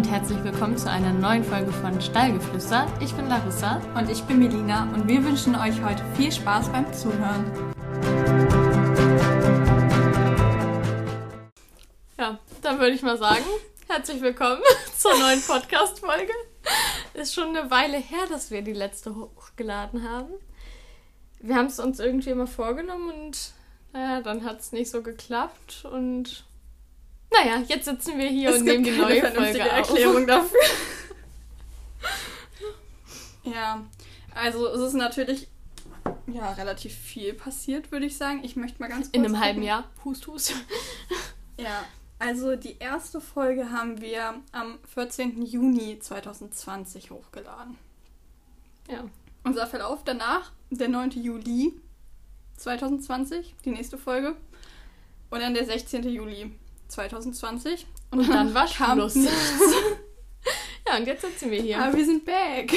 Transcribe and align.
und 0.00 0.10
herzlich 0.10 0.42
willkommen 0.42 0.78
zu 0.78 0.90
einer 0.90 1.12
neuen 1.12 1.44
Folge 1.44 1.70
von 1.72 2.00
Stallgeflüster. 2.00 2.90
Ich 3.00 3.12
bin 3.12 3.28
Larissa. 3.28 3.82
Und 3.94 4.10
ich 4.10 4.22
bin 4.22 4.38
Melina 4.38 4.84
und 4.94 5.06
wir 5.06 5.22
wünschen 5.22 5.54
euch 5.54 5.82
heute 5.82 6.02
viel 6.16 6.32
Spaß 6.32 6.70
beim 6.70 6.90
Zuhören. 6.90 7.44
Ja, 12.18 12.38
dann 12.62 12.78
würde 12.78 12.92
ich 12.92 13.02
mal 13.02 13.18
sagen, 13.18 13.44
herzlich 13.88 14.22
willkommen 14.22 14.62
zur 14.96 15.18
neuen 15.18 15.42
Podcast-Folge. 15.42 16.32
Ist 17.12 17.34
schon 17.34 17.54
eine 17.54 17.70
Weile 17.70 17.98
her, 17.98 18.26
dass 18.30 18.50
wir 18.50 18.62
die 18.62 18.72
letzte 18.72 19.14
hochgeladen 19.14 20.08
haben. 20.08 20.32
Wir 21.40 21.56
haben 21.56 21.66
es 21.66 21.78
uns 21.78 22.00
irgendwie 22.00 22.30
immer 22.30 22.46
vorgenommen 22.46 23.10
und 23.10 23.52
naja, 23.92 24.22
dann 24.22 24.44
hat 24.44 24.60
es 24.60 24.72
nicht 24.72 24.90
so 24.90 25.02
geklappt 25.02 25.84
und 25.84 26.46
naja, 27.32 27.62
jetzt 27.68 27.84
sitzen 27.84 28.18
wir 28.18 28.28
hier 28.28 28.50
Es 28.50 28.58
und 28.58 28.64
nehmen 28.64 28.84
die 28.84 28.90
neue 28.90 29.20
Folge 29.32 29.58
Erklärung 29.60 30.22
auf. 30.22 30.26
dafür. 30.26 30.60
Ja, 33.44 33.84
also 34.34 34.66
es 34.68 34.80
ist 34.80 34.94
natürlich 34.94 35.48
ja, 36.26 36.52
relativ 36.52 36.94
viel 36.94 37.34
passiert, 37.34 37.90
würde 37.92 38.06
ich 38.06 38.16
sagen. 38.16 38.40
Ich 38.44 38.56
möchte 38.56 38.80
mal 38.80 38.88
ganz 38.88 39.06
kurz 39.06 39.14
In 39.14 39.24
einem 39.24 39.40
halben 39.40 39.60
gucken. 39.60 39.68
Jahr. 39.68 39.90
Hust, 40.04 40.26
hust. 40.26 40.54
Ja, 41.58 41.84
also 42.18 42.56
die 42.56 42.78
erste 42.78 43.20
Folge 43.20 43.70
haben 43.70 44.00
wir 44.00 44.40
am 44.52 44.78
14. 44.94 45.42
Juni 45.42 45.98
2020 45.98 47.10
hochgeladen. 47.10 47.76
Ja. 48.88 49.04
Unser 49.44 49.66
Verlauf 49.66 50.02
danach, 50.04 50.52
der 50.70 50.88
9. 50.88 51.10
Juli 51.22 51.74
2020, 52.56 53.54
die 53.64 53.70
nächste 53.72 53.98
Folge. 53.98 54.36
Und 55.28 55.40
dann 55.40 55.52
der 55.52 55.66
16. 55.66 56.08
Juli 56.08 56.50
2020. 56.90 57.86
Und 58.10 58.28
dann 58.28 58.54
war 58.54 58.68
Schluss. 58.68 59.16
Ja, 60.88 60.96
und 60.96 61.06
jetzt 61.06 61.22
sitzen 61.22 61.52
wir 61.52 61.62
hier. 61.62 61.80
Aber 61.80 61.96
wir 61.96 62.04
sind 62.04 62.24
back. 62.24 62.72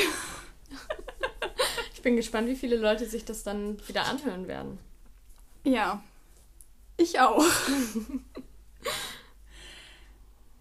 Ich 1.94 2.02
bin 2.04 2.16
gespannt, 2.16 2.48
wie 2.48 2.56
viele 2.56 2.76
Leute 2.76 3.08
sich 3.08 3.26
das 3.26 3.44
dann 3.44 3.80
wieder 3.88 4.06
anhören 4.06 4.48
werden. 4.48 4.78
Ja, 5.64 6.04
ich 6.98 7.20
auch. 7.20 7.44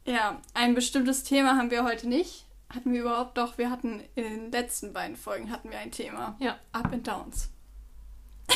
ja, 0.06 0.40
ein 0.54 0.74
bestimmtes 0.74 1.24
Thema 1.24 1.56
haben 1.56 1.70
wir 1.70 1.84
heute 1.84 2.08
nicht. 2.08 2.46
Hatten 2.70 2.94
wir 2.94 3.02
überhaupt 3.02 3.36
doch, 3.36 3.58
wir 3.58 3.70
hatten 3.70 4.02
in 4.14 4.24
den 4.24 4.52
letzten 4.52 4.94
beiden 4.94 5.16
Folgen 5.16 5.50
hatten 5.50 5.70
wir 5.70 5.78
ein 5.78 5.90
Thema. 5.90 6.36
Ja. 6.38 6.58
Up 6.72 6.90
and 6.90 7.06
Downs. 7.06 7.51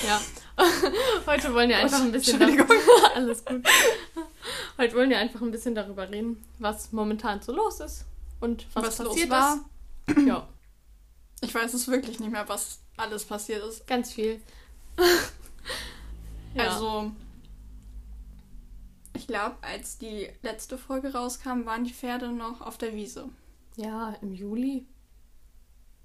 Ja. 0.05 0.21
Heute 1.27 1.53
wollen 1.55 1.69
wir 1.69 1.79
einfach 1.79 2.01
ein 2.01 2.13
bisschen 2.13 2.41
Entschuldigung. 2.41 2.67
darüber, 2.69 3.15
alles 3.15 3.45
gut. 3.45 3.65
Heute 4.79 4.95
wollen 4.97 5.11
wir 5.11 5.19
einfach 5.19 5.41
ein 5.43 5.51
bisschen 5.51 5.75
darüber 5.75 6.09
reden, 6.11 6.43
was 6.59 6.93
momentan 6.93 7.43
so 7.43 7.53
los 7.53 7.81
ist 7.81 8.05
und 8.41 8.67
was, 8.75 8.85
Was 8.85 8.99
los 8.99 9.09
passiert 9.09 9.31
war. 9.31 9.65
ist. 10.07 10.17
Ja, 10.27 10.49
Ich 11.43 11.55
weiß 11.55 11.75
es 11.75 11.89
wirklich 11.89 12.21
nicht 12.21 12.31
mehr, 12.33 12.49
was 12.49 12.81
alles 12.97 13.25
passiert 13.25 13.63
ist. 13.65 13.87
ganz 13.87 14.13
viel. 14.13 14.41
ja. 16.55 16.65
Also, 16.71 17.13
ich 19.15 19.27
glaube, 19.27 19.57
als 19.63 19.99
die 19.99 20.29
letzte 20.43 20.79
Folge 20.79 21.13
rauskam, 21.13 21.65
waren 21.67 21.85
die 21.85 21.93
Pferde 21.93 22.29
noch 22.33 22.61
auf 22.63 22.79
der 22.79 22.95
Wiese. 22.95 23.29
ja, 23.77 24.15
im 24.23 24.33
Juli 24.35 24.87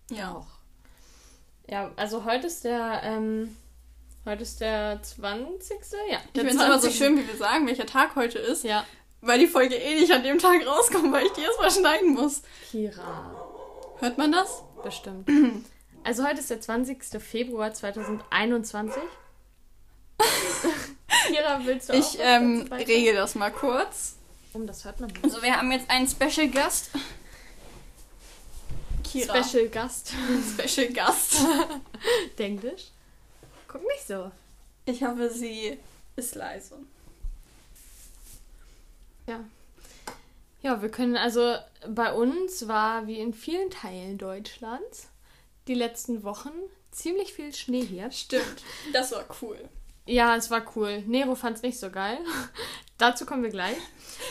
Ja. 0.09 0.36
auch. 0.36 0.48
Ja, 1.70 1.92
also 1.95 2.26
heute 2.26 2.48
ist 2.48 2.66
der, 2.66 3.02
ähm, 3.03 3.55
heute 4.25 4.44
ist 4.44 4.61
der 4.61 5.02
20. 5.02 5.77
Ja, 6.09 6.19
Ich 6.33 6.39
finde 6.39 6.50
es 6.50 6.55
immer 6.55 6.80
so 6.80 6.88
20.. 6.88 6.95
schön, 6.97 7.17
wie 7.17 7.27
wir 7.27 7.36
sagen, 7.38 7.67
welcher 7.67 7.86
Tag 7.86 8.16
heute 8.16 8.39
ist, 8.39 8.64
Ja, 8.64 8.86
weil 9.22 9.39
die 9.39 9.47
Folge 9.47 9.75
eh 9.75 10.00
nicht 10.00 10.11
an 10.11 10.23
dem 10.23 10.39
Tag 10.39 10.66
rauskommt, 10.66 11.11
weil 11.11 11.25
ich 11.25 11.31
die 11.33 11.41
erstmal 11.41 11.72
schneiden 11.72 12.14
muss. 12.14 12.42
Kira. 12.72 13.36
Hört 13.99 14.17
man 14.17 14.31
das? 14.31 14.64
Bestimmt. 14.83 15.30
Also 16.03 16.25
heute 16.27 16.39
ist 16.39 16.49
der 16.49 16.59
20. 16.59 16.97
Februar 17.21 17.71
2021. 17.76 18.99
Kira, 21.27 21.59
willst 21.64 21.89
du 21.89 21.93
auch 21.93 21.98
Ich 21.98 22.17
ähm, 22.20 22.67
regel 22.71 23.14
das 23.14 23.36
mal 23.36 23.52
kurz. 23.52 24.15
Um, 24.53 24.65
das 24.65 24.83
hört 24.83 24.99
man 24.99 25.11
nicht. 25.11 25.23
Also 25.23 25.43
wir 25.43 25.55
haben 25.55 25.71
jetzt 25.71 25.88
einen 25.92 26.08
Special 26.08 26.48
Gast. 26.48 26.89
Kira. 29.03 29.43
Special 29.43 29.67
Gast. 29.67 30.11
Special 30.58 30.88
Gast. 30.92 31.36
Englisch. 32.39 32.88
Guck 33.71 33.83
nicht 33.83 34.05
so. 34.05 34.32
Ich 34.86 35.04
hoffe, 35.04 35.30
sie 35.30 35.77
ist 36.15 36.36
leise. 36.36 36.77
Ja. 39.27 39.39
Ja, 40.61 40.82
wir 40.82 40.89
können 40.89 41.15
also 41.15 41.55
bei 41.87 42.11
uns 42.14 42.67
war 42.67 43.08
wie 43.08 43.20
in 43.20 43.33
vielen 43.33 43.70
Teilen 43.70 44.17
Deutschlands 44.17 45.08
die 45.67 45.73
letzten 45.73 46.23
Wochen 46.23 46.52
ziemlich 46.92 47.33
viel 47.33 47.54
Schnee 47.54 47.86
hier. 47.86 48.11
Stimmt. 48.11 48.64
Das 48.92 49.11
war 49.11 49.23
cool. 49.42 49.58
Ja, 50.05 50.36
es 50.36 50.52
war 50.52 50.64
cool. 50.76 51.03
Nero 51.08 51.36
fand 51.36 51.58
es 51.58 51.64
nicht 51.64 51.80
so 51.80 51.89
geil. 51.89 52.17
Dazu 52.98 53.26
kommen 53.26 53.43
wir 53.43 53.49
gleich. 53.52 53.77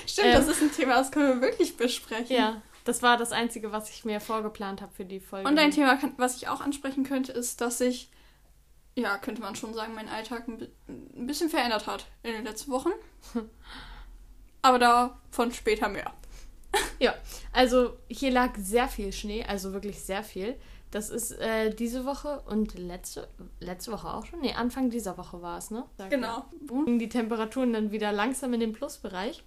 Stimmt, 0.06 0.28
Ähm. 0.28 0.34
das 0.34 0.48
ist 0.48 0.60
ein 0.62 0.72
Thema, 0.72 0.96
das 0.96 1.10
können 1.10 1.40
wir 1.40 1.48
wirklich 1.48 1.76
besprechen. 1.76 2.36
Ja, 2.36 2.60
das 2.84 3.02
war 3.02 3.16
das 3.16 3.32
Einzige, 3.32 3.72
was 3.72 3.88
ich 3.90 4.04
mir 4.04 4.20
vorgeplant 4.20 4.82
habe 4.82 4.92
für 4.92 5.04
die 5.04 5.20
Folge. 5.20 5.48
Und 5.48 5.58
ein 5.58 5.70
Thema, 5.70 5.98
was 6.18 6.36
ich 6.36 6.48
auch 6.48 6.60
ansprechen 6.60 7.04
könnte, 7.04 7.32
ist, 7.32 7.60
dass 7.60 7.78
sich, 7.78 8.08
ja, 9.00 9.18
könnte 9.18 9.40
man 9.42 9.54
schon 9.56 9.74
sagen, 9.74 9.94
mein 9.94 10.08
Alltag 10.08 10.46
ein, 10.48 10.58
bi- 10.58 10.68
ein 10.88 11.26
bisschen 11.26 11.50
verändert 11.50 11.86
hat 11.86 12.06
in 12.22 12.32
den 12.32 12.44
letzten 12.44 12.70
Wochen. 12.70 12.90
Aber 14.62 14.78
davon 14.78 15.52
später 15.52 15.88
mehr. 15.88 16.12
Ja, 17.00 17.14
also 17.52 17.96
hier 18.08 18.30
lag 18.30 18.52
sehr 18.58 18.86
viel 18.86 19.12
Schnee, 19.12 19.42
also 19.44 19.72
wirklich 19.72 20.02
sehr 20.02 20.22
viel. 20.22 20.54
Das 20.90 21.08
ist 21.08 21.32
äh, 21.32 21.74
diese 21.74 22.04
Woche 22.04 22.42
und 22.42 22.74
letzte, 22.78 23.26
letzte 23.58 23.90
Woche 23.92 24.12
auch 24.12 24.26
schon? 24.26 24.40
Nee, 24.40 24.52
Anfang 24.52 24.90
dieser 24.90 25.16
Woche 25.16 25.40
war 25.40 25.56
es, 25.58 25.70
ne? 25.70 25.84
Sag 25.96 26.10
Genau. 26.10 26.44
Gingen 26.68 26.98
die 26.98 27.08
Temperaturen 27.08 27.72
dann 27.72 27.90
wieder 27.90 28.12
langsam 28.12 28.52
in 28.52 28.60
den 28.60 28.72
Plusbereich. 28.74 29.42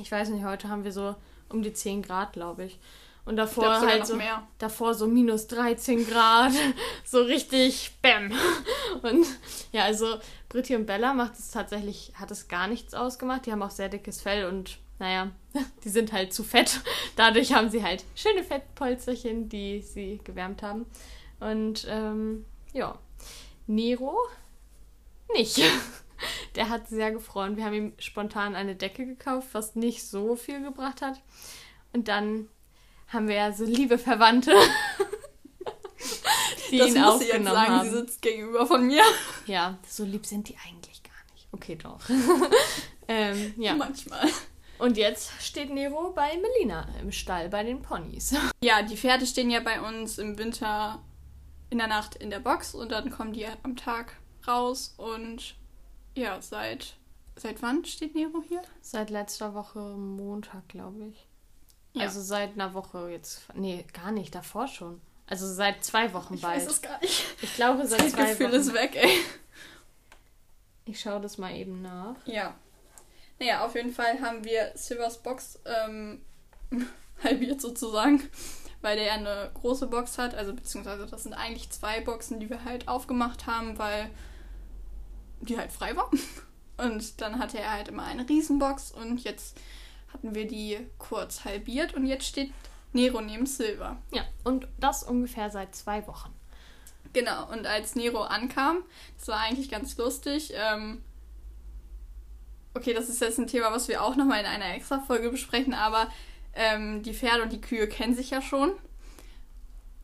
Ich 0.00 0.10
weiß 0.10 0.28
nicht, 0.30 0.44
heute 0.44 0.68
haben 0.68 0.82
wir 0.84 0.92
so 0.92 1.14
um 1.50 1.62
die 1.62 1.72
10 1.72 2.02
Grad, 2.02 2.32
glaube 2.32 2.64
ich. 2.64 2.80
Und 3.26 3.36
davor 3.36 3.80
halt 3.80 4.06
so, 4.06 4.14
mehr. 4.14 4.46
davor 4.58 4.94
so 4.94 5.08
minus 5.08 5.48
13 5.48 6.06
Grad. 6.06 6.52
so 7.04 7.20
richtig 7.22 7.98
Bäm. 8.00 8.32
Und 9.02 9.26
ja, 9.72 9.82
also 9.82 10.18
Britti 10.48 10.76
und 10.76 10.86
Bella 10.86 11.12
macht 11.12 11.34
es 11.34 11.50
tatsächlich, 11.50 12.12
hat 12.14 12.30
es 12.30 12.46
gar 12.46 12.68
nichts 12.68 12.94
ausgemacht. 12.94 13.44
Die 13.44 13.52
haben 13.52 13.62
auch 13.62 13.70
sehr 13.70 13.88
dickes 13.88 14.22
Fell 14.22 14.46
und 14.46 14.78
naja, 15.00 15.32
die 15.84 15.88
sind 15.88 16.12
halt 16.12 16.32
zu 16.32 16.44
fett. 16.44 16.80
Dadurch 17.16 17.52
haben 17.52 17.68
sie 17.68 17.82
halt 17.82 18.04
schöne 18.14 18.44
Fettpolsterchen, 18.44 19.48
die 19.48 19.82
sie 19.82 20.20
gewärmt 20.22 20.62
haben. 20.62 20.86
Und 21.40 21.84
ähm, 21.90 22.44
ja, 22.72 22.96
Nero 23.66 24.16
nicht. 25.34 25.60
Der 26.54 26.70
hat 26.70 26.88
sehr 26.88 27.10
gefroren. 27.10 27.56
Wir 27.56 27.64
haben 27.64 27.74
ihm 27.74 27.92
spontan 27.98 28.54
eine 28.54 28.76
Decke 28.76 29.04
gekauft, 29.04 29.48
was 29.52 29.74
nicht 29.74 30.06
so 30.06 30.36
viel 30.36 30.62
gebracht 30.62 31.02
hat. 31.02 31.20
Und 31.92 32.08
dann 32.08 32.48
haben 33.08 33.28
wir 33.28 33.36
ja 33.36 33.52
so 33.52 33.64
liebe 33.64 33.98
Verwandte, 33.98 34.52
die 36.70 36.78
das 36.78 36.94
ihn 36.94 37.00
muss 37.00 37.18
sie 37.18 37.26
jetzt 37.26 37.34
aufgenommen 37.34 37.46
sagen, 37.46 37.72
haben. 37.72 37.90
sie 37.90 37.96
sitzt 37.96 38.22
gegenüber 38.22 38.66
von 38.66 38.86
mir. 38.86 39.02
Ja, 39.46 39.78
so 39.86 40.04
lieb 40.04 40.26
sind 40.26 40.48
die 40.48 40.56
eigentlich 40.66 41.02
gar 41.02 41.12
nicht. 41.32 41.48
Okay, 41.52 41.76
doch. 41.76 42.00
ähm, 43.08 43.54
ja. 43.56 43.74
Manchmal. 43.74 44.28
Und 44.78 44.96
jetzt 44.96 45.30
steht 45.40 45.70
Nero 45.70 46.12
bei 46.14 46.36
Melina 46.36 46.86
im 47.00 47.12
Stall 47.12 47.48
bei 47.48 47.62
den 47.62 47.82
Ponys. 47.82 48.34
Ja, 48.62 48.82
die 48.82 48.96
Pferde 48.96 49.26
stehen 49.26 49.50
ja 49.50 49.60
bei 49.60 49.80
uns 49.80 50.18
im 50.18 50.38
Winter 50.38 51.02
in 51.70 51.78
der 51.78 51.86
Nacht 51.86 52.16
in 52.16 52.30
der 52.30 52.40
Box 52.40 52.74
und 52.74 52.92
dann 52.92 53.10
kommen 53.10 53.32
die 53.32 53.46
am 53.62 53.76
Tag 53.76 54.16
raus 54.46 54.94
und 54.96 55.54
ja, 56.14 56.40
seit 56.40 56.96
seit 57.36 57.62
wann 57.62 57.84
steht 57.84 58.14
Nero 58.14 58.42
hier? 58.46 58.62
Seit 58.80 59.10
letzter 59.10 59.54
Woche 59.54 59.78
Montag, 59.78 60.68
glaube 60.68 61.08
ich. 61.08 61.25
Ja. 61.96 62.02
Also 62.04 62.20
seit 62.20 62.52
einer 62.54 62.74
Woche 62.74 63.10
jetzt. 63.10 63.42
Nee, 63.54 63.84
gar 63.92 64.12
nicht, 64.12 64.34
davor 64.34 64.68
schon. 64.68 65.00
Also 65.26 65.46
seit 65.52 65.82
zwei 65.84 66.12
Wochen 66.12 66.34
ich 66.34 66.42
bald. 66.42 66.60
weiß 66.60 66.70
es 66.70 66.82
gar 66.82 67.00
nicht. 67.00 67.24
Ich 67.42 67.54
glaube 67.56 67.86
seit 67.86 68.00
Das 68.00 68.12
zwei 68.12 68.30
Gefühl 68.30 68.46
Wochen. 68.48 68.54
ist 68.56 68.74
weg, 68.74 68.96
ey. 68.96 69.18
Ich 70.84 71.00
schaue 71.00 71.20
das 71.20 71.36
mal 71.38 71.54
eben 71.54 71.82
nach. 71.82 72.14
Ja. 72.26 72.54
Naja, 73.38 73.64
auf 73.64 73.74
jeden 73.74 73.92
Fall 73.92 74.20
haben 74.20 74.44
wir 74.44 74.70
Silvers 74.76 75.18
Box 75.18 75.58
ähm, 75.64 76.22
halbiert 77.24 77.60
sozusagen, 77.60 78.22
weil 78.82 78.96
der 78.96 79.06
ja 79.06 79.12
eine 79.14 79.50
große 79.54 79.88
Box 79.88 80.16
hat. 80.18 80.34
Also 80.34 80.54
beziehungsweise 80.54 81.06
das 81.06 81.24
sind 81.24 81.32
eigentlich 81.34 81.70
zwei 81.70 82.00
Boxen, 82.00 82.38
die 82.40 82.48
wir 82.48 82.64
halt 82.64 82.86
aufgemacht 82.88 83.46
haben, 83.46 83.78
weil 83.78 84.10
die 85.40 85.58
halt 85.58 85.72
frei 85.72 85.96
war. 85.96 86.10
Und 86.78 87.20
dann 87.20 87.38
hatte 87.38 87.58
er 87.58 87.72
halt 87.72 87.88
immer 87.88 88.04
eine 88.04 88.28
Riesenbox 88.28 88.92
und 88.92 89.24
jetzt 89.24 89.56
hatten 90.12 90.34
wir 90.34 90.46
die 90.46 90.78
kurz 90.98 91.44
halbiert 91.44 91.94
und 91.94 92.06
jetzt 92.06 92.26
steht 92.26 92.52
Nero 92.92 93.20
neben 93.20 93.46
Silver. 93.46 93.96
Ja, 94.12 94.24
und 94.44 94.68
das 94.78 95.02
ungefähr 95.02 95.50
seit 95.50 95.74
zwei 95.74 96.06
Wochen. 96.06 96.32
Genau, 97.12 97.50
und 97.50 97.66
als 97.66 97.94
Nero 97.94 98.22
ankam, 98.22 98.84
das 99.18 99.28
war 99.28 99.40
eigentlich 99.40 99.70
ganz 99.70 99.96
lustig. 99.96 100.52
Ähm, 100.54 101.02
okay, 102.74 102.92
das 102.92 103.08
ist 103.08 103.20
jetzt 103.20 103.38
ein 103.38 103.46
Thema, 103.46 103.72
was 103.72 103.88
wir 103.88 104.02
auch 104.02 104.16
nochmal 104.16 104.40
in 104.40 104.46
einer 104.46 104.74
extra 104.74 105.00
Folge 105.00 105.30
besprechen, 105.30 105.74
aber 105.74 106.08
ähm, 106.54 107.02
die 107.02 107.14
Pferde 107.14 107.42
und 107.42 107.52
die 107.52 107.60
Kühe 107.60 107.88
kennen 107.88 108.14
sich 108.14 108.30
ja 108.30 108.42
schon. 108.42 108.72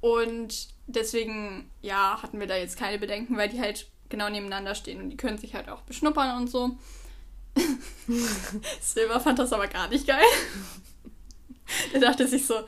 Und 0.00 0.68
deswegen, 0.86 1.70
ja, 1.80 2.22
hatten 2.22 2.40
wir 2.40 2.46
da 2.46 2.56
jetzt 2.56 2.76
keine 2.76 2.98
Bedenken, 2.98 3.36
weil 3.36 3.48
die 3.48 3.60
halt 3.60 3.88
genau 4.08 4.28
nebeneinander 4.28 4.74
stehen 4.74 5.00
und 5.00 5.10
die 5.10 5.16
können 5.16 5.38
sich 5.38 5.54
halt 5.54 5.68
auch 5.68 5.82
beschnuppern 5.82 6.36
und 6.36 6.48
so. 6.48 6.76
Silver 8.80 9.20
fand 9.20 9.38
das 9.38 9.52
aber 9.52 9.68
gar 9.68 9.88
nicht 9.88 10.06
geil. 10.06 10.24
Der 11.92 12.00
dachte 12.00 12.26
sich 12.26 12.46
so, 12.46 12.66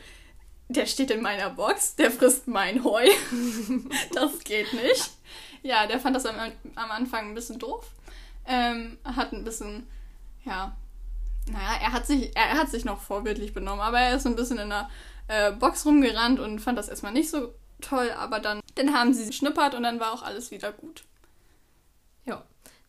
der 0.68 0.86
steht 0.86 1.10
in 1.10 1.22
meiner 1.22 1.50
Box, 1.50 1.96
der 1.96 2.10
frisst 2.10 2.48
mein 2.48 2.84
Heu. 2.84 3.06
das 4.12 4.38
geht 4.44 4.72
nicht. 4.72 5.10
Ja, 5.62 5.86
der 5.86 6.00
fand 6.00 6.16
das 6.16 6.26
am, 6.26 6.36
am 6.74 6.90
Anfang 6.90 7.30
ein 7.30 7.34
bisschen 7.34 7.58
doof. 7.58 7.90
Ähm, 8.46 8.98
hat 9.04 9.32
ein 9.32 9.44
bisschen, 9.44 9.86
ja, 10.44 10.76
naja, 11.46 11.78
er 11.80 11.92
hat 11.92 12.06
sich, 12.06 12.34
er 12.36 12.58
hat 12.58 12.70
sich 12.70 12.84
noch 12.84 13.00
vorbildlich 13.00 13.52
benommen, 13.52 13.80
aber 13.80 14.00
er 14.00 14.16
ist 14.16 14.26
ein 14.26 14.36
bisschen 14.36 14.58
in 14.58 14.70
der 14.70 14.88
äh, 15.28 15.52
Box 15.52 15.84
rumgerannt 15.86 16.40
und 16.40 16.60
fand 16.60 16.78
das 16.78 16.88
erstmal 16.88 17.12
nicht 17.12 17.30
so 17.30 17.54
toll, 17.80 18.10
aber 18.10 18.40
dann, 18.40 18.60
dann 18.74 18.94
haben 18.94 19.14
sie 19.14 19.26
geschnippert 19.26 19.74
und 19.74 19.82
dann 19.82 20.00
war 20.00 20.12
auch 20.12 20.22
alles 20.22 20.50
wieder 20.50 20.72
gut. 20.72 21.04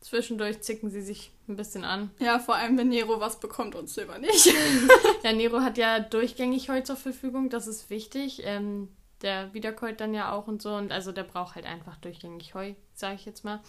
Zwischendurch 0.06 0.62
zicken 0.62 0.92
sie 0.92 1.02
sich 1.02 1.32
ein 1.48 1.56
bisschen 1.56 1.84
an. 1.84 2.12
Ja, 2.20 2.38
vor 2.38 2.54
allem, 2.54 2.78
wenn 2.78 2.90
Nero 2.90 3.20
was 3.20 3.40
bekommt 3.40 3.74
und 3.74 3.90
Silver 3.90 4.20
nicht. 4.20 4.54
ja, 5.24 5.34
Nero 5.34 5.62
hat 5.62 5.80
ja 5.80 6.00
durchgängig 6.00 6.70
Heu 6.70 6.82
zur 6.82 6.96
Verfügung, 6.96 7.50
das 7.50 7.66
ist 7.66 7.90
wichtig. 7.90 8.44
Ähm, 8.44 8.90
der 9.24 9.52
wiederkäut 9.56 10.00
dann 10.00 10.14
ja 10.14 10.32
auch 10.32 10.46
und 10.46 10.62
so. 10.62 10.76
Und 10.76 10.92
also 10.92 11.12
der 11.12 11.24
braucht 11.24 11.56
halt 11.56 11.66
einfach 11.66 11.98
durchgängig 11.98 12.54
Heu, 12.54 12.76
sage 12.94 13.16
ich 13.16 13.26
jetzt 13.26 13.44
mal. 13.44 13.62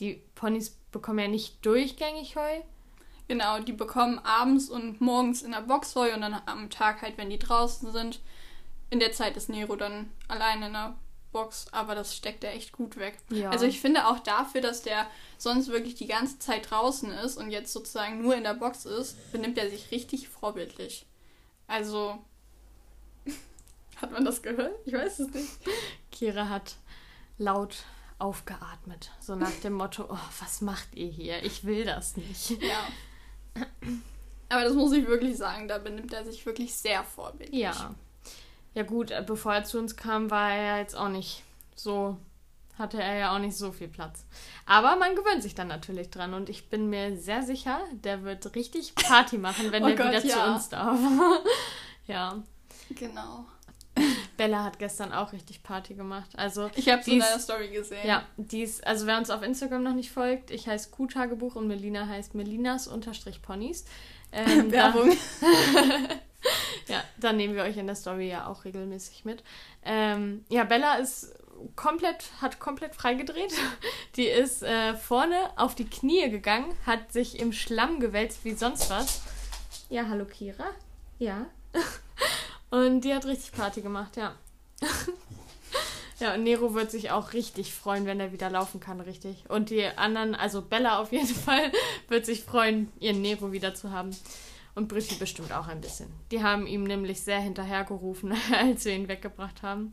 Die 0.00 0.20
Ponys 0.34 0.70
bekommen 0.90 1.20
ja 1.20 1.28
nicht 1.28 1.64
durchgängig 1.64 2.34
Heu. 2.34 2.62
Genau, 3.28 3.60
die 3.60 3.72
bekommen 3.72 4.18
abends 4.18 4.70
und 4.70 5.00
morgens 5.00 5.42
in 5.42 5.52
der 5.52 5.60
Box 5.60 5.94
Heu 5.94 6.12
und 6.12 6.22
dann 6.22 6.42
am 6.46 6.70
Tag 6.70 7.02
halt, 7.02 7.18
wenn 7.18 7.30
die 7.30 7.38
draußen 7.38 7.92
sind. 7.92 8.18
In 8.90 8.98
der 8.98 9.12
Zeit 9.12 9.36
ist 9.36 9.48
Nero 9.48 9.76
dann 9.76 10.10
alleine 10.26 10.66
in 10.66 10.72
der 10.72 10.96
Box, 11.34 11.66
aber 11.72 11.96
das 11.96 12.16
steckt 12.16 12.44
er 12.44 12.54
echt 12.54 12.72
gut 12.72 12.96
weg. 12.96 13.18
Ja. 13.28 13.50
Also 13.50 13.66
ich 13.66 13.80
finde 13.80 14.06
auch 14.06 14.20
dafür, 14.20 14.60
dass 14.60 14.82
der 14.82 15.06
sonst 15.36 15.68
wirklich 15.68 15.96
die 15.96 16.06
ganze 16.06 16.38
Zeit 16.38 16.70
draußen 16.70 17.10
ist 17.10 17.36
und 17.36 17.50
jetzt 17.50 17.72
sozusagen 17.72 18.22
nur 18.22 18.36
in 18.36 18.44
der 18.44 18.54
Box 18.54 18.86
ist, 18.86 19.32
benimmt 19.32 19.58
er 19.58 19.68
sich 19.68 19.90
richtig 19.90 20.28
vorbildlich. 20.28 21.06
Also 21.66 22.16
hat 23.96 24.12
man 24.12 24.24
das 24.24 24.42
gehört? 24.42 24.74
Ich 24.86 24.94
weiß 24.94 25.18
es 25.18 25.28
nicht. 25.34 25.50
Kira 26.12 26.48
hat 26.48 26.76
laut 27.36 27.84
aufgeatmet, 28.18 29.10
so 29.18 29.34
nach 29.34 29.50
dem 29.64 29.72
Motto, 29.72 30.04
oh, 30.08 30.18
was 30.40 30.60
macht 30.60 30.94
ihr 30.94 31.08
hier? 31.08 31.42
Ich 31.42 31.64
will 31.64 31.84
das 31.84 32.16
nicht. 32.16 32.62
Ja. 32.62 32.86
Aber 34.48 34.62
das 34.62 34.74
muss 34.74 34.92
ich 34.92 35.06
wirklich 35.08 35.36
sagen, 35.36 35.66
da 35.66 35.78
benimmt 35.78 36.12
er 36.12 36.24
sich 36.24 36.46
wirklich 36.46 36.74
sehr 36.74 37.02
vorbildlich. 37.02 37.60
Ja. 37.60 37.94
Ja 38.74 38.82
gut, 38.82 39.10
äh, 39.10 39.22
bevor 39.26 39.54
er 39.54 39.64
zu 39.64 39.78
uns 39.78 39.96
kam, 39.96 40.30
war 40.30 40.52
er 40.52 40.62
ja 40.62 40.78
jetzt 40.78 40.96
auch 40.96 41.08
nicht 41.08 41.42
so, 41.76 42.18
hatte 42.76 43.02
er 43.02 43.16
ja 43.16 43.34
auch 43.34 43.38
nicht 43.38 43.56
so 43.56 43.72
viel 43.72 43.88
Platz. 43.88 44.24
Aber 44.66 44.96
man 44.96 45.14
gewöhnt 45.14 45.42
sich 45.42 45.54
dann 45.54 45.68
natürlich 45.68 46.10
dran 46.10 46.34
und 46.34 46.48
ich 46.48 46.68
bin 46.68 46.90
mir 46.90 47.16
sehr 47.16 47.42
sicher, 47.42 47.80
der 47.92 48.24
wird 48.24 48.54
richtig 48.54 48.94
Party 48.94 49.38
machen, 49.38 49.70
wenn 49.70 49.82
oh 49.84 49.88
er 49.88 49.96
Gott, 49.96 50.06
wieder 50.08 50.24
ja. 50.24 50.34
zu 50.34 50.52
uns 50.52 50.68
darf. 50.68 50.98
ja. 52.06 52.42
Genau. 52.90 53.46
Bella 54.36 54.64
hat 54.64 54.80
gestern 54.80 55.12
auch 55.12 55.32
richtig 55.32 55.62
Party 55.62 55.94
gemacht. 55.94 56.30
Also 56.36 56.70
ich 56.74 56.88
habe 56.88 57.00
es 57.00 57.06
in 57.06 57.20
deiner 57.20 57.38
Story 57.38 57.68
gesehen. 57.68 58.06
Ja, 58.06 58.26
die 58.36 58.62
ist, 58.62 58.84
also 58.84 59.06
wer 59.06 59.18
uns 59.18 59.30
auf 59.30 59.42
Instagram 59.42 59.84
noch 59.84 59.94
nicht 59.94 60.10
folgt, 60.10 60.50
ich 60.50 60.66
heiße 60.66 60.90
Kuhtagebuch 60.90 61.54
und 61.54 61.68
Melina 61.68 62.08
heißt 62.08 62.34
Melinas 62.34 62.88
unterstrich 62.88 63.40
Ponys. 63.42 63.84
Ähm, 64.32 64.72
Werbung. 64.72 65.16
Dann 67.24 67.36
nehmen 67.36 67.54
wir 67.54 67.62
euch 67.62 67.76
in 67.76 67.86
der 67.86 67.96
Story 67.96 68.28
ja 68.28 68.46
auch 68.46 68.64
regelmäßig 68.64 69.24
mit. 69.24 69.42
Ähm, 69.84 70.44
ja, 70.48 70.64
Bella 70.64 70.96
ist 70.96 71.34
komplett, 71.76 72.24
hat 72.40 72.58
komplett 72.58 72.94
freigedreht. 72.94 73.52
Die 74.16 74.26
ist 74.26 74.62
äh, 74.62 74.94
vorne 74.94 75.36
auf 75.56 75.74
die 75.74 75.88
Knie 75.88 76.30
gegangen, 76.30 76.72
hat 76.86 77.12
sich 77.12 77.40
im 77.40 77.52
Schlamm 77.52 78.00
gewälzt 78.00 78.44
wie 78.44 78.54
sonst 78.54 78.90
was. 78.90 79.22
Ja, 79.88 80.06
hallo 80.08 80.24
Kira. 80.24 80.66
Ja. 81.18 81.46
Und 82.70 83.02
die 83.02 83.14
hat 83.14 83.24
richtig 83.24 83.52
Party 83.52 83.82
gemacht, 83.82 84.16
ja. 84.16 84.34
ja, 86.18 86.34
und 86.34 86.42
Nero 86.42 86.74
wird 86.74 86.90
sich 86.90 87.12
auch 87.12 87.32
richtig 87.32 87.72
freuen, 87.72 88.04
wenn 88.04 88.18
er 88.18 88.32
wieder 88.32 88.50
laufen 88.50 88.80
kann, 88.80 89.00
richtig. 89.00 89.44
Und 89.48 89.70
die 89.70 89.84
anderen, 89.84 90.34
also 90.34 90.60
Bella 90.60 90.98
auf 90.98 91.12
jeden 91.12 91.28
Fall, 91.28 91.70
wird 92.08 92.26
sich 92.26 92.42
freuen, 92.42 92.90
ihren 92.98 93.22
Nero 93.22 93.52
wieder 93.52 93.74
zu 93.74 93.92
haben. 93.92 94.10
Und 94.74 94.88
Britti 94.88 95.14
bestimmt 95.14 95.52
auch 95.52 95.68
ein 95.68 95.80
bisschen. 95.80 96.12
Die 96.32 96.42
haben 96.42 96.66
ihm 96.66 96.82
nämlich 96.82 97.20
sehr 97.20 97.40
hinterhergerufen, 97.40 98.34
als 98.52 98.84
wir 98.84 98.94
ihn 98.94 99.08
weggebracht 99.08 99.62
haben. 99.62 99.92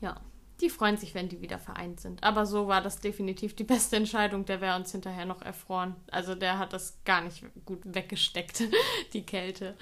Ja, 0.00 0.20
die 0.60 0.70
freuen 0.70 0.96
sich, 0.96 1.14
wenn 1.14 1.28
die 1.28 1.40
wieder 1.40 1.58
vereint 1.58 2.00
sind. 2.00 2.22
Aber 2.22 2.46
so 2.46 2.66
war 2.66 2.80
das 2.80 3.00
definitiv 3.00 3.54
die 3.54 3.64
beste 3.64 3.96
Entscheidung. 3.96 4.46
Der 4.46 4.60
wäre 4.60 4.76
uns 4.76 4.92
hinterher 4.92 5.26
noch 5.26 5.42
erfroren. 5.42 5.96
Also 6.10 6.34
der 6.34 6.58
hat 6.58 6.72
das 6.72 6.98
gar 7.04 7.20
nicht 7.20 7.44
gut 7.66 7.80
weggesteckt, 7.84 8.62
die 9.12 9.26
Kälte. 9.26 9.76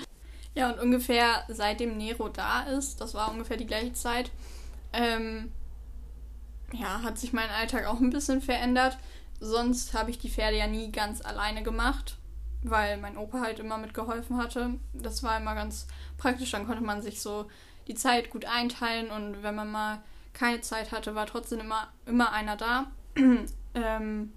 Ja, 0.54 0.72
und 0.72 0.80
ungefähr 0.80 1.44
seitdem 1.48 1.96
Nero 1.96 2.28
da 2.28 2.62
ist, 2.62 3.00
das 3.00 3.14
war 3.14 3.30
ungefähr 3.30 3.56
die 3.56 3.66
gleiche 3.66 3.92
Zeit, 3.92 4.32
ähm, 4.92 5.52
ja, 6.72 7.02
hat 7.02 7.18
sich 7.18 7.32
mein 7.32 7.48
Alltag 7.50 7.86
auch 7.86 8.00
ein 8.00 8.10
bisschen 8.10 8.40
verändert. 8.40 8.98
Sonst 9.38 9.94
habe 9.94 10.10
ich 10.10 10.18
die 10.18 10.28
Pferde 10.28 10.56
ja 10.56 10.66
nie 10.66 10.90
ganz 10.90 11.20
alleine 11.20 11.62
gemacht 11.62 12.16
weil 12.62 12.98
mein 12.98 13.16
Opa 13.16 13.40
halt 13.40 13.58
immer 13.58 13.78
mitgeholfen 13.78 14.36
hatte. 14.36 14.74
Das 14.92 15.22
war 15.22 15.38
immer 15.38 15.54
ganz 15.54 15.86
praktisch, 16.18 16.50
dann 16.50 16.66
konnte 16.66 16.82
man 16.82 17.02
sich 17.02 17.20
so 17.20 17.48
die 17.88 17.94
Zeit 17.94 18.30
gut 18.30 18.44
einteilen 18.44 19.10
und 19.10 19.42
wenn 19.42 19.54
man 19.54 19.70
mal 19.70 20.02
keine 20.32 20.60
Zeit 20.60 20.92
hatte, 20.92 21.14
war 21.14 21.26
trotzdem 21.26 21.60
immer, 21.60 21.88
immer 22.06 22.32
einer 22.32 22.56
da. 22.56 22.90
ähm, 23.74 24.32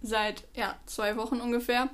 seit 0.00 0.44
ja, 0.54 0.76
zwei 0.86 1.16
Wochen 1.16 1.40
ungefähr 1.40 1.90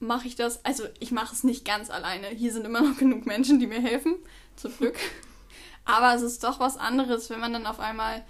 mache 0.00 0.26
ich 0.26 0.34
das. 0.34 0.64
Also 0.64 0.84
ich 0.98 1.12
mache 1.12 1.34
es 1.34 1.44
nicht 1.44 1.64
ganz 1.64 1.90
alleine. 1.90 2.28
Hier 2.28 2.52
sind 2.52 2.66
immer 2.66 2.80
noch 2.80 2.96
genug 2.98 3.26
Menschen, 3.26 3.60
die 3.60 3.66
mir 3.66 3.80
helfen, 3.80 4.16
zum 4.56 4.76
Glück. 4.76 4.98
Aber 5.84 6.14
es 6.14 6.22
ist 6.22 6.44
doch 6.44 6.60
was 6.60 6.76
anderes, 6.76 7.30
wenn 7.30 7.40
man 7.40 7.52
dann 7.52 7.66
auf 7.66 7.80
einmal 7.80 8.24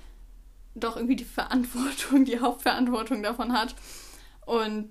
doch 0.74 0.96
irgendwie 0.96 1.16
die 1.16 1.24
Verantwortung, 1.24 2.24
die 2.24 2.40
Hauptverantwortung 2.40 3.22
davon 3.22 3.52
hat. 3.52 3.74
Und 4.46 4.90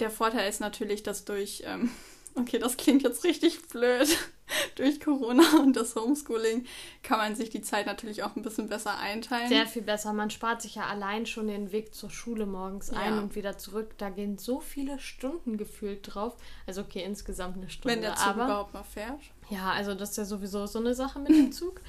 der 0.00 0.10
Vorteil 0.10 0.48
ist 0.48 0.60
natürlich, 0.60 1.02
dass 1.02 1.24
durch, 1.24 1.62
ähm, 1.66 1.90
okay, 2.34 2.58
das 2.58 2.76
klingt 2.76 3.02
jetzt 3.02 3.24
richtig 3.24 3.68
blöd, 3.68 4.08
durch 4.76 5.00
Corona 5.00 5.58
und 5.60 5.74
das 5.74 5.96
Homeschooling 5.96 6.66
kann 7.02 7.18
man 7.18 7.34
sich 7.34 7.50
die 7.50 7.62
Zeit 7.62 7.86
natürlich 7.86 8.22
auch 8.22 8.36
ein 8.36 8.42
bisschen 8.42 8.68
besser 8.68 8.98
einteilen. 8.98 9.48
Sehr 9.48 9.66
viel 9.66 9.82
besser. 9.82 10.12
Man 10.12 10.30
spart 10.30 10.62
sich 10.62 10.76
ja 10.76 10.86
allein 10.86 11.26
schon 11.26 11.48
den 11.48 11.72
Weg 11.72 11.94
zur 11.94 12.10
Schule 12.10 12.46
morgens 12.46 12.90
ja. 12.90 12.98
ein 12.98 13.18
und 13.18 13.34
wieder 13.34 13.58
zurück. 13.58 13.94
Da 13.98 14.10
gehen 14.10 14.38
so 14.38 14.60
viele 14.60 14.98
Stunden 14.98 15.56
gefühlt 15.56 16.14
drauf. 16.14 16.36
Also 16.66 16.82
okay, 16.82 17.02
insgesamt 17.02 17.56
eine 17.56 17.70
Stunde. 17.70 17.96
Wenn 17.96 18.02
der 18.02 18.14
Zug 18.14 18.26
aber, 18.26 18.44
überhaupt 18.44 18.74
mal 18.74 18.84
fährt. 18.84 19.20
Ja, 19.50 19.72
also 19.72 19.94
das 19.94 20.10
ist 20.10 20.16
ja 20.18 20.24
sowieso 20.24 20.66
so 20.66 20.78
eine 20.78 20.94
Sache 20.94 21.18
mit 21.18 21.30
dem 21.30 21.52
Zug. 21.52 21.80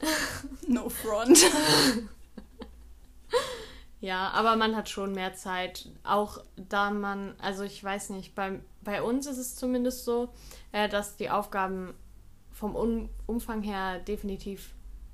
no 0.68 0.88
front. 0.88 1.38
Ja, 4.00 4.30
aber 4.30 4.56
man 4.56 4.76
hat 4.76 4.88
schon 4.88 5.12
mehr 5.12 5.34
Zeit. 5.34 5.88
Auch 6.04 6.38
da 6.56 6.90
man, 6.90 7.34
also 7.38 7.64
ich 7.64 7.82
weiß 7.82 8.10
nicht, 8.10 8.34
bei, 8.34 8.60
bei 8.82 9.02
uns 9.02 9.26
ist 9.26 9.38
es 9.38 9.56
zumindest 9.56 10.04
so, 10.04 10.28
äh, 10.72 10.88
dass 10.88 11.16
die 11.16 11.30
Aufgaben 11.30 11.94
vom 12.52 12.76
um 12.76 13.08
Umfang 13.26 13.62
her 13.62 13.98
definitiv 13.98 14.72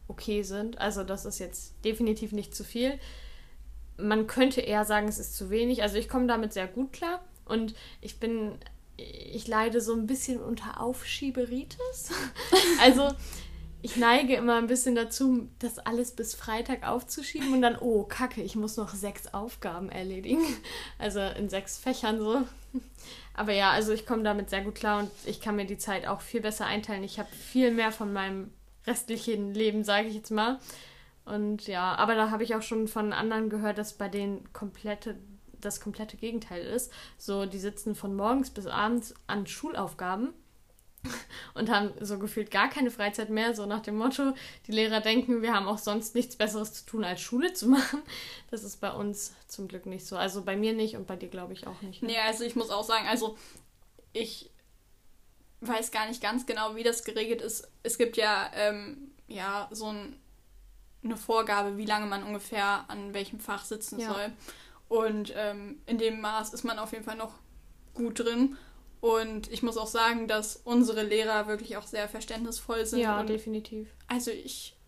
okay 0.08 0.42
sind. 0.42 0.78
Also 0.78 1.02
das 1.02 1.24
ist 1.24 1.38
jetzt 1.38 1.74
definitiv 1.84 2.32
nicht 2.32 2.54
zu 2.54 2.62
viel. 2.62 2.98
Man 3.96 4.26
könnte 4.26 4.60
eher 4.60 4.84
sagen, 4.84 5.08
es 5.08 5.18
ist 5.18 5.36
zu 5.36 5.50
wenig. 5.50 5.82
Also 5.82 5.96
ich 5.96 6.08
komme 6.08 6.26
damit 6.26 6.52
sehr 6.52 6.66
gut 6.66 6.92
klar. 6.92 7.24
Und 7.46 7.74
ich 8.02 8.20
bin, 8.20 8.58
ich 8.96 9.46
leide 9.46 9.80
so 9.80 9.94
ein 9.94 10.06
bisschen 10.06 10.40
unter 10.40 10.80
Aufschieberitis. 10.80 12.10
also 12.82 13.08
ich 13.84 13.98
neige 13.98 14.34
immer 14.34 14.56
ein 14.56 14.66
bisschen 14.66 14.94
dazu, 14.94 15.46
das 15.58 15.78
alles 15.78 16.12
bis 16.12 16.34
Freitag 16.34 16.88
aufzuschieben 16.88 17.52
und 17.52 17.60
dann, 17.60 17.76
oh, 17.78 18.04
kacke, 18.04 18.40
ich 18.40 18.56
muss 18.56 18.78
noch 18.78 18.94
sechs 18.94 19.34
Aufgaben 19.34 19.90
erledigen. 19.90 20.42
Also 20.98 21.20
in 21.20 21.50
sechs 21.50 21.76
Fächern 21.76 22.18
so. 22.18 22.44
Aber 23.34 23.52
ja, 23.52 23.72
also 23.72 23.92
ich 23.92 24.06
komme 24.06 24.22
damit 24.22 24.48
sehr 24.48 24.62
gut 24.62 24.74
klar 24.74 25.00
und 25.00 25.10
ich 25.26 25.38
kann 25.38 25.56
mir 25.56 25.66
die 25.66 25.76
Zeit 25.76 26.06
auch 26.06 26.22
viel 26.22 26.40
besser 26.40 26.64
einteilen. 26.64 27.04
Ich 27.04 27.18
habe 27.18 27.28
viel 27.28 27.72
mehr 27.72 27.92
von 27.92 28.10
meinem 28.10 28.54
restlichen 28.86 29.52
Leben, 29.52 29.84
sage 29.84 30.08
ich 30.08 30.14
jetzt 30.14 30.30
mal. 30.30 30.58
Und 31.26 31.66
ja, 31.66 31.94
aber 31.96 32.14
da 32.14 32.30
habe 32.30 32.42
ich 32.42 32.54
auch 32.54 32.62
schon 32.62 32.88
von 32.88 33.12
anderen 33.12 33.50
gehört, 33.50 33.76
dass 33.76 33.92
bei 33.92 34.08
denen 34.08 34.50
komplette, 34.54 35.18
das 35.60 35.80
komplette 35.80 36.16
Gegenteil 36.16 36.64
ist. 36.64 36.90
So, 37.18 37.44
die 37.44 37.58
sitzen 37.58 37.94
von 37.94 38.16
morgens 38.16 38.48
bis 38.48 38.66
abends 38.66 39.12
an 39.26 39.46
Schulaufgaben 39.46 40.32
und 41.54 41.70
haben 41.70 41.92
so 42.00 42.18
gefühlt 42.18 42.50
gar 42.50 42.68
keine 42.68 42.90
Freizeit 42.90 43.30
mehr, 43.30 43.54
so 43.54 43.66
nach 43.66 43.80
dem 43.80 43.96
Motto, 43.96 44.34
die 44.66 44.73
Lehrer 44.73 45.00
denken, 45.00 45.42
wir 45.42 45.54
haben 45.54 45.66
auch 45.66 45.78
sonst 45.78 46.14
nichts 46.14 46.37
Besseres 46.37 46.73
zu 46.73 46.87
tun, 46.87 47.04
als 47.04 47.20
Schule 47.20 47.52
zu 47.52 47.68
machen. 47.68 48.02
Das 48.50 48.64
ist 48.64 48.80
bei 48.80 48.90
uns 48.90 49.34
zum 49.46 49.68
Glück 49.68 49.87
nicht 49.87 50.06
so. 50.06 50.16
Also 50.16 50.42
bei 50.42 50.56
mir 50.56 50.73
nicht 50.73 50.96
und 50.96 51.06
bei 51.06 51.16
dir 51.16 51.28
glaube 51.28 51.52
ich 51.52 51.66
auch 51.66 51.80
nicht. 51.82 52.02
Ne? 52.02 52.08
Nee, 52.08 52.18
also 52.18 52.44
ich 52.44 52.56
muss 52.56 52.70
auch 52.70 52.84
sagen, 52.84 53.06
also 53.08 53.37
ich 54.12 54.50
weiß 55.61 55.90
gar 55.90 56.06
nicht 56.06 56.23
ganz 56.23 56.46
genau, 56.46 56.76
wie 56.76 56.82
das 56.82 57.04
geregelt 57.04 57.42
ist. 57.42 57.68
Es 57.82 57.99
gibt 57.99 58.16
ja, 58.16 58.50
ähm, 58.54 59.12
ja 59.28 59.68
so 59.70 59.87
ein, 59.87 60.16
eine 61.02 61.16
Vorgabe, 61.16 61.76
wie 61.76 61.87
lange 61.87 62.06
man 62.06 62.23
ungefähr 62.23 62.84
an 62.88 63.14
welchem 63.14 63.40
Fach 63.40 63.64
sitzen 63.64 63.99
ja. 64.00 64.12
soll. 64.12 64.32
Und 64.88 65.32
ähm, 65.37 65.80
in 65.87 65.99
dem 65.99 66.20
Maß 66.20 66.52
ist 66.52 66.64
man 66.64 66.78
auf 66.78 66.92
jeden 66.92 67.04
Fall 67.04 67.16
noch 67.16 67.34
gut 67.94 68.20
drin. 68.20 68.56
Und 69.04 69.52
ich 69.52 69.62
muss 69.62 69.76
auch 69.76 69.87
sagen, 69.87 70.28
dass 70.28 70.56
unsere 70.56 71.02
Lehrer 71.02 71.46
wirklich 71.46 71.76
auch 71.76 71.82
sehr 71.82 72.08
verständnisvoll 72.08 72.87
sind. 72.87 73.00
Ja, 73.00 73.23
definitiv. 73.23 73.87
Also 74.08 74.30
ich 74.30 74.78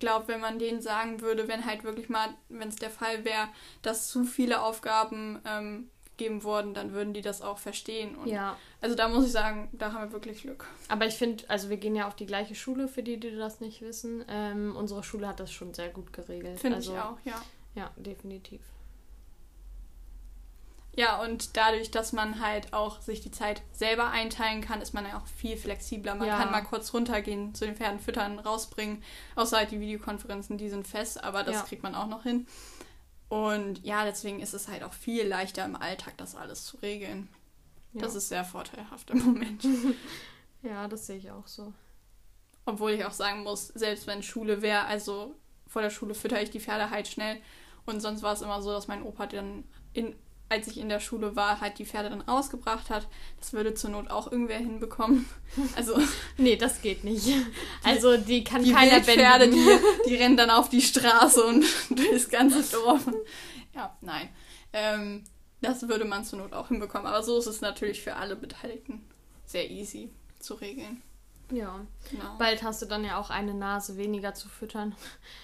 glaube, 0.00 0.26
wenn 0.26 0.40
man 0.40 0.58
denen 0.58 0.82
sagen 0.82 1.20
würde, 1.20 1.46
wenn 1.46 1.64
halt 1.64 1.84
wirklich 1.84 2.08
mal, 2.08 2.30
wenn 2.48 2.66
es 2.66 2.74
der 2.74 2.90
Fall 2.90 3.24
wäre, 3.24 3.46
dass 3.80 4.08
zu 4.08 4.24
viele 4.24 4.60
Aufgaben 4.60 5.40
ähm, 5.46 5.88
gegeben 6.16 6.42
wurden, 6.42 6.74
dann 6.74 6.90
würden 6.90 7.14
die 7.14 7.20
das 7.20 7.42
auch 7.42 7.58
verstehen. 7.58 8.16
Und 8.16 8.26
ja. 8.26 8.56
Also 8.80 8.96
da 8.96 9.06
muss 9.06 9.24
ich 9.24 9.30
sagen, 9.30 9.68
da 9.70 9.92
haben 9.92 10.06
wir 10.06 10.12
wirklich 10.12 10.42
Glück. 10.42 10.66
Aber 10.88 11.06
ich 11.06 11.14
finde, 11.14 11.48
also 11.48 11.70
wir 11.70 11.76
gehen 11.76 11.94
ja 11.94 12.08
auf 12.08 12.16
die 12.16 12.26
gleiche 12.26 12.56
Schule, 12.56 12.88
für 12.88 13.04
die, 13.04 13.20
die 13.20 13.36
das 13.36 13.60
nicht 13.60 13.82
wissen. 13.82 14.24
Ähm, 14.26 14.74
unsere 14.74 15.04
Schule 15.04 15.28
hat 15.28 15.38
das 15.38 15.52
schon 15.52 15.74
sehr 15.74 15.90
gut 15.90 16.12
geregelt. 16.12 16.58
Finde 16.58 16.78
also, 16.78 16.92
ich 16.92 16.98
auch, 16.98 17.18
ja. 17.24 17.40
Ja, 17.76 17.92
definitiv. 17.94 18.62
Ja, 20.96 21.20
und 21.20 21.56
dadurch, 21.56 21.90
dass 21.90 22.12
man 22.12 22.40
halt 22.40 22.72
auch 22.72 23.00
sich 23.00 23.20
die 23.20 23.32
Zeit 23.32 23.62
selber 23.72 24.10
einteilen 24.10 24.60
kann, 24.60 24.80
ist 24.80 24.94
man 24.94 25.04
ja 25.04 25.18
auch 25.18 25.26
viel 25.26 25.56
flexibler. 25.56 26.14
Man 26.14 26.28
ja. 26.28 26.38
kann 26.38 26.52
mal 26.52 26.62
kurz 26.62 26.94
runtergehen, 26.94 27.54
zu 27.54 27.64
den 27.64 27.74
Pferden 27.74 27.98
füttern, 27.98 28.38
rausbringen. 28.38 29.02
Außer 29.34 29.56
halt 29.56 29.72
die 29.72 29.80
Videokonferenzen, 29.80 30.56
die 30.56 30.68
sind 30.68 30.86
fest, 30.86 31.22
aber 31.22 31.42
das 31.42 31.54
ja. 31.54 31.62
kriegt 31.62 31.82
man 31.82 31.96
auch 31.96 32.06
noch 32.06 32.22
hin. 32.22 32.46
Und 33.28 33.84
ja, 33.84 34.04
deswegen 34.04 34.38
ist 34.38 34.54
es 34.54 34.68
halt 34.68 34.84
auch 34.84 34.92
viel 34.92 35.26
leichter 35.26 35.64
im 35.64 35.74
Alltag, 35.74 36.16
das 36.16 36.36
alles 36.36 36.64
zu 36.64 36.76
regeln. 36.76 37.28
Ja. 37.92 38.02
Das 38.02 38.14
ist 38.14 38.28
sehr 38.28 38.44
vorteilhaft 38.44 39.10
im 39.10 39.18
Moment. 39.18 39.66
ja, 40.62 40.86
das 40.86 41.06
sehe 41.06 41.16
ich 41.16 41.30
auch 41.32 41.46
so. 41.48 41.72
Obwohl 42.66 42.92
ich 42.92 43.04
auch 43.04 43.12
sagen 43.12 43.42
muss, 43.42 43.68
selbst 43.68 44.06
wenn 44.06 44.22
Schule 44.22 44.62
wäre, 44.62 44.84
also 44.84 45.34
vor 45.66 45.82
der 45.82 45.90
Schule 45.90 46.14
fütter 46.14 46.40
ich 46.40 46.50
die 46.50 46.60
Pferde 46.60 46.90
halt 46.90 47.08
schnell. 47.08 47.40
Und 47.86 48.00
sonst 48.00 48.22
war 48.22 48.32
es 48.32 48.42
immer 48.42 48.62
so, 48.62 48.70
dass 48.70 48.86
mein 48.86 49.02
Opa 49.02 49.26
dann 49.26 49.64
in 49.92 50.14
als 50.48 50.66
ich 50.68 50.78
in 50.78 50.88
der 50.88 51.00
Schule 51.00 51.36
war, 51.36 51.60
halt 51.60 51.78
die 51.78 51.86
Pferde 51.86 52.10
dann 52.10 52.20
rausgebracht 52.20 52.90
hat. 52.90 53.08
Das 53.38 53.52
würde 53.52 53.74
zur 53.74 53.90
Not 53.90 54.10
auch 54.10 54.30
irgendwer 54.30 54.58
hinbekommen. 54.58 55.28
Also. 55.76 55.96
nee, 56.36 56.56
das 56.56 56.82
geht 56.82 57.04
nicht. 57.04 57.28
Also 57.84 58.16
die 58.16 58.42
kann 58.42 58.64
die 58.64 58.72
keiner 58.72 59.00
Pferde, 59.00 59.48
die, 59.48 59.64
die 60.08 60.16
rennen 60.16 60.36
dann 60.36 60.50
auf 60.50 60.68
die 60.68 60.80
Straße 60.80 61.44
und 61.44 61.64
durchs 61.90 62.28
ganze 62.28 62.62
Dorf. 62.72 63.06
Ja, 63.72 63.96
nein. 64.00 64.30
Ähm, 64.72 65.22
das 65.60 65.86
würde 65.88 66.04
man 66.04 66.24
zur 66.24 66.40
Not 66.40 66.52
auch 66.52 66.68
hinbekommen. 66.68 67.06
Aber 67.06 67.22
so 67.22 67.38
ist 67.38 67.46
es 67.46 67.60
natürlich 67.60 68.02
für 68.02 68.16
alle 68.16 68.34
Beteiligten 68.34 69.08
sehr 69.46 69.70
easy 69.70 70.10
zu 70.40 70.54
regeln. 70.54 71.02
Ja, 71.50 71.80
genau. 72.10 72.24
bald 72.38 72.62
hast 72.62 72.80
du 72.80 72.86
dann 72.86 73.04
ja 73.04 73.18
auch 73.18 73.28
eine 73.28 73.54
Nase 73.54 73.96
weniger 73.96 74.34
zu 74.34 74.48
füttern. 74.48 74.94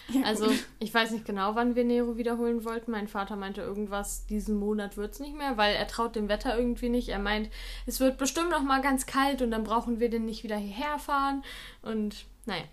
Ja, 0.09 0.23
also 0.23 0.47
gut. 0.47 0.66
ich 0.78 0.92
weiß 0.92 1.11
nicht 1.11 1.25
genau, 1.25 1.54
wann 1.54 1.75
wir 1.75 1.85
Nero 1.85 2.16
wiederholen 2.16 2.64
wollten. 2.64 2.90
Mein 2.90 3.07
Vater 3.07 3.37
meinte 3.37 3.61
irgendwas, 3.61 4.26
diesen 4.26 4.57
Monat 4.59 4.97
wird 4.97 5.12
es 5.12 5.21
nicht 5.21 5.37
mehr, 5.37 5.57
weil 5.57 5.75
er 5.75 5.87
traut 5.87 6.16
dem 6.16 6.28
Wetter 6.28 6.59
irgendwie 6.59 6.88
nicht. 6.88 7.11
Er 7.11 7.19
meint, 7.19 7.50
es 7.87 8.00
wird 8.00 8.19
bestimmt 8.19 8.50
noch 8.50 8.62
mal 8.62 8.80
ganz 8.80 9.07
kalt 9.07 9.42
und 9.42 9.50
dann 9.50 9.64
brauchen 9.64 10.00
wir 10.00 10.09
den 10.09 10.25
nicht 10.25 10.42
wieder 10.42 10.57
hierher 10.57 10.99
fahren. 10.99 11.45
Und 11.83 12.25
naja, 12.47 12.64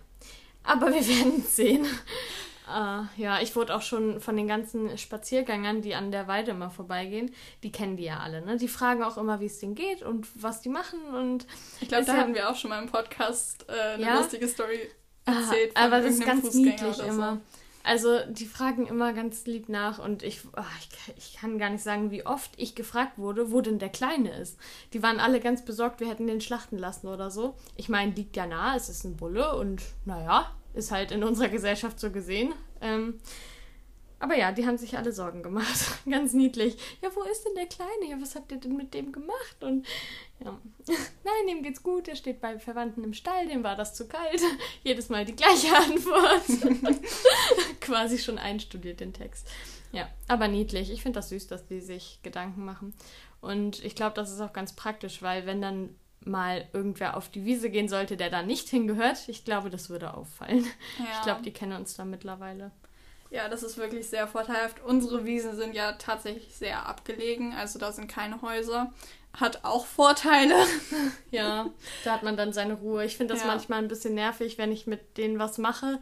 aber 0.62 0.86
wir 0.86 1.06
werden 1.08 1.38
es 1.38 1.54
sehen. 1.54 1.86
Uh, 2.68 3.06
ja, 3.16 3.40
ich 3.40 3.56
wurde 3.56 3.74
auch 3.74 3.80
schon 3.80 4.20
von 4.20 4.36
den 4.36 4.46
ganzen 4.46 4.98
Spaziergängern, 4.98 5.80
die 5.80 5.94
an 5.94 6.10
der 6.10 6.28
Weide 6.28 6.50
immer 6.50 6.68
vorbeigehen, 6.68 7.34
die 7.62 7.72
kennen 7.72 7.96
die 7.96 8.04
ja 8.04 8.18
alle, 8.18 8.44
ne? 8.44 8.58
Die 8.58 8.68
fragen 8.68 9.02
auch 9.02 9.16
immer, 9.16 9.40
wie 9.40 9.46
es 9.46 9.58
denen 9.58 9.74
geht 9.74 10.02
und 10.02 10.28
was 10.34 10.60
die 10.60 10.68
machen 10.68 11.00
und 11.14 11.46
ich 11.80 11.88
glaube, 11.88 12.04
da 12.04 12.14
ja, 12.14 12.20
hatten 12.20 12.34
wir 12.34 12.50
auch 12.50 12.56
schon 12.56 12.68
mal 12.68 12.82
im 12.82 12.90
Podcast 12.90 13.64
äh, 13.70 13.94
eine 13.94 14.02
ja? 14.02 14.18
lustige 14.18 14.46
Story 14.48 14.80
erzählt. 15.24 15.72
Ah, 15.74 15.86
aber 15.86 16.02
das 16.02 16.14
ist 16.14 16.26
ganz 16.26 16.52
niedlich 16.52 16.98
immer. 16.98 17.36
So. 17.36 17.40
Also 17.84 18.18
die 18.28 18.44
fragen 18.44 18.86
immer 18.86 19.14
ganz 19.14 19.46
lieb 19.46 19.70
nach 19.70 19.98
und 19.98 20.22
ich, 20.22 20.42
oh, 20.54 20.62
ich, 20.78 21.16
ich, 21.16 21.36
kann 21.40 21.58
gar 21.58 21.70
nicht 21.70 21.82
sagen, 21.82 22.10
wie 22.10 22.26
oft 22.26 22.50
ich 22.58 22.74
gefragt 22.74 23.16
wurde, 23.16 23.50
wo 23.50 23.62
denn 23.62 23.78
der 23.78 23.88
Kleine 23.88 24.30
ist. 24.38 24.58
Die 24.92 25.02
waren 25.02 25.20
alle 25.20 25.40
ganz 25.40 25.64
besorgt, 25.64 26.00
wir 26.00 26.08
hätten 26.10 26.26
den 26.26 26.42
schlachten 26.42 26.76
lassen 26.76 27.06
oder 27.06 27.30
so. 27.30 27.54
Ich 27.76 27.88
meine, 27.88 28.12
liegt 28.12 28.36
ja 28.36 28.46
nah, 28.46 28.76
es 28.76 28.90
ist 28.90 29.04
ein 29.04 29.16
Bulle 29.16 29.56
und 29.56 29.80
naja, 30.04 30.54
ist 30.78 30.90
halt 30.90 31.10
in 31.10 31.24
unserer 31.24 31.48
Gesellschaft 31.48 32.00
so 32.00 32.10
gesehen. 32.10 32.54
Ähm, 32.80 33.20
aber 34.20 34.36
ja, 34.36 34.50
die 34.50 34.66
haben 34.66 34.78
sich 34.78 34.96
alle 34.96 35.12
Sorgen 35.12 35.42
gemacht. 35.42 35.78
Ganz 36.10 36.32
niedlich. 36.32 36.76
Ja, 37.02 37.10
wo 37.14 37.22
ist 37.22 37.44
denn 37.44 37.54
der 37.54 37.66
Kleine? 37.66 38.10
Ja, 38.10 38.20
was 38.20 38.34
habt 38.34 38.50
ihr 38.50 38.58
denn 38.58 38.76
mit 38.76 38.94
dem 38.94 39.12
gemacht? 39.12 39.62
Und 39.62 39.86
ja, 40.44 40.58
nein, 41.24 41.46
dem 41.48 41.62
geht's 41.62 41.82
gut. 41.82 42.08
Er 42.08 42.16
steht 42.16 42.40
bei 42.40 42.58
Verwandten 42.58 43.04
im 43.04 43.12
Stall. 43.12 43.46
Dem 43.46 43.62
war 43.62 43.76
das 43.76 43.94
zu 43.94 44.08
kalt. 44.08 44.40
Jedes 44.82 45.08
Mal 45.08 45.24
die 45.24 45.36
gleiche 45.36 45.74
Antwort. 45.76 46.98
Quasi 47.80 48.18
schon 48.18 48.38
einstudiert 48.38 49.00
den 49.00 49.12
Text. 49.12 49.48
Ja, 49.92 50.08
aber 50.26 50.48
niedlich. 50.48 50.90
Ich 50.90 51.02
finde 51.02 51.18
das 51.18 51.28
süß, 51.28 51.46
dass 51.46 51.66
die 51.66 51.80
sich 51.80 52.18
Gedanken 52.22 52.64
machen. 52.64 52.94
Und 53.40 53.84
ich 53.84 53.94
glaube, 53.94 54.14
das 54.14 54.32
ist 54.32 54.40
auch 54.40 54.52
ganz 54.52 54.74
praktisch, 54.74 55.22
weil 55.22 55.46
wenn 55.46 55.62
dann 55.62 55.94
mal 56.24 56.66
irgendwer 56.72 57.16
auf 57.16 57.28
die 57.28 57.44
Wiese 57.44 57.70
gehen 57.70 57.88
sollte, 57.88 58.16
der 58.16 58.30
da 58.30 58.42
nicht 58.42 58.68
hingehört, 58.68 59.28
ich 59.28 59.44
glaube, 59.44 59.70
das 59.70 59.90
würde 59.90 60.14
auffallen. 60.14 60.64
Ja. 60.98 61.04
Ich 61.14 61.22
glaube, 61.22 61.42
die 61.42 61.52
kennen 61.52 61.78
uns 61.78 61.96
da 61.96 62.04
mittlerweile. 62.04 62.70
Ja, 63.30 63.48
das 63.48 63.62
ist 63.62 63.76
wirklich 63.76 64.08
sehr 64.08 64.26
vorteilhaft. 64.26 64.82
Unsere 64.82 65.26
Wiesen 65.26 65.54
sind 65.54 65.74
ja 65.74 65.92
tatsächlich 65.92 66.54
sehr 66.54 66.86
abgelegen, 66.86 67.52
also 67.52 67.78
da 67.78 67.92
sind 67.92 68.08
keine 68.08 68.40
Häuser. 68.40 68.92
Hat 69.34 69.64
auch 69.64 69.86
Vorteile. 69.86 70.54
Ja, 71.30 71.68
da 72.04 72.14
hat 72.14 72.22
man 72.22 72.38
dann 72.38 72.54
seine 72.54 72.72
Ruhe. 72.74 73.04
Ich 73.04 73.18
finde 73.18 73.34
das 73.34 73.42
ja. 73.42 73.48
manchmal 73.48 73.80
ein 73.80 73.88
bisschen 73.88 74.14
nervig, 74.14 74.56
wenn 74.56 74.72
ich 74.72 74.86
mit 74.86 75.18
denen 75.18 75.38
was 75.38 75.58
mache 75.58 76.00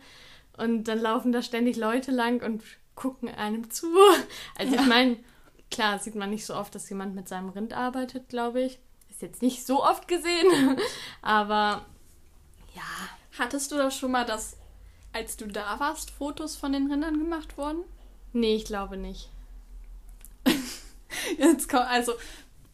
und 0.57 0.85
dann 0.85 1.01
laufen 1.01 1.33
da 1.33 1.43
ständig 1.43 1.77
Leute 1.77 2.13
lang 2.13 2.43
und 2.45 2.63
gucken 2.95 3.29
einem 3.29 3.69
zu. 3.71 3.89
Also 4.57 4.77
ja. 4.77 4.81
ich 4.81 4.87
meine, 4.87 5.17
klar 5.73 5.99
sieht 5.99 6.15
man 6.15 6.31
nicht 6.31 6.47
so 6.47 6.55
oft, 6.55 6.77
dass 6.77 6.89
jemand 6.89 7.17
mit 7.17 7.27
seinem 7.27 7.49
Rind 7.49 7.75
arbeitet, 7.75 8.29
glaube 8.29 8.63
ich 8.63 8.79
ist 9.17 9.23
jetzt 9.23 9.43
nicht 9.43 9.67
so 9.67 9.83
oft 9.83 10.09
gesehen, 10.09 10.79
aber 11.23 11.87
ja. 12.75 12.83
Hattest 13.39 13.73
du 13.73 13.77
das 13.77 13.97
schon 13.97 14.13
mal, 14.13 14.25
dass, 14.25 14.57
als 15.13 15.37
du 15.39 15.47
da 15.47 15.81
warst, 15.81 16.11
Fotos 16.11 16.57
von 16.57 16.73
den 16.73 16.91
Rindern 16.91 17.19
gemacht 17.19 17.57
wurden? 17.57 17.85
Nee, 18.35 18.57
ich 18.57 18.67
glaube 18.67 18.99
nicht. 18.99 19.31
Jetzt 21.39 21.69
kommt, 21.69 21.87
also, 21.87 22.13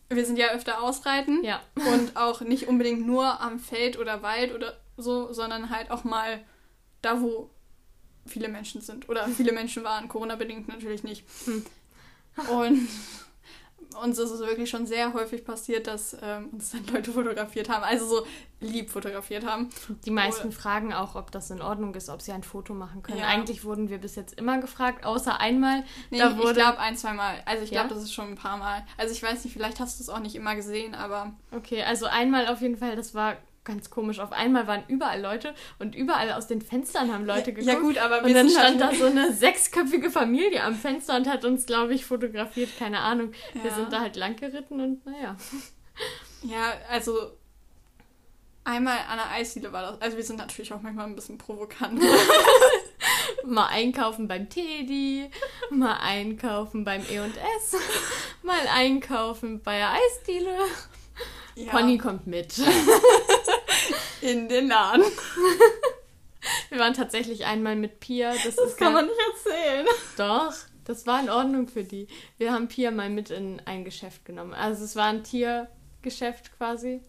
wir 0.08 0.26
sind 0.26 0.36
ja 0.36 0.48
öfter 0.48 0.82
ausreiten. 0.82 1.44
Ja. 1.44 1.62
Und 1.74 2.16
auch 2.16 2.40
nicht 2.40 2.66
unbedingt 2.66 3.06
nur 3.06 3.40
am 3.40 3.60
Feld 3.60 3.98
oder 3.98 4.22
Wald 4.22 4.52
oder 4.52 4.76
so, 4.96 5.32
sondern 5.32 5.70
halt 5.70 5.90
auch 5.90 6.02
mal 6.04 6.44
da, 7.02 7.20
wo 7.20 7.50
viele 8.26 8.48
Menschen 8.48 8.80
sind. 8.80 9.08
Oder 9.08 9.28
viele 9.28 9.52
Menschen 9.52 9.84
waren, 9.84 10.08
Corona-bedingt 10.08 10.68
natürlich 10.68 11.04
nicht. 11.04 11.24
Hm. 11.44 11.64
Und 12.48 12.88
uns 13.94 14.18
ist 14.18 14.30
es 14.30 14.40
wirklich 14.40 14.70
schon 14.70 14.86
sehr 14.86 15.12
häufig 15.12 15.44
passiert, 15.44 15.86
dass 15.86 16.16
ähm, 16.22 16.50
uns 16.52 16.70
dann 16.70 16.86
Leute 16.92 17.12
fotografiert 17.12 17.68
haben, 17.68 17.84
also 17.84 18.06
so 18.06 18.26
lieb 18.60 18.90
fotografiert 18.90 19.44
haben. 19.44 19.68
Die 20.04 20.10
meisten 20.10 20.48
Oder, 20.48 20.56
fragen 20.56 20.92
auch, 20.92 21.14
ob 21.14 21.30
das 21.30 21.50
in 21.50 21.60
Ordnung 21.60 21.94
ist, 21.94 22.08
ob 22.08 22.22
sie 22.22 22.32
ein 22.32 22.42
Foto 22.42 22.74
machen 22.74 23.02
können. 23.02 23.18
Ja. 23.18 23.26
Eigentlich 23.26 23.64
wurden 23.64 23.88
wir 23.88 23.98
bis 23.98 24.14
jetzt 24.14 24.38
immer 24.38 24.60
gefragt, 24.60 25.04
außer 25.04 25.40
einmal. 25.40 25.84
Nee, 26.10 26.18
da 26.18 26.36
wurde, 26.36 26.50
ich 26.50 26.56
glaube 26.56 26.78
ein, 26.78 26.96
zwei 26.96 27.12
Mal. 27.12 27.42
Also 27.44 27.64
ich 27.64 27.70
glaube, 27.70 27.88
ja? 27.88 27.94
das 27.94 28.04
ist 28.04 28.12
schon 28.12 28.28
ein 28.28 28.36
paar 28.36 28.56
Mal. 28.56 28.84
Also 28.96 29.12
ich 29.12 29.22
weiß 29.22 29.44
nicht, 29.44 29.52
vielleicht 29.52 29.80
hast 29.80 29.98
du 29.98 30.04
es 30.04 30.08
auch 30.08 30.20
nicht 30.20 30.34
immer 30.34 30.54
gesehen, 30.54 30.94
aber... 30.94 31.32
Okay, 31.50 31.82
also 31.82 32.06
einmal 32.06 32.48
auf 32.48 32.60
jeden 32.60 32.76
Fall, 32.76 32.96
das 32.96 33.14
war 33.14 33.36
ganz 33.64 33.90
komisch. 33.90 34.18
Auf 34.18 34.32
einmal 34.32 34.66
waren 34.66 34.84
überall 34.88 35.20
Leute 35.20 35.54
und 35.78 35.94
überall 35.94 36.32
aus 36.32 36.46
den 36.46 36.60
Fenstern 36.60 37.12
haben 37.12 37.24
Leute 37.24 37.52
geguckt. 37.52 37.72
Ja, 37.72 37.78
gut, 37.78 37.98
aber 37.98 38.20
wir 38.20 38.28
Und 38.28 38.34
dann 38.34 38.50
stand 38.50 38.82
halt 38.82 38.92
da 38.92 38.96
so 38.96 39.06
eine 39.06 39.32
sechsköpfige 39.32 40.10
Familie 40.10 40.62
am 40.62 40.74
Fenster 40.74 41.16
und 41.16 41.28
hat 41.28 41.44
uns, 41.44 41.66
glaube 41.66 41.94
ich, 41.94 42.04
fotografiert. 42.04 42.70
Keine 42.78 43.00
Ahnung. 43.00 43.32
Ja. 43.54 43.64
Wir 43.64 43.70
sind 43.72 43.92
da 43.92 44.00
halt 44.00 44.16
lang 44.16 44.36
geritten 44.36 44.80
und 44.80 45.06
naja. 45.06 45.36
Ja, 46.42 46.72
also 46.88 47.32
einmal 48.64 48.98
an 49.08 49.18
der 49.18 49.30
Eisdiele 49.30 49.72
war 49.72 49.82
das. 49.82 50.00
Also 50.00 50.16
wir 50.16 50.24
sind 50.24 50.36
natürlich 50.36 50.72
auch 50.72 50.80
manchmal 50.82 51.06
ein 51.06 51.14
bisschen 51.14 51.38
provokant. 51.38 52.00
mal 53.44 53.66
einkaufen 53.66 54.28
beim 54.28 54.48
Teddy, 54.48 55.30
mal 55.70 55.98
einkaufen 56.00 56.84
beim 56.84 57.02
E&S, 57.02 57.76
mal 58.42 58.66
einkaufen 58.72 59.62
bei 59.62 59.78
der 59.78 59.92
Eisdiele. 59.92 60.56
Ja. 61.54 61.70
Conny 61.70 61.98
kommt 61.98 62.26
mit. 62.26 62.54
In 64.22 64.48
den 64.48 64.68
Laden. 64.68 65.04
Wir 66.70 66.78
waren 66.78 66.94
tatsächlich 66.94 67.44
einmal 67.44 67.76
mit 67.76 68.00
Pia. 68.00 68.32
Das, 68.32 68.56
das 68.56 68.76
kann 68.76 68.92
man 68.92 69.06
nicht 69.06 69.18
erzählen. 69.34 69.86
Doch, 70.16 70.54
das 70.84 71.06
war 71.06 71.20
in 71.20 71.30
Ordnung 71.30 71.68
für 71.68 71.84
die. 71.84 72.08
Wir 72.38 72.52
haben 72.52 72.68
Pia 72.68 72.90
mal 72.90 73.10
mit 73.10 73.30
in 73.30 73.60
ein 73.64 73.84
Geschäft 73.84 74.24
genommen. 74.24 74.54
Also 74.54 74.84
es 74.84 74.96
war 74.96 75.06
ein 75.06 75.22
Tiergeschäft 75.22 76.56
quasi. 76.56 77.00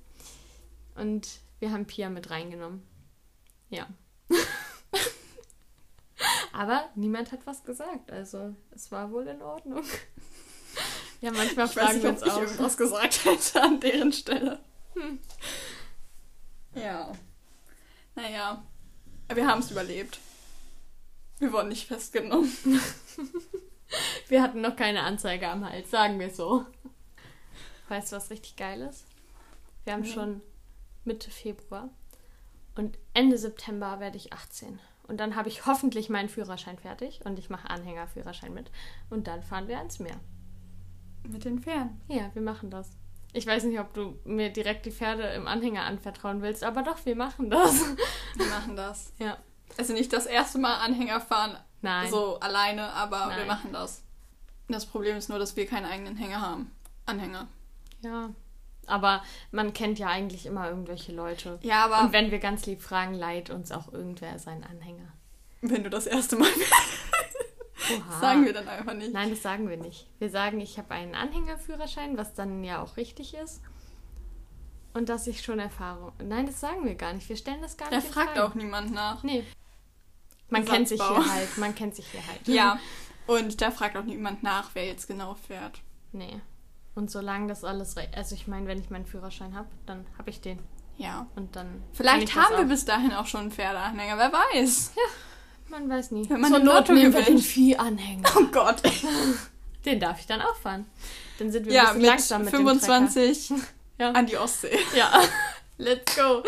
Und 0.96 1.40
wir 1.60 1.72
haben 1.72 1.86
Pia 1.86 2.10
mit 2.10 2.30
reingenommen. 2.30 2.84
Ja. 3.70 3.88
Aber 6.52 6.90
niemand 6.96 7.32
hat 7.32 7.40
was 7.46 7.64
gesagt. 7.64 8.12
Also 8.12 8.56
es 8.72 8.92
war 8.92 9.12
wohl 9.12 9.28
in 9.28 9.42
Ordnung. 9.42 9.84
Ja, 11.22 11.32
manchmal 11.32 11.68
ich 11.68 11.72
fragen 11.72 12.04
wir 12.04 12.10
uns 12.10 12.22
auch. 12.24 12.36
Ich 12.36 12.44
irgendwas 12.44 12.78
gesagt 12.78 13.26
hätte 13.26 13.62
an 13.62 13.80
deren 13.80 14.12
Stelle. 14.12 14.60
Hm. 14.94 15.20
Aber 19.28 19.36
wir 19.36 19.48
haben 19.48 19.60
es 19.60 19.72
überlebt. 19.72 20.20
Wir 21.40 21.52
wurden 21.52 21.70
nicht 21.70 21.88
festgenommen. 21.88 22.52
Wir 24.28 24.42
hatten 24.42 24.62
noch 24.62 24.76
keine 24.76 25.02
Anzeige 25.04 25.48
am 25.50 25.70
Hals, 25.70 25.92
sagen 25.92 26.20
wir 26.20 26.32
so. 26.32 26.66
Weißt 27.90 28.12
du, 28.12 28.16
was 28.16 28.32
richtig 28.32 28.56
geil 28.56 28.82
ist? 28.82 29.06
Wir 29.84 29.94
haben 29.94 30.04
Ja. 30.04 30.14
schon 30.14 30.42
Mitte 31.06 31.30
Februar 31.30 31.90
und 32.76 32.98
Ende 33.14 33.38
September 33.38 34.00
werde 34.00 34.18
ich 34.18 34.34
18. 34.34 34.80
Und 35.08 35.18
dann 35.18 35.36
habe 35.36 35.50
ich 35.50 35.68
hoffentlich 35.68 36.10
meinen 36.10 36.30
Führerschein 36.30 36.80
fertig 36.80 37.22
und 37.26 37.38
ich 37.38 37.52
mache 37.52 37.70
Anhängerführerschein 37.70 38.54
mit. 38.54 38.72
Und 39.12 39.28
dann 39.28 39.44
fahren 39.44 39.68
wir 39.68 39.78
ans 39.78 40.00
Meer. 40.00 40.20
Mit 41.28 41.46
den 41.46 41.60
Pferden. 41.62 42.02
Ja, 42.08 42.32
wir 42.34 42.42
machen 42.42 42.72
das. 42.72 42.90
Ich 43.34 43.48
weiß 43.48 43.64
nicht, 43.64 43.80
ob 43.80 43.94
du 43.94 44.20
mir 44.26 44.50
direkt 44.52 44.86
die 44.86 44.92
Pferde 44.92 45.24
im 45.30 45.48
Anhänger 45.48 45.84
anvertrauen 45.84 46.42
willst, 46.42 46.64
aber 46.64 46.84
doch, 46.84 47.04
wir 47.06 47.16
machen 47.16 47.50
das. 47.50 47.82
Wir 48.36 48.46
machen 48.46 48.76
das. 48.76 49.12
Ja. 49.20 49.38
Also 49.78 49.94
nicht 49.94 50.14
das 50.14 50.28
erste 50.28 50.60
Mal 50.60 50.76
Anhänger 50.78 51.20
fahren, 51.20 51.58
Nein. 51.82 52.10
so 52.12 52.40
alleine, 52.40 52.92
aber 52.94 53.30
wir 53.30 53.38
Nein. 53.38 53.48
machen 53.48 53.74
das. 53.74 54.04
Das 54.70 54.86
Problem 54.86 55.18
ist 55.18 55.30
nur, 55.30 55.40
dass 55.40 55.56
wir 55.56 55.66
keinen 55.66 55.86
eigenen 55.86 56.16
Hänger 56.16 56.42
haben. 56.42 56.72
Anhänger. 57.06 57.48
Ja. 58.02 58.30
Aber 58.86 59.24
man 59.52 59.74
kennt 59.74 59.98
ja 59.98 60.08
eigentlich 60.08 60.46
immer 60.46 60.70
irgendwelche 60.70 61.12
Leute. 61.12 61.58
Ja, 61.64 61.86
aber 61.86 62.02
Und 62.02 62.14
wenn 62.14 62.32
wir 62.32 62.40
ganz 62.40 62.66
lieb 62.66 62.82
fragen, 62.82 63.14
leiht 63.14 63.50
uns 63.50 63.72
auch 63.72 63.92
irgendwer 63.92 64.38
seinen 64.40 64.64
Anhänger. 64.64 65.12
wenn 65.62 65.84
du 65.84 65.90
das 65.90 66.06
erste 66.06 66.36
Mal 66.36 66.50
Oha. 67.92 68.20
sagen 68.20 68.46
wir 68.46 68.54
dann 68.54 68.68
einfach 68.68 68.94
nicht. 68.94 69.14
Nein, 69.14 69.30
das 69.32 69.42
sagen 69.42 69.68
wir 69.70 69.78
nicht. 69.78 70.08
Wir 70.20 70.30
sagen, 70.30 70.60
ich 70.60 70.78
habe 70.78 70.92
einen 70.92 71.16
Anhängerführerschein, 71.16 72.18
was 72.18 72.34
dann 72.34 72.64
ja 72.64 72.82
auch 72.82 72.98
richtig 72.98 73.34
ist. 73.34 73.62
Und 74.94 75.10
dass 75.10 75.26
ich 75.26 75.42
schon 75.42 75.60
Erfahrung. 75.60 76.12
Nein, 76.24 76.46
das 76.46 76.60
sagen 76.60 76.86
wir 76.86 76.96
gar 76.96 77.14
nicht. 77.14 77.28
Wir 77.28 77.36
stellen 77.36 77.62
das 77.62 77.78
gar 77.78 77.90
Da 77.90 77.96
nicht. 77.98 78.08
in 78.08 78.14
fragt 78.14 78.38
auch 78.40 78.54
niemand 78.54 78.94
nach. 78.94 79.24
Nee. 79.24 79.44
Man 80.50 80.66
kennt 80.66 80.88
sich 80.88 81.02
hier 81.02 81.34
halt. 81.34 81.58
Man 81.58 81.74
kennt 81.74 81.96
sich 81.96 82.08
hier 82.08 82.26
halt. 82.28 82.48
Ja. 82.48 82.78
Und 83.28 83.62
da 83.62 83.72
fragt 83.72 83.98
auch 83.98 84.04
niemand 84.04 84.44
nach, 84.44 84.70
wer 84.74 84.86
jetzt 84.86 85.08
genau 85.08 85.34
fährt. 85.34 85.80
Nee. 86.12 86.42
Und 86.94 87.10
solange 87.10 87.48
das 87.48 87.64
alles. 87.64 87.96
Also, 88.16 88.36
ich 88.36 88.48
meine, 88.48 88.68
wenn 88.68 88.80
ich 88.80 88.92
meinen 88.92 89.06
Führerschein 89.08 89.56
habe, 89.56 89.70
dann 89.88 90.06
habe 90.18 90.30
ich 90.30 90.42
den. 90.42 90.60
Ja. 90.98 91.26
Und 91.36 91.56
dann. 91.56 91.84
Vielleicht 91.94 92.36
haben 92.36 92.56
wir 92.58 92.66
bis 92.66 92.86
dahin 92.86 93.14
auch 93.14 93.26
schon 93.26 93.42
einen 93.42 93.52
Pferdeanhänger, 93.52 94.18
wer 94.18 94.32
weiß. 94.32 94.94
Man 95.74 95.90
weiß 95.90 96.12
nie. 96.12 96.30
Wenn 96.30 96.40
man 96.40 96.52
Zur 96.52 96.60
Not 96.60 96.90
nehmen 96.90 97.12
wir 97.16 97.24
den 97.24 97.40
Viehanhänger. 97.40 98.30
Oh 98.38 98.44
Gott. 98.52 98.84
Den 99.86 100.00
darf 100.00 100.20
ich 100.20 100.28
dann 100.28 100.40
auch 100.40 100.56
fahren. 100.56 100.86
Dann 101.40 101.52
sind 101.52 101.66
wir 101.66 101.72
ein 101.72 101.76
Ja, 101.76 101.82
bisschen 101.86 102.02
mit 102.02 102.08
langsam 102.10 102.42
mit 102.44 102.52
25 102.52 103.48
dem 103.48 103.64
Ja. 103.98 104.12
an 104.12 104.28
die 104.28 104.38
Ostsee. 104.38 104.78
Ja, 104.96 105.20
let's 105.80 106.16
go. 106.16 106.44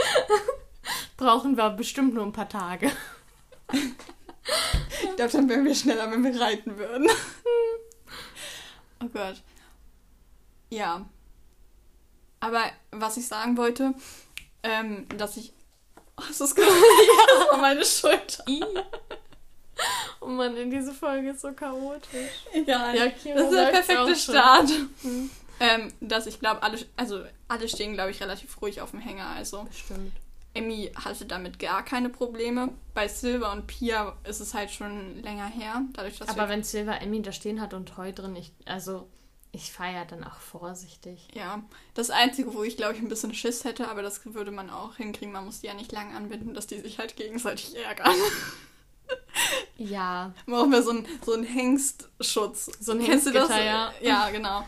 Brauchen 1.18 1.58
wir 1.58 1.72
bestimmt 1.72 2.14
nur 2.14 2.24
ein 2.24 2.34
paar 2.34 2.48
Tage. 2.48 2.92
Ich 3.74 5.16
glaube, 5.16 5.32
dann 5.32 5.50
wären 5.50 5.66
wir 5.66 5.74
schneller, 5.74 6.12
wenn 6.12 6.24
wir 6.24 6.40
reiten 6.40 6.78
würden. 6.78 7.10
Oh 9.04 9.08
Gott. 9.08 9.42
Ja. 10.70 11.04
Aber 12.42 12.62
was 12.92 13.18
ich 13.18 13.28
sagen 13.28 13.58
wollte, 13.58 13.96
ähm, 14.62 15.08
dass 15.18 15.36
ich. 15.38 15.52
Oh, 16.18 16.24
hast 16.28 16.40
du 16.40 16.44
es 16.46 16.56
gehört? 16.56 16.72
ja, 16.74 17.26
das 17.40 17.52
war 17.52 17.58
meine 17.60 17.86
Schulter. 17.86 18.44
Oh 20.22 20.28
Mann, 20.28 20.56
in 20.58 20.72
diese 20.72 20.94
Folge 20.94 21.32
ist 21.32 21.42
so 21.42 21.52
chaotisch. 21.52 22.32
Egal. 22.54 22.96
Ja, 22.96 23.10
Kira 23.10 23.36
das 23.36 23.52
ist 23.52 23.58
der 23.58 23.66
perfekte. 23.68 24.16
Start. 24.16 24.70
Hm. 25.02 25.30
Ähm, 25.60 25.94
dass 26.02 26.28
ich 26.28 26.40
glaube, 26.40 26.64
alle, 26.64 26.78
also 26.96 27.24
alle 27.48 27.70
stehen, 27.70 27.94
glaube 27.94 28.12
ich, 28.12 28.22
relativ 28.22 28.62
ruhig 28.62 28.82
auf 28.82 28.92
dem 28.92 29.00
Hänger. 29.00 29.28
Also 29.28 29.64
Bestimmt. 29.64 30.12
Emmy 30.54 30.92
hatte 30.96 31.26
damit 31.26 31.60
gar 31.60 31.84
keine 31.84 32.10
Probleme. 32.10 32.70
Bei 32.94 33.08
Silver 33.08 33.52
und 33.52 33.68
Pia 33.68 34.16
ist 34.24 34.40
es 34.40 34.54
halt 34.54 34.72
schon 34.72 35.22
länger 35.22 35.48
her. 35.48 35.82
Dadurch, 35.94 36.18
dass 36.18 36.30
Aber 36.30 36.50
wenn 36.50 36.64
Silver 36.64 37.02
Emmy 37.02 37.22
da 37.22 37.32
stehen 37.32 37.62
hat 37.62 37.74
und 37.74 37.98
Heu 37.98 38.12
drin, 38.12 38.36
ich, 38.36 38.52
also 38.66 39.08
ich 39.56 39.72
feiere 39.72 40.06
dann 40.06 40.24
auch 40.24 40.40
vorsichtig. 40.40 41.28
Ja, 41.34 41.64
das 41.94 42.10
Einzige, 42.10 42.54
wo 42.54 42.64
ich, 42.64 42.78
glaube 42.78 42.94
ich, 42.94 43.00
ein 43.00 43.08
bisschen 43.08 43.34
Schiss 43.34 43.64
hätte, 43.64 43.88
aber 43.90 44.02
das 44.02 44.22
würde 44.26 44.52
man 44.52 44.70
auch 44.70 44.96
hinkriegen. 44.96 45.32
Man 45.34 45.46
muss 45.46 45.62
die 45.62 45.68
ja 45.68 45.74
nicht 45.74 45.92
lang 45.92 46.14
anbinden, 46.16 46.54
dass 46.54 46.68
die 46.68 46.80
sich 46.82 47.00
halt 47.00 47.16
gegenseitig 47.16 47.76
ärgern. 47.76 48.14
Ja, 49.78 50.34
Brauchen 50.48 50.72
wir 50.72 50.82
so 50.82 50.90
einen 50.92 51.06
so 51.24 51.34
einen 51.34 51.44
Hengstschutz. 51.44 52.72
So 52.80 52.94
ein 52.94 53.04
Kennst 53.04 53.28
du 53.28 53.32
das? 53.32 53.50
Ja. 53.50 53.94
Ja, 54.02 54.30
genau. 54.32 54.64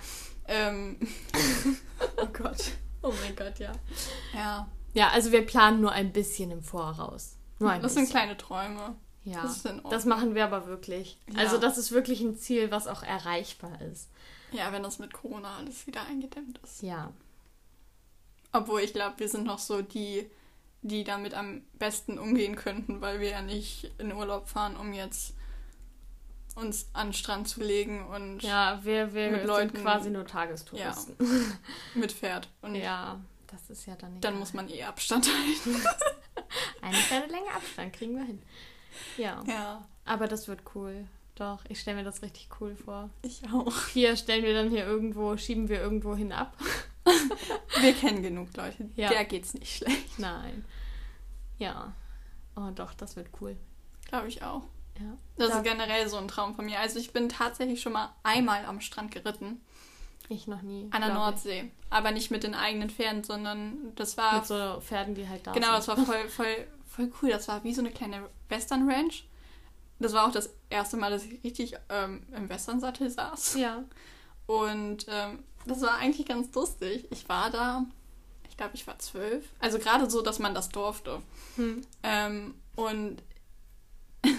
Ähm, 0.47 0.99
oh 2.17 2.27
Gott. 2.33 2.71
oh 3.01 3.13
mein 3.23 3.35
Gott, 3.35 3.57
ja. 3.57 3.71
Ja, 4.35 4.67
Ja, 4.93 5.09
also 5.09 5.31
wir 5.31 5.45
planen 5.45 5.81
nur 5.81 5.91
ein 5.91 6.11
bisschen 6.11 6.51
im 6.51 6.61
Voraus. 6.61 7.37
Nur 7.59 7.71
ein 7.71 7.81
das 7.81 7.93
sind 7.93 8.03
bisschen. 8.03 8.19
kleine 8.19 8.37
Träume. 8.37 8.95
ja, 9.23 9.41
das 9.41 9.63
das 9.89 10.05
machen 10.05 10.35
wir 10.35 10.43
aber 10.43 10.67
wirklich. 10.67 11.17
Ja. 11.33 11.39
Also 11.39 11.57
das 11.57 11.77
ist 11.77 11.91
wirklich 11.91 12.21
ein 12.21 12.37
Ziel, 12.37 12.69
was 12.69 12.87
auch 12.87 13.01
erreichbar 13.01 13.81
ist. 13.81 14.09
Ja, 14.51 14.71
wenn 14.71 14.83
das 14.83 14.99
mit 14.99 15.13
Corona 15.13 15.57
alles 15.57 15.85
wieder 15.87 16.03
eingedämmt 16.05 16.59
ist. 16.63 16.81
Ja, 16.81 17.11
Obwohl 18.53 18.81
ich 18.81 18.93
glaube, 18.93 19.19
wir 19.19 19.27
sind 19.29 19.45
noch 19.45 19.59
so 19.59 19.81
die, 19.81 20.29
die 20.81 21.03
damit 21.03 21.33
am 21.33 21.61
besten 21.73 22.17
umgehen 22.17 22.55
könnten, 22.55 23.01
weil 23.01 23.19
wir 23.19 23.29
ja 23.29 23.41
nicht 23.41 23.91
in 23.97 24.13
Urlaub 24.13 24.47
fahren, 24.47 24.77
um 24.77 24.93
jetzt 24.93 25.33
uns 26.55 26.89
an 26.93 27.07
den 27.07 27.13
Strand 27.13 27.47
zu 27.47 27.61
legen 27.61 28.07
und 28.07 28.41
ja, 28.41 28.79
wir, 28.83 29.13
wir 29.13 29.29
Mit 29.31 29.39
sind 29.41 29.47
Leuten- 29.47 29.77
quasi 29.81 30.09
nur 30.09 30.25
Tagestouristen. 30.25 31.15
mit 31.93 32.11
Pferd. 32.13 32.49
Und 32.61 32.73
Ja, 32.75 33.19
das 33.47 33.69
ist 33.69 33.85
ja 33.85 33.95
dann 33.95 34.13
nicht. 34.13 34.23
dann 34.23 34.39
muss 34.39 34.53
man 34.53 34.67
eh 34.69 34.83
Abstand 34.83 35.27
halten. 35.31 35.83
Eine 36.81 36.97
kleine 36.97 37.27
Länge 37.27 37.51
Abstand 37.53 37.93
kriegen 37.93 38.15
wir 38.15 38.23
hin. 38.23 38.41
Ja, 39.17 39.43
Ja, 39.45 39.85
aber 40.05 40.27
das 40.27 40.47
wird 40.47 40.61
cool. 40.73 41.05
Doch, 41.37 41.59
ich 41.69 41.79
stelle 41.79 41.97
mir 41.97 42.03
das 42.03 42.21
richtig 42.23 42.49
cool 42.59 42.75
vor. 42.75 43.09
ich 43.21 43.41
auch. 43.53 43.73
Hier 43.93 44.15
stellen 44.17 44.43
wir 44.43 44.53
dann 44.53 44.69
hier 44.69 44.85
irgendwo, 44.85 45.37
schieben 45.37 45.69
wir 45.69 45.79
irgendwo 45.79 46.15
hin 46.15 46.31
ab. 46.31 46.57
Wir 47.79 47.93
kennen 47.93 48.21
genug 48.21 48.49
Leute. 48.57 48.89
Ja. 48.95 49.07
Der 49.09 49.23
geht's 49.23 49.53
nicht 49.53 49.77
schlecht. 49.77 50.19
Nein. 50.19 50.65
Ja. 51.57 51.93
Oh 52.55 52.69
doch, 52.75 52.93
das 52.93 53.15
wird 53.15 53.27
cool. 53.39 53.55
Glaube 54.09 54.27
ich 54.27 54.41
auch. 54.43 54.63
Ja. 54.99 55.17
Das 55.37 55.49
Da- 55.51 55.57
ist 55.59 55.63
generell 55.63 56.09
so 56.09 56.17
ein 56.17 56.27
Traum 56.27 56.53
von 56.55 56.65
mir. 56.65 56.79
Also 56.79 56.99
ich 56.99 57.13
bin 57.13 57.29
tatsächlich 57.29 57.81
schon 57.81 57.93
mal 57.93 58.09
einmal 58.23 58.65
am 58.65 58.81
Strand 58.81 59.11
geritten. 59.11 59.61
Ich 60.27 60.47
noch 60.47 60.61
nie. 60.63 60.87
An 60.91 61.01
der 61.01 61.13
Nordsee. 61.13 61.71
Aber 61.89 62.11
nicht 62.11 62.29
mit 62.31 62.43
den 62.43 62.55
eigenen 62.55 62.89
Pferden, 62.89 63.23
sondern 63.23 63.93
das 63.95 64.11
ich. 64.13 64.17
war 64.17 64.35
Mit 64.37 64.45
so 64.47 64.81
Pferden, 64.81 65.15
die 65.15 65.29
halt 65.29 65.47
da 65.47 65.53
Genau, 65.53 65.71
das 65.77 65.85
sind. 65.85 65.97
war 65.99 66.05
voll, 66.05 66.27
voll, 66.29 66.67
voll 66.87 67.11
cool. 67.21 67.29
Das 67.29 67.47
war 67.47 67.63
wie 67.63 67.73
so 67.73 67.81
eine 67.81 67.91
kleine 67.91 68.27
Western 68.49 68.89
Ranch. 68.89 69.25
Das 69.99 70.13
war 70.13 70.27
auch 70.27 70.31
das 70.31 70.49
erste 70.69 70.97
Mal, 70.97 71.09
dass 71.11 71.25
ich 71.25 71.43
richtig 71.43 71.75
ähm, 71.89 72.23
im 72.35 72.49
Western-Sattel 72.49 73.09
saß. 73.09 73.55
Ja. 73.55 73.83
Und 74.45 75.05
ähm, 75.09 75.43
das 75.65 75.81
war 75.81 75.95
eigentlich 75.97 76.27
ganz 76.27 76.53
lustig. 76.53 77.07
Ich 77.11 77.27
war 77.27 77.49
da, 77.49 77.85
ich 78.49 78.57
glaube, 78.57 78.75
ich 78.75 78.87
war 78.87 78.99
zwölf. 78.99 79.45
Also 79.59 79.79
gerade 79.79 80.09
so, 80.09 80.21
dass 80.21 80.39
man 80.39 80.53
das 80.53 80.69
durfte. 80.69 81.21
Hm. 81.55 81.81
Ähm, 82.03 82.55
und 82.75 83.21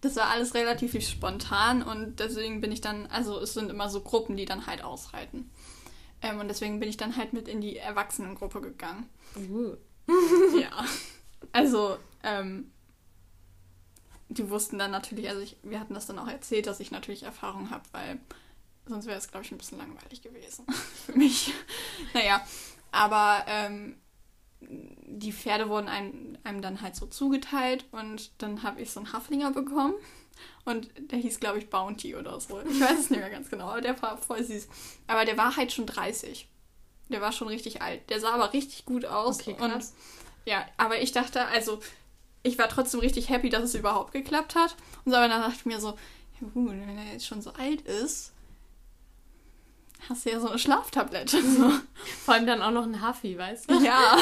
das 0.00 0.16
war 0.16 0.28
alles 0.28 0.54
relativ 0.54 0.96
spontan 1.06 1.82
und 1.82 2.20
deswegen 2.20 2.60
bin 2.60 2.72
ich 2.72 2.80
dann, 2.80 3.06
also 3.08 3.40
es 3.40 3.54
sind 3.54 3.70
immer 3.70 3.88
so 3.88 4.00
Gruppen, 4.00 4.36
die 4.36 4.46
dann 4.46 4.66
halt 4.66 4.82
ausreiten. 4.82 5.50
Ähm, 6.22 6.40
und 6.40 6.48
deswegen 6.48 6.80
bin 6.80 6.88
ich 6.88 6.96
dann 6.96 7.16
halt 7.16 7.32
mit 7.32 7.48
in 7.48 7.60
die 7.60 7.76
Erwachsenengruppe 7.76 8.60
gegangen. 8.60 9.08
Uh. 9.36 9.76
Ja. 10.60 10.84
Also, 11.52 11.98
ähm, 12.22 12.70
die 14.28 14.50
wussten 14.50 14.78
dann 14.78 14.90
natürlich, 14.90 15.28
also 15.28 15.40
ich, 15.40 15.56
wir 15.62 15.80
hatten 15.80 15.94
das 15.94 16.06
dann 16.06 16.18
auch 16.18 16.28
erzählt, 16.28 16.66
dass 16.66 16.80
ich 16.80 16.90
natürlich 16.90 17.22
Erfahrung 17.22 17.70
habe, 17.70 17.84
weil 17.92 18.18
sonst 18.86 19.06
wäre 19.06 19.18
es, 19.18 19.30
glaube 19.30 19.44
ich, 19.44 19.52
ein 19.52 19.58
bisschen 19.58 19.78
langweilig 19.78 20.22
gewesen 20.22 20.66
für 21.06 21.12
mich. 21.12 21.52
naja, 22.14 22.44
aber 22.92 23.44
ähm, 23.46 23.96
die 24.60 25.32
Pferde 25.32 25.68
wurden 25.68 25.88
einem, 25.88 26.38
einem 26.44 26.62
dann 26.62 26.80
halt 26.80 26.96
so 26.96 27.06
zugeteilt 27.06 27.84
und 27.92 28.30
dann 28.38 28.62
habe 28.62 28.80
ich 28.80 28.90
so 28.90 29.00
einen 29.00 29.12
Haflinger 29.12 29.52
bekommen 29.52 29.94
und 30.64 30.90
der 30.98 31.18
hieß, 31.18 31.40
glaube 31.40 31.58
ich, 31.58 31.70
Bounty 31.70 32.16
oder 32.16 32.40
so. 32.40 32.60
Ich 32.60 32.80
weiß 32.80 32.98
es 32.98 33.10
nicht 33.10 33.20
mehr 33.20 33.30
ganz 33.30 33.48
genau, 33.50 33.68
aber 33.68 33.80
der 33.80 34.00
war 34.02 34.18
voll 34.18 34.42
süß. 34.42 34.68
Aber 35.06 35.24
der 35.24 35.36
war 35.36 35.56
halt 35.56 35.72
schon 35.72 35.86
30. 35.86 36.48
Der 37.08 37.20
war 37.20 37.32
schon 37.32 37.48
richtig 37.48 37.82
alt. 37.82 38.08
Der 38.10 38.20
sah 38.20 38.32
aber 38.32 38.52
richtig 38.52 38.84
gut 38.84 39.04
aus. 39.04 39.40
Okay, 39.40 39.56
und 39.60 39.70
krass. 39.70 39.94
ja, 40.44 40.66
aber 40.76 41.00
ich 41.00 41.12
dachte, 41.12 41.46
also, 41.46 41.80
ich 42.46 42.58
war 42.58 42.68
trotzdem 42.68 43.00
richtig 43.00 43.28
happy, 43.28 43.48
dass 43.48 43.62
es 43.64 43.74
überhaupt 43.74 44.12
geklappt 44.12 44.54
hat. 44.54 44.76
Und 45.04 45.12
so, 45.12 45.16
aber 45.16 45.28
dann 45.28 45.40
dachte 45.42 45.56
ich 45.58 45.66
mir 45.66 45.80
so, 45.80 45.96
ja 46.40 46.48
gut, 46.52 46.70
wenn 46.70 46.98
er 46.98 47.12
jetzt 47.12 47.26
schon 47.26 47.42
so 47.42 47.52
alt 47.52 47.82
ist, 47.82 48.32
hast 50.08 50.24
du 50.24 50.30
ja 50.30 50.40
so 50.40 50.48
eine 50.48 50.58
Schlaftablette. 50.58 51.38
So. 51.56 51.70
Vor 52.24 52.34
allem 52.34 52.46
dann 52.46 52.62
auch 52.62 52.70
noch 52.70 52.84
ein 52.84 53.06
Huffy, 53.06 53.36
weißt 53.38 53.70
du? 53.70 53.82
ja. 53.82 54.16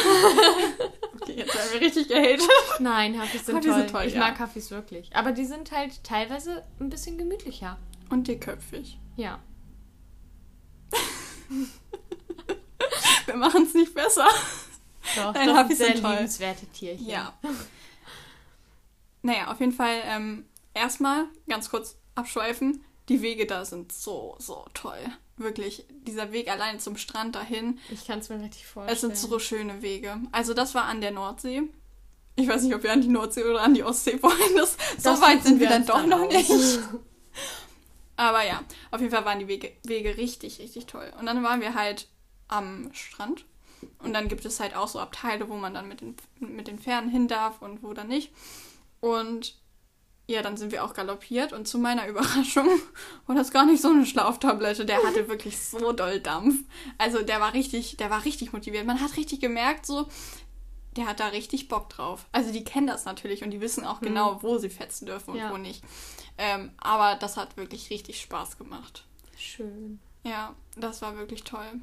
okay, 1.21 1.35
jetzt 1.37 1.55
werden 1.55 1.73
wir 1.73 1.81
richtig 1.81 2.09
gehatet. 2.09 2.49
Nein, 2.79 3.21
Huffys 3.21 3.47
sind 3.47 3.57
Huffys 3.57 3.71
toll. 3.71 3.81
sind 3.81 3.91
toll, 3.91 4.05
ich 4.07 4.15
ja. 4.15 4.21
mag 4.21 4.39
Huffys 4.41 4.71
wirklich. 4.71 5.15
Aber 5.15 5.33
die 5.33 5.45
sind 5.45 5.73
halt 5.73 6.05
teilweise 6.05 6.65
ein 6.81 6.91
bisschen 6.91 7.19
gemütlicher. 7.19 7.79
Und 8.11 8.29
dickköpfig. 8.29 8.99
Ja. 9.17 9.41
Wir 13.27 13.37
machen 13.37 13.65
es 13.65 13.75
nicht 13.75 13.95
besser. 13.95 14.29
Doch, 15.17 15.35
Nein, 15.35 15.49
das 15.49 15.59
Huffys 15.59 15.79
sind 15.79 15.87
sehr 15.87 15.95
sind 15.95 16.03
toll. 16.03 16.13
liebenswerte 16.13 16.67
Tierchen. 16.67 17.07
Ja. 17.09 17.33
Naja, 19.25 19.51
auf 19.51 19.59
jeden 19.59 19.73
Fall 19.73 20.03
ähm, 20.05 20.45
erstmal 20.75 21.25
ganz 21.49 21.71
kurz 21.71 21.97
abschweifen. 22.15 22.85
Die 23.09 23.23
Wege 23.23 23.47
da 23.47 23.65
sind 23.65 23.91
so, 23.91 24.37
so 24.39 24.67
toll. 24.75 24.99
Wirklich, 25.39 25.87
dieser 26.07 26.31
Weg 26.31 26.51
allein 26.51 26.79
zum 26.79 26.97
Strand 26.99 27.35
dahin. 27.35 27.79
Ich 27.91 28.07
kann 28.07 28.19
es 28.19 28.29
mir 28.29 28.41
richtig 28.41 28.67
vorstellen. 28.67 28.95
Es 28.95 29.01
sind 29.01 29.17
so 29.17 29.39
schöne 29.39 29.81
Wege. 29.81 30.21
Also 30.31 30.53
das 30.53 30.75
war 30.75 30.85
an 30.85 31.01
der 31.01 31.11
Nordsee. 31.11 31.63
Ich 32.37 32.49
weiß 32.49 32.63
nicht, 32.63 32.75
ob 32.75 32.83
wir 32.83 32.93
an 32.93 33.01
die 33.01 33.09
Nordsee 33.09 33.45
oder 33.45 33.63
an 33.63 33.73
die 33.73 33.83
Ostsee 33.83 34.23
wollen. 34.23 34.57
Das, 34.57 34.77
so 34.99 35.11
Das 35.11 35.23
weit 35.23 35.43
sind 35.43 35.59
wir 35.59 35.69
dann 35.69 35.87
doch 35.87 36.07
noch 36.07 36.29
nicht. 36.29 36.51
Aber 38.17 38.45
ja, 38.45 38.63
auf 38.91 39.01
jeden 39.01 39.13
Fall 39.13 39.25
waren 39.25 39.39
die 39.39 39.49
Wege, 39.49 39.73
Wege 39.85 40.19
richtig, 40.19 40.59
richtig 40.59 40.85
toll. 40.85 41.11
Und 41.19 41.25
dann 41.27 41.43
waren 41.43 41.63
wir 41.63 41.75
halt 41.75 42.09
am 42.49 42.91
Strand. 42.93 43.47
Und 44.01 44.13
dann 44.13 44.29
gibt 44.29 44.45
es 44.45 44.61
halt 44.61 44.77
auch 44.77 44.89
so 44.89 44.99
Abteile, 45.01 45.49
wo 45.49 45.57
man 45.57 45.73
dann 45.73 45.89
mit 45.89 46.03
den, 46.03 46.15
mit 46.41 46.69
den 46.69 46.79
Pferden 46.79 47.11
hin 47.11 47.27
darf 47.27 47.63
und 47.63 47.83
wo 47.83 47.95
dann 47.95 48.09
nicht. 48.09 48.31
Und 49.05 49.57
ja, 50.27 50.41
dann 50.41 50.57
sind 50.57 50.73
wir 50.73 50.83
auch 50.85 50.95
galoppiert. 50.95 51.53
Und 51.53 51.69
zu 51.69 51.79
meiner 51.79 52.09
Überraschung 52.09 52.67
war 53.27 53.37
das 53.37 53.51
gar 53.51 53.67
nicht 53.67 53.83
so 53.83 53.89
eine 53.91 54.07
Schlaftablette. 54.07 54.87
Der 54.87 55.03
hatte 55.03 55.29
wirklich 55.29 55.59
so 55.61 55.93
doll 55.93 56.21
Dampf. 56.21 56.65
Also 56.97 57.23
der 57.23 57.41
war 57.41 57.53
richtig, 57.53 57.99
der 57.99 58.09
war 58.09 58.25
richtig 58.25 58.53
motiviert. 58.53 58.87
Man 58.87 59.01
hat 59.01 59.17
richtig 59.19 59.41
gemerkt, 59.41 59.85
so, 59.85 60.09
der 60.97 61.07
hat 61.07 61.21
da 61.21 61.27
richtig 61.29 61.69
Bock 61.69 61.91
drauf. 61.91 62.25
Also 62.33 62.53
die 62.53 62.65
kennen 62.65 62.87
das 62.87 63.05
natürlich 63.05 63.43
und 63.45 63.51
die 63.51 63.61
wissen 63.61 63.85
auch 63.85 64.01
genau, 64.01 64.43
wo 64.43 64.57
sie 64.57 64.71
fetzen 64.71 65.05
dürfen 65.07 65.33
und 65.33 65.39
Ja. 65.39 65.51
wo 65.53 65.59
nicht. 65.59 65.85
Ähm, 66.39 66.71
aber 66.79 67.17
das 67.17 67.37
hat 67.37 67.57
wirklich 67.59 67.91
richtig 67.91 68.21
Spaß 68.23 68.57
gemacht. 68.57 69.05
Schön. 69.37 70.01
Ja, 70.23 70.55
das 70.77 71.03
war 71.03 71.17
wirklich 71.17 71.45
toll. 71.45 71.81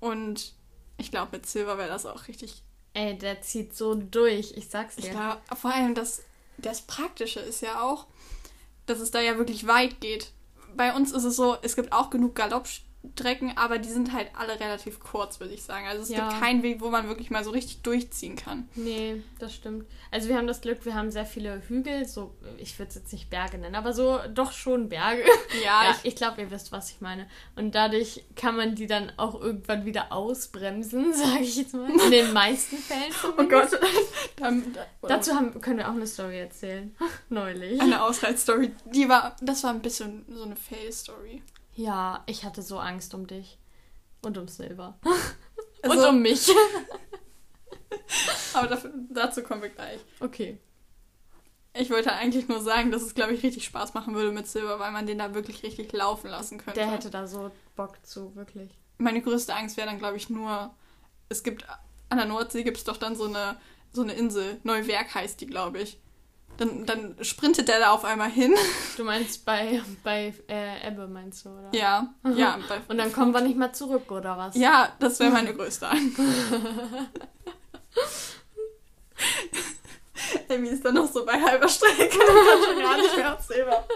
Und 0.00 0.54
ich 0.96 1.10
glaube, 1.10 1.32
mit 1.32 1.46
Silver 1.46 1.76
wäre 1.76 1.88
das 1.90 2.06
auch 2.06 2.26
richtig. 2.28 2.62
Ey, 2.92 3.16
der 3.16 3.40
zieht 3.42 3.76
so 3.76 3.94
durch. 3.94 4.54
Ich 4.56 4.68
sag's 4.68 4.96
dir. 4.96 5.10
Ich 5.10 5.58
vor 5.58 5.72
allem 5.72 5.94
das, 5.94 6.22
das 6.58 6.82
Praktische 6.82 7.40
ist 7.40 7.62
ja 7.62 7.82
auch, 7.82 8.06
dass 8.86 8.98
es 8.98 9.10
da 9.10 9.20
ja 9.20 9.38
wirklich 9.38 9.66
weit 9.66 10.00
geht. 10.00 10.32
Bei 10.76 10.94
uns 10.94 11.12
ist 11.12 11.24
es 11.24 11.36
so, 11.36 11.56
es 11.62 11.76
gibt 11.76 11.92
auch 11.92 12.10
genug 12.10 12.34
Galoppstrecken, 13.02 13.56
aber 13.56 13.78
die 13.78 13.88
sind 13.88 14.12
halt 14.12 14.28
alle 14.34 14.58
relativ 14.60 15.00
kurz, 15.00 15.40
würde 15.40 15.54
ich 15.54 15.62
sagen. 15.62 15.86
Also 15.86 16.02
es 16.02 16.08
Ja. 16.10 16.28
gibt 16.28 16.40
keinen 16.40 16.62
Weg, 16.62 16.80
wo 16.80 16.90
man 16.90 17.08
wirklich 17.08 17.30
mal 17.30 17.44
so 17.44 17.50
richtig 17.50 17.82
durchziehen 17.82 18.36
kann. 18.36 18.68
Nee, 18.74 19.22
das 19.38 19.54
stimmt. 19.54 19.86
Also 20.10 20.28
wir 20.28 20.36
haben 20.36 20.46
das 20.46 20.60
Glück, 20.60 20.84
wir 20.84 20.94
haben 20.94 21.10
sehr 21.10 21.24
viele 21.26 21.62
Hügel, 21.68 22.06
so, 22.06 22.34
ich 22.58 22.78
würde 22.78 22.90
es 22.90 22.94
jetzt 22.96 23.12
nicht 23.12 23.30
Berge 23.30 23.58
nennen, 23.58 23.74
aber 23.74 23.92
so 23.92 24.18
doch 24.32 24.52
schon 24.52 24.88
Berge. 24.88 25.22
Ja, 25.64 25.84
Ja, 25.84 25.90
ich, 26.02 26.08
ich 26.10 26.16
glaube, 26.16 26.40
ihr 26.42 26.50
wisst, 26.50 26.72
was 26.72 26.90
ich 26.90 27.00
meine. 27.00 27.26
Und 27.56 27.74
dadurch 27.74 28.22
kann 28.36 28.56
man 28.56 28.74
die 28.74 28.86
dann 28.86 29.12
auch 29.16 29.40
irgendwann 29.40 29.84
wieder 29.84 30.12
ausbremsen, 30.12 31.12
sage 31.14 31.42
ich 31.42 31.56
jetzt 31.56 31.74
mal. 31.74 31.90
In 31.90 32.10
den 32.10 32.32
meisten 32.32 32.76
Fällen 32.76 33.12
oh. 33.36 33.42
Gott. 33.44 33.70
Dann, 34.36 34.74
oder 35.02 35.16
Dazu 35.16 35.34
haben, 35.34 35.60
können 35.60 35.78
wir 35.78 35.88
auch 35.88 35.94
eine 35.94 36.06
Story 36.06 36.38
erzählen. 36.38 36.94
Neulich. 37.28 37.80
eine 37.80 38.02
Ausreitstory. 38.02 38.72
Die 38.86 39.08
war, 39.08 39.36
das 39.40 39.64
war 39.64 39.70
ein 39.70 39.82
bisschen 39.82 40.24
so 40.28 40.44
eine 40.44 40.56
Fail-Story. 40.56 41.42
Ja, 41.80 42.22
ich 42.26 42.44
hatte 42.44 42.60
so 42.60 42.78
Angst 42.78 43.14
um 43.14 43.26
dich. 43.26 43.58
Und 44.22 44.36
um 44.38 44.48
Silver. 44.48 44.98
Also- 45.82 46.08
Und 46.08 46.16
um 46.16 46.20
mich. 46.20 46.46
Aber 48.52 48.66
dafür, 48.66 48.92
dazu 49.08 49.42
kommen 49.42 49.62
wir 49.62 49.70
gleich. 49.70 49.98
Okay. 50.20 50.58
Ich 51.72 51.88
wollte 51.88 52.12
eigentlich 52.12 52.48
nur 52.48 52.60
sagen, 52.60 52.90
dass 52.90 53.00
es, 53.00 53.14
glaube 53.14 53.32
ich, 53.32 53.42
richtig 53.42 53.64
Spaß 53.64 53.94
machen 53.94 54.14
würde 54.14 54.30
mit 54.30 54.46
Silber, 54.46 54.78
weil 54.78 54.92
man 54.92 55.06
den 55.06 55.16
da 55.16 55.34
wirklich 55.34 55.62
richtig 55.62 55.90
laufen 55.94 56.28
lassen 56.28 56.58
könnte. 56.58 56.78
Der 56.80 56.90
hätte 56.90 57.08
da 57.08 57.26
so 57.26 57.50
Bock 57.76 58.04
zu, 58.04 58.36
wirklich. 58.36 58.76
Meine 58.98 59.22
größte 59.22 59.54
Angst 59.54 59.78
wäre 59.78 59.88
dann, 59.88 59.98
glaube 59.98 60.18
ich, 60.18 60.28
nur, 60.28 60.74
es 61.30 61.42
gibt, 61.42 61.64
an 62.10 62.18
der 62.18 62.26
Nordsee 62.26 62.62
gibt 62.62 62.76
es 62.76 62.84
doch 62.84 62.98
dann 62.98 63.16
so 63.16 63.24
eine, 63.24 63.56
so 63.90 64.02
eine 64.02 64.12
Insel, 64.12 64.60
Neuwerk 64.64 65.14
heißt 65.14 65.40
die, 65.40 65.46
glaube 65.46 65.78
ich. 65.80 65.98
Dann, 66.60 66.84
dann 66.84 67.16
sprintet 67.22 67.68
der 67.68 67.80
da 67.80 67.90
auf 67.92 68.04
einmal 68.04 68.30
hin. 68.30 68.54
Du 68.98 69.04
meinst 69.04 69.46
bei, 69.46 69.80
bei 70.04 70.34
äh, 70.46 70.86
Ebbe, 70.86 71.08
meinst 71.08 71.46
du, 71.46 71.48
oder? 71.48 71.70
Ja, 71.72 72.12
ja. 72.36 72.58
Und 72.88 72.98
dann 72.98 73.10
kommen 73.14 73.32
wir 73.32 73.40
nicht 73.40 73.56
mal 73.56 73.72
zurück, 73.72 74.10
oder 74.10 74.36
was? 74.36 74.54
ja, 74.56 74.92
das 74.98 75.18
wäre 75.20 75.30
meine 75.30 75.54
größte 75.54 75.88
Angst. 75.88 76.18
Amy 80.50 80.68
ist 80.68 80.84
dann 80.84 80.96
noch 80.96 81.10
so 81.10 81.24
bei 81.24 81.40
halber 81.40 81.66
Strecke 81.66 82.02
und 82.02 82.10
kann 82.10 82.62
schon 82.62 82.82
gar 82.82 82.98
nicht 82.98 83.16
mehr 83.16 83.34
auf 83.34 83.40
Silber. 83.42 83.86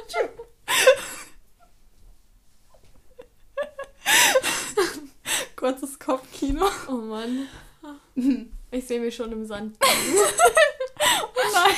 Kurzes 5.57 5.99
Kopfkino. 5.99 6.65
Oh 6.89 6.93
Mann. 6.93 7.47
Ich 8.71 8.87
sehe 8.87 9.01
mich 9.01 9.15
schon 9.15 9.33
im 9.33 9.45
Sand. 9.45 9.77
Nein. 11.53 11.75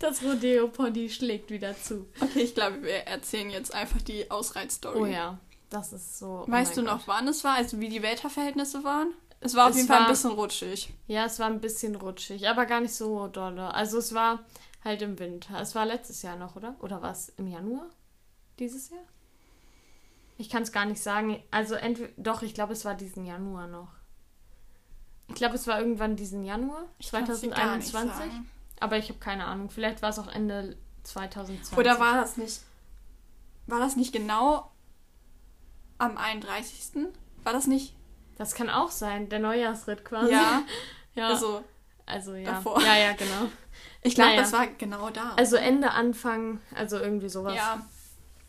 Das 0.00 0.22
Rodeo-Pony 0.22 1.08
schlägt 1.08 1.50
wieder 1.50 1.76
zu. 1.76 2.06
Okay, 2.20 2.40
ich 2.40 2.54
glaube, 2.54 2.82
wir 2.82 3.06
erzählen 3.06 3.50
jetzt 3.50 3.74
einfach 3.74 4.00
die 4.02 4.30
Ausreitstory. 4.30 4.98
Oh 5.00 5.06
ja, 5.06 5.38
das 5.70 5.92
ist 5.92 6.18
so. 6.18 6.44
oh 6.46 6.50
Weißt 6.50 6.76
du 6.76 6.82
noch, 6.82 6.98
Gott. 7.06 7.08
wann 7.08 7.28
es 7.28 7.42
war? 7.44 7.54
Also 7.54 7.80
wie 7.80 7.88
die 7.88 8.02
Wetterverhältnisse 8.02 8.84
waren? 8.84 9.12
Es 9.40 9.54
war 9.54 9.64
auf 9.66 9.70
Es 9.70 9.76
jeden 9.76 9.88
Fall 9.88 9.98
ein 9.98 10.02
war- 10.04 10.10
bisschen 10.10 10.32
rutschig. 10.32 10.92
Ja, 11.06 11.24
es 11.24 11.38
war 11.38 11.46
ein 11.46 11.60
bisschen 11.60 11.94
rutschig, 11.96 12.48
aber 12.48 12.66
gar 12.66 12.80
nicht 12.80 12.94
so 12.94 13.28
dolle. 13.28 13.72
Also 13.74 13.98
es 13.98 14.14
war 14.14 14.40
halt 14.84 15.02
im 15.02 15.18
Winter. 15.18 15.60
Es 15.60 15.74
war 15.74 15.86
letztes 15.86 16.22
Jahr 16.22 16.36
noch, 16.36 16.56
oder? 16.56 16.74
Oder 16.80 17.02
war 17.02 17.12
es 17.12 17.28
im 17.36 17.46
Januar? 17.46 17.86
Dieses 18.58 18.90
Jahr? 18.90 19.02
Ich 20.38 20.48
kann 20.48 20.62
es 20.62 20.72
gar 20.72 20.84
nicht 20.86 21.02
sagen. 21.02 21.42
Also 21.50 21.74
entweder. 21.74 22.10
Doch, 22.16 22.42
ich 22.42 22.54
glaube, 22.54 22.72
es 22.72 22.84
war 22.84 22.94
diesen 22.94 23.24
Januar 23.26 23.66
noch. 23.68 23.88
Ich 25.28 25.34
glaube, 25.34 25.56
es 25.56 25.66
war 25.66 25.78
irgendwann 25.80 26.16
diesen 26.16 26.42
Januar 26.44 26.84
Ich 26.98 27.10
kann's 27.10 27.40
dir 27.40 27.50
gar 27.50 27.76
nicht 27.76 27.88
2021. 27.88 28.40
Aber 28.80 28.96
ich 28.98 29.08
habe 29.08 29.18
keine 29.18 29.44
Ahnung. 29.46 29.70
Vielleicht 29.70 30.02
war 30.02 30.10
es 30.10 30.18
auch 30.18 30.28
Ende 30.28 30.76
2020. 31.04 31.76
Oder 31.76 31.98
war 32.00 32.14
das 32.16 32.36
nicht. 32.36 32.60
War 33.66 33.80
das 33.80 33.96
nicht 33.96 34.12
genau 34.12 34.70
am 35.98 36.16
31.? 36.16 37.08
War 37.44 37.52
das 37.52 37.66
nicht? 37.66 37.94
Das 38.36 38.54
kann 38.54 38.70
auch 38.70 38.90
sein, 38.90 39.28
der 39.28 39.40
Neujahrsritt 39.40 40.04
quasi. 40.04 40.32
Ja. 40.32 40.62
ja. 41.14 41.28
Also, 41.28 41.64
also 42.06 42.34
ja. 42.34 42.52
davor. 42.52 42.80
Ja, 42.80 42.96
ja, 42.96 43.12
genau. 43.12 43.50
ich 44.02 44.14
glaube, 44.14 44.30
Naja. 44.30 44.42
das 44.42 44.52
war 44.52 44.66
genau 44.66 45.10
da. 45.10 45.34
Also 45.36 45.56
Ende, 45.56 45.90
Anfang, 45.90 46.60
also 46.74 46.98
irgendwie 46.98 47.28
sowas. 47.28 47.54
ja. 47.56 47.84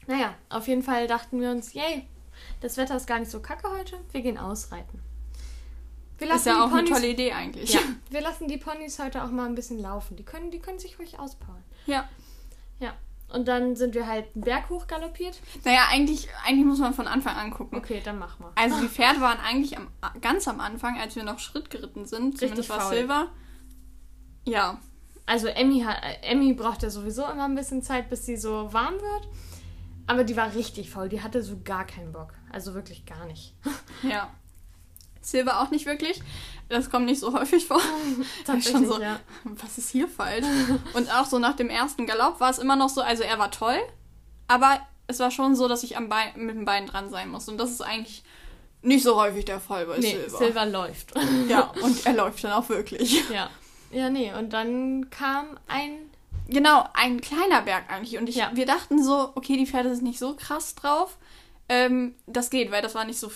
Naja, 0.08 0.34
auf 0.50 0.68
jeden 0.68 0.82
Fall 0.82 1.06
dachten 1.06 1.40
wir 1.40 1.52
uns, 1.52 1.74
yay, 1.74 2.08
das 2.62 2.78
Wetter 2.78 2.96
ist 2.96 3.06
gar 3.06 3.20
nicht 3.20 3.30
so 3.30 3.42
kacke 3.42 3.70
heute, 3.70 4.00
wir 4.12 4.22
gehen 4.22 4.40
ausreiten. 4.40 5.04
Wir 6.20 6.34
Ist 6.34 6.46
ja 6.46 6.64
auch 6.64 6.72
eine 6.72 6.88
tolle 6.88 7.08
Idee 7.08 7.32
eigentlich. 7.32 7.74
Ja, 7.74 7.80
wir 8.10 8.22
lassen 8.22 8.48
die 8.48 8.58
Ponys 8.58 9.00
heute 9.00 9.24
auch 9.24 9.32
mal 9.32 9.46
ein 9.46 9.56
bisschen 9.56 9.80
laufen. 9.80 10.16
Die 10.18 10.24
können, 10.24 10.52
die 10.52 10.60
können 10.60 10.80
sich 10.80 11.00
ruhig 11.00 11.20
auspowern. 11.20 11.64
ja. 11.86 12.08
Ja. 12.80 12.94
Und 13.32 13.48
dann 13.48 13.76
sind 13.76 13.94
wir 13.94 14.08
halt 14.08 14.26
einen 14.34 14.44
Berg 14.44 14.70
hoch 14.72 14.88
galoppiert. 14.88 15.40
Naja, 15.64 15.82
eigentlich, 15.92 16.30
eigentlich 16.46 16.66
muss 16.66 16.80
man 16.80 16.96
von 16.96 17.06
Anfang 17.08 17.36
an 17.36 17.52
gucken. 17.52 17.78
Okay, 17.78 18.02
dann 18.04 18.18
mach 18.18 18.40
mal. 18.40 18.52
Also 18.56 18.80
die 18.82 18.88
Pferde 18.90 19.22
waren 19.22 19.38
eigentlich 19.40 19.78
am, 19.78 19.88
ganz 20.20 20.48
am 20.48 20.60
Anfang, 20.60 21.00
als 21.00 21.16
wir 21.16 21.24
noch 21.24 21.38
Schritt 21.38 21.70
geritten 21.70 22.06
sind. 22.08 22.34
Richtig 22.34 22.40
Zumindest 22.50 22.70
war 22.70 22.82
faul. 22.82 22.96
Silver. 22.96 23.28
Ja. 24.46 24.80
Also 25.28 25.46
Emmy, 25.48 25.82
hat, 25.82 25.98
Emmy 26.24 26.54
braucht 26.54 26.82
ja 26.82 26.90
sowieso 26.90 27.24
immer 27.26 27.46
ein 27.46 27.54
bisschen 27.54 27.84
Zeit, 27.84 28.10
bis 28.10 28.26
sie 28.26 28.36
so 28.36 28.74
warm 28.74 28.96
wird. 28.96 29.28
Aber 30.08 30.24
die 30.24 30.36
war 30.36 30.56
richtig 30.56 30.90
faul. 30.90 31.08
Die 31.08 31.22
hatte 31.22 31.44
so 31.44 31.60
gar 31.64 31.86
keinen 31.86 32.12
Bock. 32.12 32.34
Also 32.52 32.74
wirklich 32.74 33.06
gar 33.06 33.26
nicht. 33.26 33.54
Ja. 34.02 34.32
Silver 35.22 35.62
auch 35.62 35.72
nicht 35.72 35.86
wirklich. 35.86 36.22
Das 36.70 36.90
kommt 36.90 37.06
nicht 37.06 37.20
so 37.20 37.34
häufig 37.34 37.66
vor. 37.66 37.82
Tatsächlich, 38.46 38.88
so, 38.88 39.02
ja. 39.02 39.20
Was 39.44 39.78
ist 39.78 39.90
hier 39.90 40.08
falsch? 40.08 40.46
Und 40.94 41.12
auch 41.12 41.26
so 41.26 41.40
nach 41.40 41.56
dem 41.56 41.70
ersten 41.70 42.06
Galopp 42.06 42.40
war 42.40 42.50
es 42.52 42.60
immer 42.60 42.76
noch 42.76 42.90
so, 42.90 43.02
also 43.02 43.24
er 43.24 43.40
war 43.40 43.50
toll, 43.52 43.80
aber 44.48 44.80
es 45.08 45.20
war 45.20 45.32
schon 45.32 45.56
so, 45.56 45.68
dass 45.68 45.84
ich 45.84 45.98
am 45.98 46.10
Bein, 46.10 46.32
mit 46.36 46.56
dem 46.56 46.66
Bein 46.66 46.86
dran 46.86 47.10
sein 47.10 47.30
muss. 47.30 47.50
Und 47.50 47.58
das 47.58 47.72
ist 47.72 47.82
eigentlich 47.82 48.24
nicht 48.82 49.04
so 49.04 49.16
häufig 49.20 49.46
der 49.46 49.60
Fall 49.60 49.86
bei 49.88 49.98
Nee, 49.98 50.12
Silver. 50.14 50.38
Silver 50.38 50.66
läuft. 50.68 51.14
Ja, 51.48 51.72
und 51.82 52.06
er 52.06 52.14
läuft 52.14 52.44
dann 52.44 52.52
auch 52.54 52.70
wirklich. 52.70 53.28
ja. 53.30 53.50
Ja, 53.92 54.10
nee. 54.12 54.32
Und 54.34 54.54
dann 54.54 55.10
kam 55.10 55.58
ein 55.68 55.94
Genau, 56.48 56.84
ein 56.94 57.22
kleiner 57.22 57.62
Berg 57.62 57.92
eigentlich. 57.92 58.18
Und 58.20 58.28
ich, 58.30 58.36
Ja. 58.36 58.52
wir 58.54 58.66
dachten 58.66 59.04
so, 59.04 59.32
okay, 59.36 59.56
die 59.58 59.66
Pferde 59.68 59.94
sind 59.94 60.04
nicht 60.04 60.18
so 60.20 60.36
krass 60.36 60.74
drauf. 60.76 61.18
Ähm, 61.72 62.16
das 62.26 62.50
geht, 62.50 62.72
weil 62.72 62.82
das 62.82 62.96
war 62.96 63.06
nicht 63.06 63.20
so, 63.20 63.32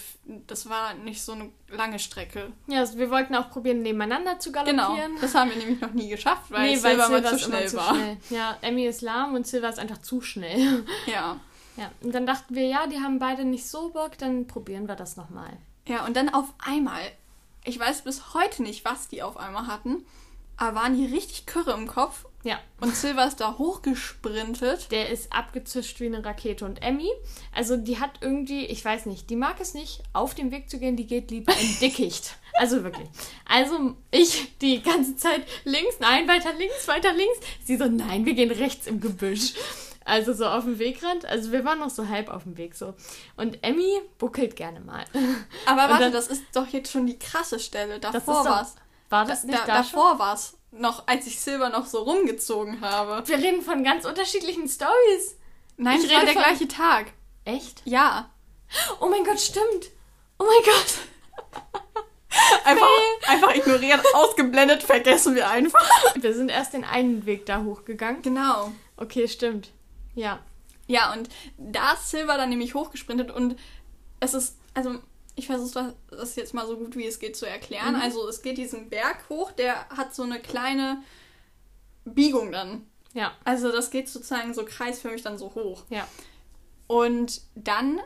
das 0.48 0.68
war 0.68 0.96
nicht 0.96 1.22
so 1.22 1.34
eine 1.34 1.52
lange 1.70 2.00
Strecke. 2.00 2.52
Ja, 2.66 2.80
also 2.80 2.98
wir 2.98 3.12
wollten 3.12 3.36
auch 3.36 3.52
probieren, 3.52 3.84
nebeneinander 3.84 4.40
zu 4.40 4.52
Genau, 4.52 4.66
galoppieren. 4.88 5.12
das 5.22 5.36
haben 5.36 5.52
wir 5.52 5.58
nämlich 5.58 5.80
noch 5.80 5.94
nie 5.94 6.10
geschafft, 6.10 6.50
weil 6.50 6.72
nee, 6.72 6.84
weil 6.84 6.96
Silver 6.98 7.10
mal 7.10 7.22
Silver 7.22 7.38
zu 7.38 7.44
schnell 7.44 7.68
zu 7.68 7.78
war. 7.78 7.94
schnell. 7.94 8.18
Ja, 8.32 8.58
Emmy 8.62 8.86
ist 8.88 9.02
lahm 9.02 9.36
und 9.36 9.46
Silver 9.46 9.70
ist 9.70 9.78
einfach 9.80 10.00
zu 10.02 10.22
schnell. 10.22 10.84
Ja. 11.06 11.40
Ja, 11.78 11.92
und 12.02 12.14
dann 12.14 12.26
dachten 12.28 12.54
wir, 12.56 12.68
ja, 12.68 12.86
die 12.88 13.00
haben 13.00 13.18
beide 13.20 13.46
nicht 13.46 13.68
so 13.68 13.90
Bock, 13.90 14.18
dann 14.20 14.46
probieren 14.48 14.88
wir 14.88 14.96
das 14.96 15.16
nochmal. 15.18 15.58
Ja, 15.88 16.06
und 16.06 16.16
dann 16.16 16.30
auf 16.30 16.46
einmal, 16.64 17.02
ich 17.64 17.80
weiß 17.80 18.04
bis 18.04 18.34
heute 18.36 18.62
nicht, 18.64 18.86
was 18.86 19.08
die 19.08 19.24
auf 19.24 19.38
einmal 19.38 19.66
hatten, 19.68 20.06
aber 20.58 20.76
waren 20.76 20.96
die 20.96 21.06
richtig 21.08 21.46
Kürre 21.48 21.72
im 21.74 21.88
Kopf 21.88 22.26
Ja, 22.44 22.60
und 22.82 22.94
Silver 22.96 23.26
ist 23.26 23.40
da 23.40 23.58
hochgesprintet. 23.58 24.92
der 24.92 25.10
ist 25.10 25.32
abgezischt 25.32 26.00
wie 26.02 26.08
eine 26.08 26.24
Rakete. 26.26 26.66
Und 26.66 26.82
Emmy, 26.82 27.10
also 27.54 27.78
die 27.78 28.00
hat 28.00 28.12
irgendwie, 28.22 28.66
ich 28.66 28.84
weiß 28.84 29.06
nicht, 29.06 29.30
die 29.30 29.36
mag 29.38 29.60
es 29.62 29.74
nicht, 29.74 30.02
auf 30.14 30.36
dem 30.36 30.52
Weg 30.52 30.70
zu 30.70 30.78
gehen, 30.78 30.96
die 30.98 31.08
geht 31.08 31.32
lieber 31.32 31.54
in 31.58 31.78
Dickicht. 31.82 32.36
Also 32.54 32.84
wirklich. 32.84 33.08
Also 33.46 33.96
ich 34.12 34.58
die 34.60 34.82
ganze 34.84 35.16
Zeit 35.16 35.44
links, 35.64 35.96
nein, 36.00 36.28
weiter 36.28 36.54
links, 36.54 36.88
weiter 36.88 37.14
links. 37.14 37.40
Sie 37.64 37.78
so, 37.78 37.86
nein, 37.86 38.26
wir 38.26 38.34
gehen 38.34 38.52
rechts 38.52 38.88
im 38.88 39.00
Gebüsch. 39.00 39.54
Also 40.06 40.34
so 40.34 40.46
auf 40.46 40.66
dem 40.66 40.80
Wegrand. 40.80 41.26
Also 41.26 41.54
wir 41.54 41.64
waren 41.64 41.80
noch 41.80 41.90
so 41.90 42.10
halb 42.10 42.28
auf 42.30 42.44
dem 42.44 42.58
Weg 42.58 42.76
so. 42.76 42.94
Und 43.38 43.64
Emmy 43.64 44.02
buckelt 44.18 44.58
gerne 44.58 44.82
mal. 44.82 45.06
Aber 45.66 45.84
warte, 45.90 46.04
dann- 46.04 46.12
das 46.12 46.28
ist 46.28 46.44
doch 46.54 46.68
jetzt 46.68 46.92
schon 46.92 47.08
die 47.08 47.18
krasse 47.18 47.58
Stelle. 47.58 48.00
Davor 48.02 48.44
war's. 48.44 48.76
War 49.10 49.26
das 49.26 49.42
Da, 49.42 49.48
nicht 49.48 49.60
da, 49.60 49.66
da, 49.66 49.78
davor 49.78 50.20
war's. 50.20 50.58
Noch, 50.76 51.08
als 51.08 51.28
ich 51.28 51.40
Silver 51.40 51.70
noch 51.70 51.86
so 51.86 52.00
rumgezogen 52.04 52.82
habe. 52.82 53.28
Wir 53.28 53.38
reden 53.38 53.62
von 53.62 53.84
ganz 53.84 54.06
unterschiedlichen 54.06 54.68
Stories. 54.68 55.38
Nein, 55.78 56.00
Ich 56.00 56.06
es 56.06 56.12
war 56.14 56.26
der 56.26 56.34
von- 56.34 56.42
gleiche 56.44 56.68
Tag. 56.68 57.14
Echt? 57.46 57.82
Ja. 57.86 58.30
Oh 59.00 59.08
mein 59.08 59.24
Gott, 59.24 59.40
stimmt. 59.40 59.92
Oh 60.40 60.46
mein 60.46 60.64
Gott. 60.74 61.74
Einfach, 62.66 62.88
einfach 63.28 63.54
ignoriert, 63.56 64.02
ausgeblendet, 64.16 64.82
vergessen 64.82 65.36
wir 65.36 65.50
einfach. 65.50 65.88
Wir 66.16 66.34
sind 66.34 66.50
erst 66.50 66.74
den 66.74 66.84
einen 66.84 67.26
Weg 67.28 67.46
da 67.46 67.62
hochgegangen. 67.64 68.24
Genau. 68.24 68.72
Okay, 68.98 69.28
stimmt. 69.28 69.70
Ja. 70.16 70.40
Ja, 70.88 71.14
und 71.14 71.30
da 71.58 71.94
ist 71.94 72.10
Silver 72.10 72.38
dann 72.38 72.50
nämlich 72.50 72.74
hochgesprintet 72.74 73.30
und 73.30 73.56
es 74.20 74.34
ist, 74.34 74.58
also 74.74 74.96
ich 75.36 75.48
versuche 75.48 75.96
das 76.10 76.36
jetzt 76.36 76.54
mal 76.54 76.68
so 76.68 76.78
gut 76.78 76.96
wie 76.96 77.08
es 77.08 77.20
geht 77.20 77.36
zu 77.36 77.46
erklären. 77.46 77.96
Mhm. 77.96 78.02
Also 78.02 78.28
es 78.28 78.42
geht 78.42 78.58
diesen 78.58 78.90
Berg 78.90 79.30
hoch, 79.30 79.52
der 79.52 79.88
hat 79.90 80.14
so 80.14 80.24
eine 80.24 80.40
kleine 80.40 81.04
Biegung 82.06 82.52
dann. 82.52 82.88
Ja. 83.14 83.34
Also 83.44 83.72
das 83.72 83.92
geht 83.92 84.10
sozusagen 84.10 84.54
so 84.54 84.66
kreisförmig 84.66 85.22
dann 85.22 85.38
so 85.38 85.54
hoch. 85.56 85.84
Ja. 85.90 86.08
Und 86.88 87.42
dann 87.56 88.00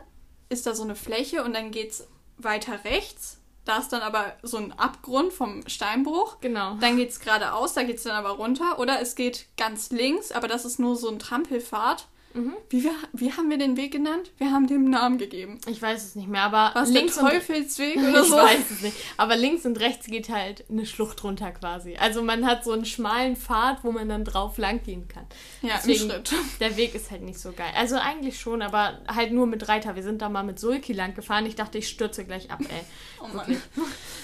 ist 0.48 0.66
da 0.66 0.74
so 0.74 0.82
eine 0.82 0.94
Fläche 0.94 1.44
und 1.44 1.54
dann 1.54 1.70
geht's 1.70 2.06
weiter 2.38 2.84
rechts. 2.84 3.38
Da 3.64 3.78
ist 3.78 3.92
dann 3.92 4.00
aber 4.00 4.32
so 4.42 4.56
ein 4.56 4.72
Abgrund 4.72 5.30
vom 5.32 5.66
Steinbruch. 5.68 6.40
Genau. 6.40 6.76
Dann 6.80 6.96
geht's 6.96 7.20
geradeaus, 7.20 7.74
da 7.74 7.82
geht's 7.82 8.04
dann 8.04 8.14
aber 8.14 8.30
runter. 8.30 8.78
Oder 8.78 9.00
es 9.02 9.14
geht 9.14 9.46
ganz 9.58 9.90
links, 9.90 10.32
aber 10.32 10.48
das 10.48 10.64
ist 10.64 10.78
nur 10.78 10.96
so 10.96 11.10
ein 11.10 11.18
Trampelpfad. 11.18 12.08
Mhm. 12.34 12.54
Wie, 12.70 12.84
wir, 12.84 12.92
wie 13.14 13.32
haben 13.32 13.48
wir 13.50 13.58
den 13.58 13.76
Weg 13.76 13.92
genannt? 13.92 14.30
Wir 14.36 14.50
haben 14.52 14.66
dem 14.66 14.82
einen 14.82 14.90
Namen 14.90 15.18
gegeben. 15.18 15.58
Ich 15.66 15.80
weiß 15.80 16.04
es 16.04 16.14
nicht 16.14 16.28
mehr, 16.28 16.42
aber 16.42 16.72
Was 16.74 16.90
links 16.90 17.14
der 17.14 17.24
und 17.24 17.30
Teufelsweg 17.30 17.96
oder 18.08 18.22
ich 18.22 18.28
so? 18.28 18.36
weiß 18.36 18.70
es 18.70 18.82
nicht. 18.82 18.96
Aber 19.16 19.36
links 19.36 19.64
und 19.64 19.80
rechts 19.80 20.06
geht 20.06 20.28
halt 20.28 20.64
eine 20.70 20.86
Schlucht 20.86 21.24
runter 21.24 21.50
quasi. 21.52 21.96
Also 21.96 22.22
man 22.22 22.46
hat 22.46 22.64
so 22.64 22.72
einen 22.72 22.84
schmalen 22.84 23.36
Pfad, 23.36 23.82
wo 23.82 23.92
man 23.92 24.08
dann 24.08 24.24
drauf 24.24 24.58
lang 24.58 24.82
gehen 24.82 25.08
kann. 25.08 25.26
Ja, 25.62 25.76
im 25.76 25.80
Deswegen, 25.86 26.10
Schritt. 26.10 26.32
Der 26.60 26.76
Weg 26.76 26.94
ist 26.94 27.10
halt 27.10 27.22
nicht 27.22 27.38
so 27.40 27.52
geil. 27.52 27.72
Also 27.76 27.96
eigentlich 27.96 28.38
schon, 28.38 28.62
aber 28.62 29.00
halt 29.08 29.32
nur 29.32 29.46
mit 29.46 29.68
Reiter. 29.68 29.96
Wir 29.96 30.02
sind 30.02 30.20
da 30.22 30.28
mal 30.28 30.44
mit 30.44 30.58
Sulki 30.60 30.92
lang 30.92 31.14
gefahren. 31.14 31.46
Ich 31.46 31.54
dachte, 31.56 31.78
ich 31.78 31.88
stürze 31.88 32.24
gleich 32.24 32.50
ab, 32.50 32.60
ey. 32.60 32.84
Oh 33.20 33.26
Mann. 33.34 33.60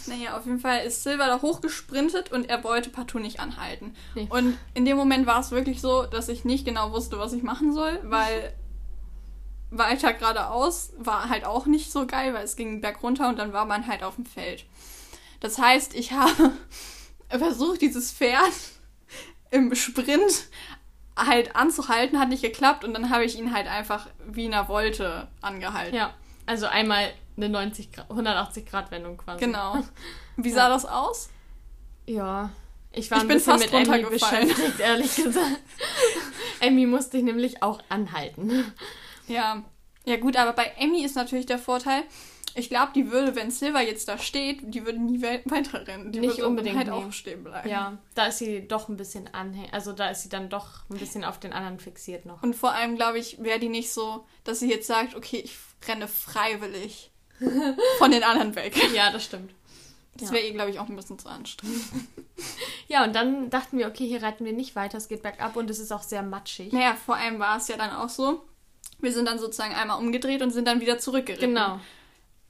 Naja, 0.07 0.37
auf 0.37 0.47
jeden 0.47 0.61
Fall 0.61 0.85
ist 0.87 1.03
Silver 1.03 1.27
da 1.27 1.43
hochgesprintet 1.43 2.31
und 2.31 2.49
er 2.49 2.62
wollte 2.62 2.90
partout 2.90 3.19
nicht 3.19 3.40
anhalten. 3.40 3.95
Nee. 4.14 4.29
Und 4.31 4.57
in 4.75 4.85
dem 4.85 4.97
Moment 4.97 5.27
war 5.27 5.40
es 5.40 5.51
wirklich 5.51 5.81
so, 5.81 6.05
dass 6.05 6.29
ich 6.29 6.45
nicht 6.45 6.64
genau 6.64 6.93
wusste, 6.93 7.19
was 7.19 7.33
ich 7.33 7.43
machen 7.43 7.73
soll, 7.73 7.93
weil 8.02 8.54
weiter 9.70 10.12
geradeaus 10.12 10.92
war 10.98 11.28
halt 11.28 11.44
auch 11.44 11.66
nicht 11.66 11.90
so 11.90 12.07
geil, 12.07 12.35
weil 12.35 12.44
es 12.44 12.57
ging 12.57 12.68
einen 12.68 12.80
Berg 12.80 13.02
runter 13.02 13.28
und 13.28 13.38
dann 13.38 13.52
war 13.52 13.64
man 13.64 13.87
halt 13.87 14.02
auf 14.02 14.16
dem 14.16 14.26
Feld. 14.26 14.64
Das 15.40 15.59
heißt, 15.59 15.94
ich 15.94 16.12
habe 16.12 16.52
versucht, 17.28 17.80
dieses 17.80 18.12
Pferd 18.12 18.52
im 19.50 19.74
Sprint 19.74 20.48
halt 21.16 21.54
anzuhalten, 21.54 22.18
hat 22.18 22.28
nicht 22.28 22.42
geklappt 22.42 22.85
und 22.85 22.94
dann 22.94 23.11
habe 23.11 23.24
ich 23.24 23.38
ihn 23.38 23.54
halt 23.54 23.66
einfach 23.66 24.09
wie 24.26 24.46
in 24.46 24.54
einer 24.54 24.68
Wolte 24.68 25.28
angehalten. 25.40 25.94
Ja, 25.94 26.14
also 26.46 26.66
einmal 26.66 27.12
eine 27.37 27.48
90 27.48 27.92
Grad, 27.92 28.11
180 28.11 28.66
Grad 28.66 28.90
Wendung 28.90 29.16
quasi. 29.16 29.44
Genau. 29.44 29.78
Wie 30.37 30.50
sah 30.50 30.68
das 30.68 30.85
aus? 30.85 31.30
Ja, 32.07 32.50
ich 32.96 33.11
war 33.11 33.18
Ich 33.18 33.24
ein 33.24 33.28
bin 33.28 33.37
bisschen 33.37 33.52
fast 33.59 33.64
mit 33.64 33.72
Emmy 33.72 33.96
runtergefallen. 34.02 34.48
beschäftigt, 34.48 34.80
ehrlich 34.80 35.16
gesagt. 35.16 35.61
Emmy 36.61 36.87
musste 36.87 37.18
ich 37.18 37.22
nämlich 37.22 37.62
auch 37.62 37.80
anhalten. 37.88 38.72
Ja. 39.28 39.64
Ja 40.07 40.16
gut, 40.16 40.37
aber 40.37 40.52
bei 40.52 40.72
Emmy 40.78 41.02
ist 41.04 41.16
natürlich 41.16 41.46
der 41.46 41.59
Vorteil, 41.59 42.02
ich 42.57 42.68
glaube, 42.68 42.92
die 42.94 43.11
würde, 43.11 43.35
wenn 43.35 43.50
Silver 43.50 43.80
jetzt 43.80 44.07
da 44.09 44.16
steht, 44.16 44.61
die 44.62 44.87
würde 44.87 45.00
nie 45.00 45.20
we 45.20 45.40
weiterrennen. 45.46 46.12
Die 46.12 46.20
Nicht 46.20 46.37
würde 46.37 46.46
unbedingt, 46.46 46.76
halt 46.76 46.87
nee. 46.87 46.92
auch 46.92 47.12
stehen 47.12 47.42
bleiben. 47.42 47.68
Ja, 47.68 47.98
da 48.14 48.26
ist 48.26 48.38
sie 48.38 48.68
doch 48.68 48.88
ein 48.88 48.96
bisschen 48.96 49.33
anhängig. 49.35 49.72
Also 49.74 49.92
da 49.92 50.09
ist 50.09 50.22
sie 50.22 50.28
dann 50.28 50.48
doch 50.48 50.88
ein 50.88 50.98
bisschen 50.98 51.24
auf 51.24 51.40
den 51.40 51.52
anderen 51.52 51.80
fixiert 51.80 52.26
noch. 52.26 52.42
Und 52.42 52.54
vor 52.54 52.72
allem, 52.72 52.94
glaube 52.96 53.18
ich, 53.18 53.42
wäre 53.42 53.59
die 53.59 53.68
nicht 53.68 53.92
so, 53.92 54.24
dass 54.44 54.61
sie 54.61 54.70
jetzt 54.70 54.87
sagt, 54.87 55.16
okay, 55.16 55.40
ich 55.44 55.57
renne 55.88 56.07
freiwillig 56.07 57.11
von 57.98 58.12
den 58.12 58.22
anderen 58.22 58.54
weg. 58.54 58.76
Ja, 58.94 59.11
das 59.11 59.24
stimmt. 59.24 59.52
Das 60.16 60.29
Ja. 60.29 60.35
wäre 60.35 60.46
ihr, 60.46 60.53
glaube 60.53 60.70
ich, 60.70 60.79
auch 60.79 60.88
ein 60.88 60.96
bisschen 60.96 61.18
zu 61.18 61.29
anstrengend. 61.29 61.81
Ja, 62.88 63.05
und 63.05 63.14
dann 63.14 63.48
dachten 63.48 63.79
wir, 63.79 63.87
okay, 63.87 64.07
hier 64.07 64.22
reiten 64.22 64.44
wir 64.44 64.53
nicht 64.53 64.74
weiter, 64.77 64.98
es 64.98 65.09
geht 65.09 65.22
bergab 65.22 65.57
und 65.57 65.70
es 65.70 65.79
ist 65.79 65.92
auch 65.92 66.03
sehr 66.03 66.22
matschig. 66.22 66.72
Naja, 66.72 66.94
vor 66.94 67.16
allem 67.16 67.38
war 67.38 67.57
es 67.57 67.68
ja 67.68 67.77
dann 67.77 67.90
auch 67.92 68.09
so, 68.09 68.44
wir 68.98 69.12
sind 69.12 69.27
dann 69.27 69.38
sozusagen 69.38 69.74
einmal 69.74 69.98
umgedreht 69.98 70.42
und 70.42 70.50
sind 70.50 70.66
dann 70.66 70.81
wieder 70.81 70.98
zurückgeritten. 70.98 71.55
Genau. 71.55 71.81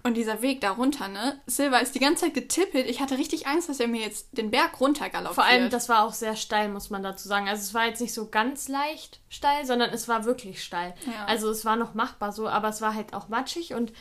Und 0.02 0.14
dieser 0.18 0.42
Weg 0.42 0.60
da 0.60 0.72
runter, 0.72 1.08
ne? 1.08 1.40
Silver 1.46 1.80
ist 1.80 1.94
die 1.94 1.98
ganze 1.98 2.24
Zeit 2.24 2.34
getippelt. 2.34 2.88
Ich 2.90 3.00
hatte 3.00 3.16
richtig 3.16 3.46
Angst, 3.46 3.68
dass 3.70 3.80
er 3.80 3.86
mir 3.88 4.02
jetzt 4.02 4.28
den 4.32 4.50
Berg 4.50 4.78
runter 4.80 5.08
galoppiert. 5.08 5.34
Vor 5.34 5.44
allem, 5.44 5.70
das 5.70 5.88
war 5.88 6.04
auch 6.04 6.12
sehr 6.12 6.36
steil, 6.36 6.68
muss 6.68 6.90
man 6.90 7.02
dazu 7.02 7.26
sagen. 7.28 7.48
Also 7.48 7.62
es 7.62 7.72
war 7.72 7.86
jetzt 7.86 8.00
nicht 8.02 8.12
so 8.12 8.28
ganz 8.28 8.68
leicht 8.68 9.20
steil, 9.30 9.64
sondern 9.64 9.90
es 9.90 10.06
war 10.08 10.24
wirklich 10.26 10.62
steil. 10.62 10.94
Ja. 11.06 11.24
Also 11.26 11.48
es 11.50 11.64
war 11.64 11.76
noch 11.76 11.94
machbar 11.94 12.32
so, 12.32 12.48
aber 12.48 12.68
es 12.68 12.82
war 12.82 12.94
halt 12.94 13.14
auch 13.14 13.28
matschig 13.28 13.72
und 13.72 13.92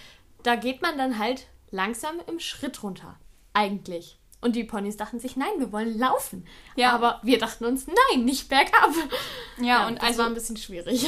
da 0.44 0.56
geht 0.56 0.82
man 0.82 0.98
dann 0.98 1.20
halt 1.20 1.48
langsam 1.72 2.16
im 2.28 2.40
Schritt 2.40 2.84
runter. 2.84 3.18
Eigentlich. 3.54 4.20
Und 4.42 4.58
die 4.58 4.66
Ponys 4.66 4.98
dachten 4.98 5.20
sich, 5.20 5.38
nein, 5.38 5.54
wir 5.58 5.72
wollen 5.72 5.98
laufen. 5.98 6.46
Ja. 6.76 6.92
Aber 6.92 7.22
wir 7.24 7.40
dachten 7.40 7.64
uns, 7.64 7.88
nein, 7.88 8.26
nicht 8.26 8.50
bergab. 8.50 8.92
Ja, 9.62 9.88
und 9.88 9.96
das 10.00 10.04
also 10.04 10.20
war 10.20 10.26
ein 10.28 10.34
bisschen 10.34 10.58
schwierig. 10.58 11.08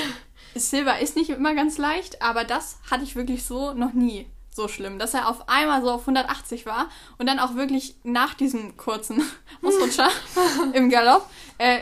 Silver 0.56 1.00
ist 1.00 1.18
nicht 1.18 1.32
immer 1.32 1.54
ganz 1.54 1.78
leicht, 1.78 2.22
aber 2.22 2.46
das 2.46 2.78
hatte 2.90 3.04
ich 3.04 3.16
wirklich 3.18 3.44
so 3.44 3.74
noch 3.74 3.92
nie 3.92 4.28
so 4.56 4.70
schlimm, 4.70 5.00
dass 5.00 5.14
er 5.14 5.28
auf 5.28 5.50
einmal 5.50 5.82
so 5.82 5.92
auf 5.92 6.02
180 6.02 6.66
war 6.66 6.88
und 7.18 7.28
dann 7.28 7.40
auch 7.40 7.56
wirklich 7.56 7.96
nach 8.04 8.34
diesem 8.36 8.78
kurzen 8.78 9.22
Ausrutscher 9.62 10.10
im 10.74 10.90
Galopp 10.90 11.30
äh, 11.58 11.82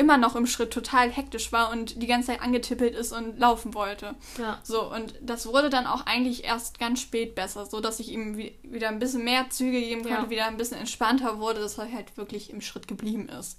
immer 0.00 0.16
noch 0.16 0.34
im 0.34 0.46
Schritt 0.46 0.72
total 0.72 1.10
hektisch 1.10 1.52
war 1.52 1.70
und 1.70 2.02
die 2.02 2.06
ganze 2.06 2.28
Zeit 2.28 2.40
angetippelt 2.40 2.94
ist 2.96 3.12
und 3.12 3.38
laufen 3.38 3.74
wollte. 3.74 4.14
Ja. 4.38 4.58
So, 4.64 4.90
und 4.92 5.14
das 5.20 5.46
wurde 5.46 5.68
dann 5.70 5.86
auch 5.86 6.06
eigentlich 6.06 6.42
erst 6.44 6.78
ganz 6.78 7.00
spät 7.02 7.34
besser, 7.34 7.66
so 7.66 7.80
dass 7.80 8.00
ich 8.00 8.10
ihm 8.10 8.36
wie, 8.36 8.58
wieder 8.62 8.88
ein 8.88 8.98
bisschen 8.98 9.22
mehr 9.24 9.50
Züge 9.50 9.78
geben 9.80 10.02
konnte, 10.02 10.22
Ja. 10.24 10.30
wieder 10.30 10.46
ein 10.46 10.56
bisschen 10.56 10.78
entspannter 10.78 11.38
wurde, 11.38 11.60
dass 11.60 11.78
er 11.78 11.92
halt 11.92 12.16
wirklich 12.16 12.50
im 12.50 12.62
Schritt 12.62 12.88
geblieben 12.88 13.28
ist. 13.28 13.58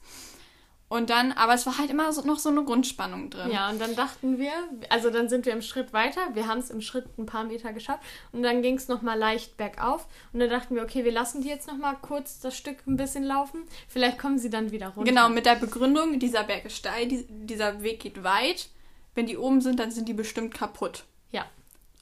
Und 0.91 1.09
dann, 1.09 1.31
aber 1.31 1.53
es 1.53 1.65
war 1.65 1.77
halt 1.77 1.89
immer 1.89 2.11
so, 2.11 2.21
noch 2.23 2.37
so 2.37 2.49
eine 2.49 2.65
Grundspannung 2.65 3.29
drin. 3.29 3.49
Ja, 3.49 3.69
und 3.69 3.79
dann 3.79 3.95
dachten 3.95 4.37
wir, 4.37 4.51
also 4.89 5.09
dann 5.09 5.29
sind 5.29 5.45
wir 5.45 5.53
im 5.53 5.61
Schritt 5.61 5.93
weiter. 5.93 6.19
Wir 6.33 6.47
haben 6.47 6.59
es 6.59 6.69
im 6.69 6.81
Schritt 6.81 7.05
ein 7.17 7.25
paar 7.25 7.45
Meter 7.45 7.71
geschafft. 7.71 8.03
Und 8.33 8.43
dann 8.43 8.61
ging 8.61 8.75
es 8.75 8.89
nochmal 8.89 9.17
leicht 9.17 9.55
bergauf. 9.55 10.05
Und 10.33 10.41
dann 10.41 10.49
dachten 10.49 10.75
wir, 10.75 10.83
okay, 10.83 11.05
wir 11.05 11.13
lassen 11.13 11.43
die 11.43 11.47
jetzt 11.47 11.65
nochmal 11.69 11.95
kurz 12.01 12.41
das 12.41 12.57
Stück 12.57 12.85
ein 12.87 12.97
bisschen 12.97 13.23
laufen. 13.23 13.63
Vielleicht 13.87 14.19
kommen 14.19 14.37
sie 14.37 14.49
dann 14.49 14.71
wieder 14.71 14.89
runter. 14.89 15.09
Genau, 15.09 15.29
mit 15.29 15.45
der 15.45 15.55
Begründung, 15.55 16.19
dieser 16.19 16.43
Berg 16.43 16.65
ist 16.65 16.75
steil, 16.75 17.07
die, 17.07 17.25
dieser 17.29 17.81
Weg 17.83 18.01
geht 18.01 18.25
weit. 18.25 18.67
Wenn 19.15 19.27
die 19.27 19.37
oben 19.37 19.61
sind, 19.61 19.79
dann 19.79 19.91
sind 19.91 20.09
die 20.09 20.13
bestimmt 20.13 20.53
kaputt. 20.53 21.05
Ja. 21.31 21.45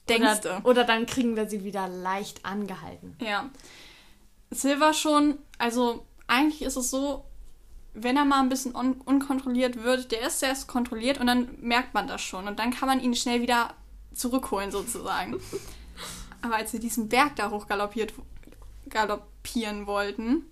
Denkst 0.08 0.40
oder, 0.40 0.60
du? 0.62 0.68
oder 0.68 0.82
dann 0.82 1.06
kriegen 1.06 1.36
wir 1.36 1.48
sie 1.48 1.62
wieder 1.62 1.86
leicht 1.86 2.44
angehalten. 2.44 3.16
Ja. 3.20 3.50
Silver 4.50 4.94
schon, 4.94 5.38
also 5.58 6.04
eigentlich 6.26 6.62
ist 6.62 6.74
es 6.74 6.90
so, 6.90 7.24
wenn 7.94 8.16
er 8.16 8.24
mal 8.24 8.40
ein 8.40 8.48
bisschen 8.48 8.74
un 8.74 9.00
unkontrolliert 9.04 9.82
wird, 9.82 10.12
der 10.12 10.26
ist 10.26 10.42
erst 10.42 10.68
kontrolliert 10.68 11.18
und 11.18 11.26
dann 11.26 11.48
merkt 11.60 11.94
man 11.94 12.06
das 12.06 12.22
schon. 12.22 12.46
Und 12.46 12.58
dann 12.58 12.70
kann 12.70 12.88
man 12.88 13.00
ihn 13.00 13.14
schnell 13.14 13.42
wieder 13.42 13.74
zurückholen, 14.14 14.70
sozusagen. 14.70 15.40
Aber 16.42 16.56
als 16.56 16.70
sie 16.70 16.80
diesen 16.80 17.08
Berg 17.08 17.36
da 17.36 17.50
hoch 17.50 17.66
galoppiert, 17.66 18.14
galoppieren 18.88 19.86
wollten, 19.86 20.46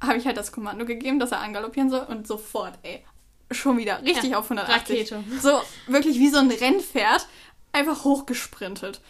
habe 0.00 0.18
ich 0.18 0.26
halt 0.26 0.36
das 0.36 0.52
Kommando 0.52 0.84
gegeben, 0.84 1.18
dass 1.18 1.32
er 1.32 1.40
angaloppieren 1.40 1.90
soll 1.90 2.06
und 2.08 2.26
sofort, 2.26 2.78
ey, 2.82 3.04
schon 3.50 3.78
wieder 3.78 4.02
richtig 4.02 4.30
Ja, 4.30 4.38
auf 4.38 4.50
180. 4.50 5.12
Rakete. 5.12 5.24
So, 5.40 5.60
wirklich 5.86 6.18
wie 6.18 6.28
so 6.28 6.38
ein 6.38 6.50
Rennpferd, 6.50 7.26
einfach 7.72 8.04
hochgesprintet. 8.04 9.00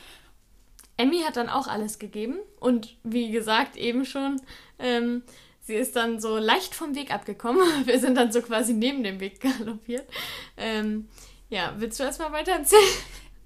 Emmy 0.97 1.21
hat 1.21 1.37
dann 1.37 1.49
auch 1.49 1.69
alles 1.69 1.99
gegeben. 1.99 2.39
Und 2.61 2.97
wie 3.05 3.31
gesagt, 3.31 3.77
eben 3.77 4.05
schon, 4.05 4.41
ähm, 4.79 5.23
sie 5.69 5.75
ist 5.75 5.97
dann 5.97 6.19
so 6.19 6.39
leicht 6.39 6.75
vom 6.75 6.95
Weg 6.95 7.13
abgekommen. 7.13 7.63
Wir 7.85 8.01
sind 8.01 8.17
dann 8.17 8.33
so 8.33 8.41
quasi 8.41 8.73
neben 8.73 9.05
dem 9.05 9.21
Weg 9.21 9.39
galoppiert. 9.41 10.09
Ähm, 10.57 11.09
ja, 11.51 11.75
willst 11.77 12.01
du 12.01 12.05
erstmal 12.05 12.33
weiter 12.33 12.53
erzählen? 12.53 12.83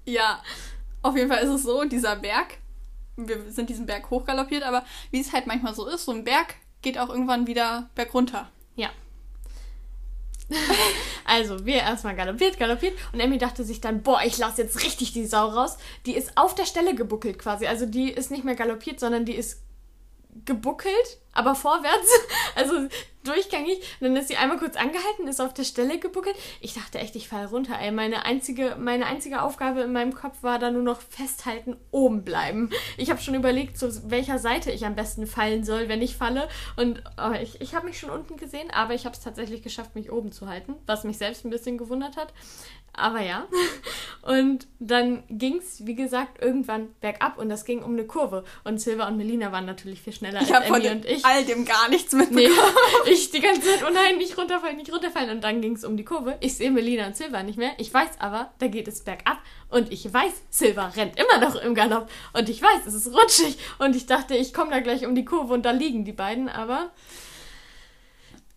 Ja, 0.05 0.43
auf 1.01 1.15
jeden 1.15 1.29
Fall 1.29 1.41
ist 1.43 1.49
es 1.49 1.63
so, 1.63 1.81
dieser 1.85 2.17
Berg, 2.17 2.57
wir 3.15 3.49
sind 3.49 3.69
diesen 3.69 3.85
Berg 3.85 4.09
hochgaloppiert, 4.09 4.63
aber 4.63 4.83
wie 5.11 5.21
es 5.21 5.31
halt 5.31 5.47
manchmal 5.47 5.73
so 5.73 5.87
ist, 5.87 6.03
so 6.03 6.11
ein 6.11 6.25
Berg 6.25 6.55
geht 6.81 6.97
auch 6.97 7.07
irgendwann 7.07 7.47
wieder 7.47 7.89
bergunter. 7.95 8.49
Ja. 8.75 8.89
Also, 11.25 11.65
wir 11.65 11.75
erstmal 11.75 12.17
galoppiert, 12.17 12.59
galoppiert 12.59 12.97
und 13.13 13.21
Emmy 13.21 13.37
dachte 13.37 13.63
sich 13.63 13.79
dann, 13.79 14.03
boah, 14.03 14.19
ich 14.25 14.37
lasse 14.37 14.61
jetzt 14.61 14.83
richtig 14.83 15.13
die 15.13 15.25
Sau 15.25 15.47
raus. 15.47 15.77
Die 16.05 16.17
ist 16.17 16.37
auf 16.37 16.53
der 16.53 16.65
Stelle 16.65 16.95
gebuckelt 16.95 17.39
quasi. 17.39 17.65
Also, 17.65 17.85
die 17.85 18.11
ist 18.11 18.29
nicht 18.29 18.43
mehr 18.43 18.55
galoppiert, 18.55 18.99
sondern 18.99 19.23
die 19.23 19.35
ist 19.35 19.62
gebuckelt, 20.45 21.19
aber 21.33 21.55
vorwärts, 21.55 22.09
also 22.55 22.87
durchgängig. 23.23 23.79
Und 23.99 24.07
dann 24.07 24.15
ist 24.15 24.27
sie 24.27 24.37
einmal 24.37 24.57
kurz 24.57 24.75
angehalten, 24.75 25.27
ist 25.27 25.41
auf 25.41 25.53
der 25.53 25.63
Stelle 25.63 25.99
gebuckelt. 25.99 26.35
Ich 26.61 26.73
dachte 26.73 26.99
echt, 26.99 27.15
ich 27.15 27.27
falle 27.27 27.47
runter. 27.47 27.79
Ey, 27.79 27.91
meine 27.91 28.25
einzige, 28.25 28.75
meine 28.79 29.05
einzige 29.05 29.41
Aufgabe 29.41 29.81
in 29.81 29.93
meinem 29.93 30.13
Kopf 30.13 30.43
war 30.43 30.59
da 30.59 30.71
nur 30.71 30.83
noch 30.83 31.01
festhalten, 31.01 31.77
oben 31.91 32.23
bleiben. 32.23 32.69
Ich 32.97 33.09
habe 33.09 33.21
schon 33.21 33.35
überlegt, 33.35 33.77
zu 33.77 34.09
welcher 34.09 34.39
Seite 34.39 34.71
ich 34.71 34.85
am 34.85 34.95
besten 34.95 35.27
fallen 35.27 35.63
soll, 35.63 35.87
wenn 35.89 36.01
ich 36.01 36.17
falle. 36.17 36.47
Und 36.75 37.03
oh, 37.17 37.31
ich, 37.41 37.61
ich 37.61 37.75
habe 37.75 37.87
mich 37.87 37.99
schon 37.99 38.09
unten 38.09 38.37
gesehen, 38.37 38.69
aber 38.71 38.93
ich 38.93 39.05
habe 39.05 39.15
es 39.15 39.21
tatsächlich 39.21 39.63
geschafft, 39.63 39.95
mich 39.95 40.11
oben 40.11 40.31
zu 40.31 40.47
halten, 40.47 40.75
was 40.85 41.03
mich 41.03 41.17
selbst 41.17 41.45
ein 41.45 41.49
bisschen 41.49 41.77
gewundert 41.77 42.17
hat. 42.17 42.33
Aber 42.95 43.21
ja. 43.21 43.47
Und 44.21 44.67
dann 44.79 45.23
ging 45.29 45.57
es, 45.57 45.85
wie 45.85 45.95
gesagt, 45.95 46.41
irgendwann 46.41 46.93
bergab 47.01 47.39
und 47.39 47.49
das 47.49 47.65
ging 47.65 47.81
um 47.81 47.93
eine 47.93 48.05
Kurve. 48.05 48.45
Und 48.63 48.79
Silva 48.79 49.07
und 49.07 49.17
Melina 49.17 49.51
waren 49.51 49.65
natürlich 49.65 50.01
viel 50.01 50.13
schneller 50.13 50.41
ich 50.41 50.53
als 50.53 50.67
Emmy 50.67 50.89
und 50.89 51.05
ich. 51.05 51.25
all 51.25 51.43
dem 51.43 51.65
gar 51.65 51.89
nichts 51.89 52.13
mitbekommen. 52.13 52.53
Nee, 53.05 53.11
ich 53.11 53.31
die 53.31 53.41
ganze 53.41 53.61
Zeit, 53.61 53.83
oh 53.83 53.91
nein, 53.91 54.17
nicht 54.17 54.37
runterfallen, 54.37 54.77
nicht 54.77 54.93
runterfallen. 54.93 55.31
Und 55.31 55.43
dann 55.43 55.59
ging 55.61 55.75
es 55.75 55.83
um 55.83 55.97
die 55.97 56.05
Kurve. 56.05 56.37
Ich 56.39 56.55
sehe 56.55 56.71
Melina 56.71 57.07
und 57.07 57.17
Silva 57.17 57.41
nicht 57.41 57.57
mehr. 57.57 57.71
Ich 57.79 57.91
weiß 57.91 58.19
aber, 58.19 58.51
da 58.59 58.67
geht 58.67 58.87
es 58.87 59.03
bergab. 59.03 59.39
Und 59.69 59.91
ich 59.91 60.13
weiß, 60.13 60.31
Silva 60.51 60.89
rennt 60.89 61.19
immer 61.19 61.43
noch 61.43 61.55
im 61.55 61.73
Galopp. 61.73 62.09
Und 62.33 62.47
ich 62.47 62.61
weiß, 62.61 62.85
es 62.85 62.93
ist 62.93 63.07
rutschig. 63.11 63.57
Und 63.79 63.95
ich 63.95 64.05
dachte, 64.05 64.35
ich 64.35 64.53
komme 64.53 64.69
da 64.69 64.79
gleich 64.81 65.05
um 65.07 65.15
die 65.15 65.25
Kurve 65.25 65.53
und 65.53 65.63
da 65.63 65.71
liegen 65.71 66.05
die 66.05 66.13
beiden. 66.13 66.47
Aber... 66.47 66.91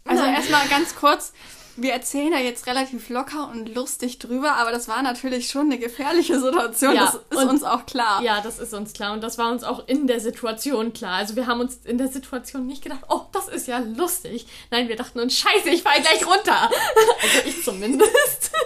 Also 0.05 0.25
erstmal 0.25 0.69
ganz 0.69 0.95
kurz, 0.95 1.33
wir 1.77 1.93
erzählen 1.93 2.31
da 2.31 2.39
jetzt 2.39 2.67
relativ 2.67 3.09
locker 3.11 3.51
und 3.51 3.75
lustig 3.75 4.19
drüber, 4.19 4.55
aber 4.55 4.73
das 4.73 4.89
war 4.89 5.03
natürlich 5.03 5.49
schon 5.49 5.67
eine 5.67 5.79
gefährliche 5.79 6.41
Situation. 6.41 6.95
Ja, 6.95 7.13
das 7.31 7.39
ist 7.43 7.49
uns 7.49 7.63
auch 7.63 7.85
klar. 7.85 8.23
Ja, 8.23 8.41
das 8.41 8.59
ist 8.59 8.73
uns 8.73 8.95
klar 8.95 9.13
und 9.13 9.23
das 9.23 9.37
war 9.37 9.51
uns 9.53 9.63
auch 9.63 9.87
in 9.87 10.07
der 10.07 10.21
Situation 10.21 10.93
klar. 10.93 11.15
Also 11.17 11.37
wir 11.37 11.47
haben 11.47 11.61
uns 11.61 11.81
in 11.85 11.99
der 11.99 12.09
Situation 12.09 12.67
nicht 12.67 12.83
gedacht, 12.83 13.01
oh, 13.09 13.23
das 13.33 13.49
ist 13.49 13.69
ja 13.69 13.79
lustig. 13.79 14.47
Nein, 14.71 14.89
wir 14.89 14.97
dachten 14.97 15.21
uns, 15.21 15.37
scheiße, 15.39 15.69
ich 15.69 15.83
fall 15.83 16.01
gleich 16.01 16.27
runter. 16.27 16.71
also 17.23 17.39
ich 17.47 17.63
zumindest. 17.63 18.53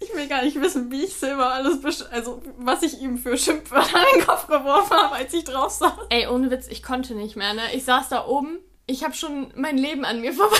Ich 0.00 0.14
will 0.14 0.28
gar 0.28 0.44
nicht 0.44 0.60
wissen, 0.60 0.90
wie 0.90 1.04
ich 1.04 1.14
Silber 1.14 1.52
alles, 1.52 1.78
also 2.10 2.42
was 2.58 2.82
ich 2.82 3.00
ihm 3.00 3.18
für 3.18 3.36
Schimpfwörter 3.36 3.96
an 3.96 4.04
den 4.14 4.26
Kopf 4.26 4.46
geworfen 4.46 4.96
habe, 4.96 5.14
als 5.16 5.32
ich 5.32 5.44
drauf 5.44 5.72
saß. 5.72 5.92
Ey, 6.10 6.26
ohne 6.26 6.50
Witz, 6.50 6.68
ich 6.68 6.82
konnte 6.82 7.14
nicht 7.14 7.36
mehr, 7.36 7.52
ne? 7.54 7.62
Ich 7.74 7.84
saß 7.84 8.10
da 8.10 8.26
oben 8.26 8.58
ich 8.86 9.02
habe 9.02 9.14
schon 9.14 9.52
mein 9.56 9.78
Leben 9.78 10.04
an 10.04 10.20
mir 10.20 10.32
vorbei. 10.34 10.56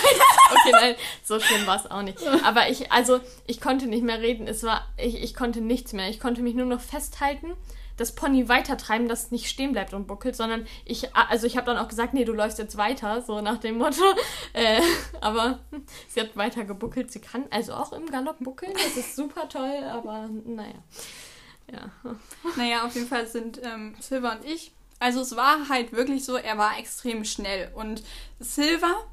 okay, 0.50 0.72
nein, 0.72 0.94
so 1.22 1.38
schlimm 1.40 1.66
war 1.66 1.76
es 1.76 1.90
auch 1.90 2.02
nicht. 2.02 2.18
Aber 2.44 2.68
ich, 2.68 2.90
also, 2.90 3.20
ich 3.46 3.60
konnte 3.60 3.86
nicht 3.86 4.02
mehr 4.02 4.20
reden. 4.20 4.46
Es 4.46 4.62
war, 4.62 4.86
ich, 4.96 5.22
ich 5.22 5.34
konnte 5.34 5.60
nichts 5.60 5.92
mehr. 5.92 6.08
Ich 6.08 6.20
konnte 6.20 6.42
mich 6.42 6.54
nur 6.54 6.66
noch 6.66 6.80
festhalten, 6.80 7.54
das 7.96 8.14
Pony 8.14 8.48
weitertreiben, 8.48 9.08
dass 9.08 9.24
es 9.24 9.30
nicht 9.30 9.48
stehen 9.48 9.72
bleibt 9.72 9.94
und 9.94 10.06
buckelt, 10.06 10.34
sondern 10.34 10.66
ich, 10.84 11.14
also 11.14 11.46
ich 11.46 11.56
habe 11.56 11.66
dann 11.66 11.78
auch 11.78 11.88
gesagt, 11.88 12.14
nee, 12.14 12.24
du 12.24 12.32
läufst 12.32 12.58
jetzt 12.58 12.76
weiter, 12.76 13.22
so 13.22 13.40
nach 13.40 13.58
dem 13.58 13.78
Motto. 13.78 14.02
Äh, 14.52 14.80
aber 15.20 15.58
sie 16.08 16.20
hat 16.20 16.36
weiter 16.36 16.64
gebuckelt. 16.64 17.10
Sie 17.10 17.20
kann 17.20 17.44
also 17.50 17.74
auch 17.74 17.92
im 17.92 18.06
Galopp 18.06 18.38
buckeln. 18.38 18.72
Das 18.72 18.96
ist 18.96 19.16
super 19.16 19.48
toll, 19.48 19.82
aber 19.90 20.28
naja. 20.44 20.74
Ja. 21.72 21.90
Naja, 22.56 22.84
auf 22.84 22.94
jeden 22.94 23.08
Fall 23.08 23.26
sind 23.26 23.60
ähm, 23.64 23.96
Silva 23.98 24.34
und 24.34 24.44
ich 24.44 24.72
also 25.04 25.20
es 25.20 25.36
war 25.36 25.68
halt 25.68 25.92
wirklich 25.92 26.24
so, 26.24 26.36
er 26.36 26.56
war 26.56 26.78
extrem 26.78 27.26
schnell. 27.26 27.70
Und 27.74 28.02
Silver, 28.40 29.04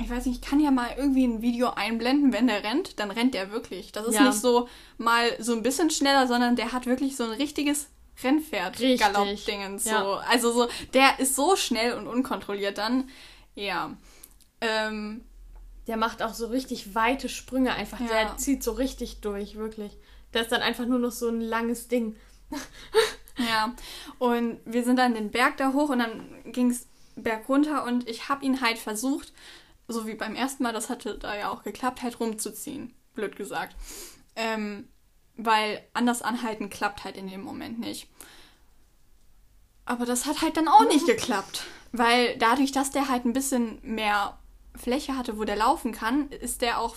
ich 0.00 0.08
weiß 0.08 0.26
nicht, 0.26 0.44
ich 0.44 0.48
kann 0.48 0.60
ja 0.60 0.70
mal 0.70 0.90
irgendwie 0.96 1.24
ein 1.24 1.42
Video 1.42 1.70
einblenden, 1.70 2.32
wenn 2.32 2.46
der 2.46 2.62
rennt, 2.62 3.00
dann 3.00 3.10
rennt 3.10 3.34
er 3.34 3.50
wirklich. 3.50 3.90
Das 3.90 4.06
ist 4.06 4.14
ja. 4.14 4.28
nicht 4.28 4.40
so 4.40 4.68
mal 4.96 5.24
so 5.40 5.54
ein 5.54 5.64
bisschen 5.64 5.90
schneller, 5.90 6.28
sondern 6.28 6.54
der 6.54 6.70
hat 6.70 6.86
wirklich 6.86 7.16
so 7.16 7.24
ein 7.24 7.32
richtiges 7.32 7.88
Rennpferd, 8.22 8.78
Galopp-Dingens. 8.78 9.86
Ja. 9.86 10.02
So. 10.02 10.12
Also 10.30 10.52
so, 10.52 10.68
der 10.94 11.18
ist 11.18 11.34
so 11.34 11.56
schnell 11.56 11.94
und 11.94 12.06
unkontrolliert 12.06 12.78
dann. 12.78 13.10
Ja. 13.56 13.96
Ähm, 14.60 15.24
der 15.88 15.96
macht 15.96 16.22
auch 16.22 16.34
so 16.34 16.46
richtig 16.46 16.94
weite 16.94 17.28
Sprünge 17.28 17.74
einfach. 17.74 17.98
Ja. 17.98 18.06
Der 18.06 18.36
zieht 18.36 18.62
so 18.62 18.70
richtig 18.70 19.20
durch, 19.20 19.56
wirklich. 19.56 19.96
Der 20.32 20.42
ist 20.42 20.52
dann 20.52 20.62
einfach 20.62 20.86
nur 20.86 21.00
noch 21.00 21.10
so 21.10 21.28
ein 21.28 21.40
langes 21.40 21.88
Ding. 21.88 22.14
Ja, 23.38 23.74
und 24.18 24.60
wir 24.64 24.84
sind 24.84 24.96
dann 24.96 25.14
den 25.14 25.30
Berg 25.30 25.56
da 25.56 25.72
hoch 25.72 25.90
und 25.90 26.00
dann 26.00 26.52
ging 26.52 26.70
es 26.70 26.86
berg 27.14 27.48
runter 27.48 27.84
und 27.84 28.08
ich 28.08 28.28
habe 28.28 28.44
ihn 28.44 28.60
halt 28.60 28.78
versucht, 28.78 29.32
so 29.88 30.06
wie 30.06 30.14
beim 30.14 30.34
ersten 30.34 30.62
Mal, 30.62 30.72
das 30.72 30.90
hatte 30.90 31.18
da 31.18 31.36
ja 31.36 31.50
auch 31.50 31.62
geklappt, 31.62 32.02
halt 32.02 32.20
rumzuziehen, 32.20 32.94
blöd 33.14 33.36
gesagt. 33.36 33.76
Ähm, 34.36 34.88
weil 35.36 35.82
anders 35.94 36.22
anhalten 36.22 36.68
klappt 36.68 37.04
halt 37.04 37.16
in 37.16 37.28
dem 37.28 37.42
Moment 37.42 37.78
nicht. 37.78 38.08
Aber 39.84 40.04
das 40.04 40.26
hat 40.26 40.42
halt 40.42 40.56
dann 40.56 40.68
auch 40.68 40.86
nicht 40.86 41.06
geklappt, 41.06 41.64
weil 41.92 42.36
dadurch, 42.36 42.72
dass 42.72 42.90
der 42.90 43.08
halt 43.08 43.24
ein 43.24 43.32
bisschen 43.32 43.78
mehr 43.82 44.38
Fläche 44.74 45.16
hatte, 45.16 45.38
wo 45.38 45.44
der 45.44 45.56
laufen 45.56 45.92
kann, 45.92 46.28
ist 46.28 46.60
der 46.60 46.78
auch, 46.78 46.94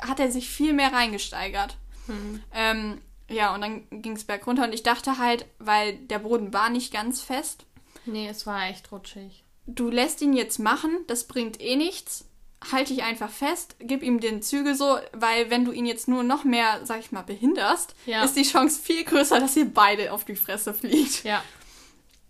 hat 0.00 0.20
er 0.20 0.30
sich 0.30 0.48
viel 0.50 0.74
mehr 0.74 0.92
reingesteigert. 0.92 1.78
Mhm. 2.06 2.42
Ähm, 2.52 3.00
ja, 3.28 3.54
und 3.54 3.60
dann 3.60 3.86
ging 3.90 4.16
es 4.16 4.24
bergunter 4.24 4.64
und 4.64 4.74
ich 4.74 4.82
dachte 4.82 5.18
halt, 5.18 5.46
weil 5.58 5.96
der 5.96 6.18
Boden 6.18 6.52
war 6.52 6.70
nicht 6.70 6.92
ganz 6.92 7.22
fest. 7.22 7.64
Nee, 8.06 8.28
es 8.28 8.46
war 8.46 8.68
echt 8.68 8.92
rutschig. 8.92 9.44
Du 9.66 9.88
lässt 9.88 10.20
ihn 10.20 10.34
jetzt 10.34 10.58
machen, 10.58 10.90
das 11.06 11.24
bringt 11.24 11.60
eh 11.60 11.76
nichts. 11.76 12.26
Halte 12.70 12.94
dich 12.94 13.02
einfach 13.02 13.30
fest, 13.30 13.76
gib 13.78 14.02
ihm 14.02 14.20
den 14.20 14.40
Zügel 14.40 14.74
so, 14.74 14.98
weil 15.12 15.50
wenn 15.50 15.64
du 15.64 15.72
ihn 15.72 15.84
jetzt 15.84 16.08
nur 16.08 16.22
noch 16.22 16.44
mehr, 16.44 16.80
sag 16.84 17.00
ich 17.00 17.12
mal, 17.12 17.22
behinderst, 17.22 17.94
ja. 18.06 18.24
ist 18.24 18.36
die 18.36 18.42
Chance 18.42 18.80
viel 18.80 19.04
größer, 19.04 19.38
dass 19.38 19.56
ihr 19.56 19.66
beide 19.66 20.12
auf 20.12 20.24
die 20.24 20.36
Fresse 20.36 20.72
fliegt. 20.72 21.24
Ja. 21.24 21.42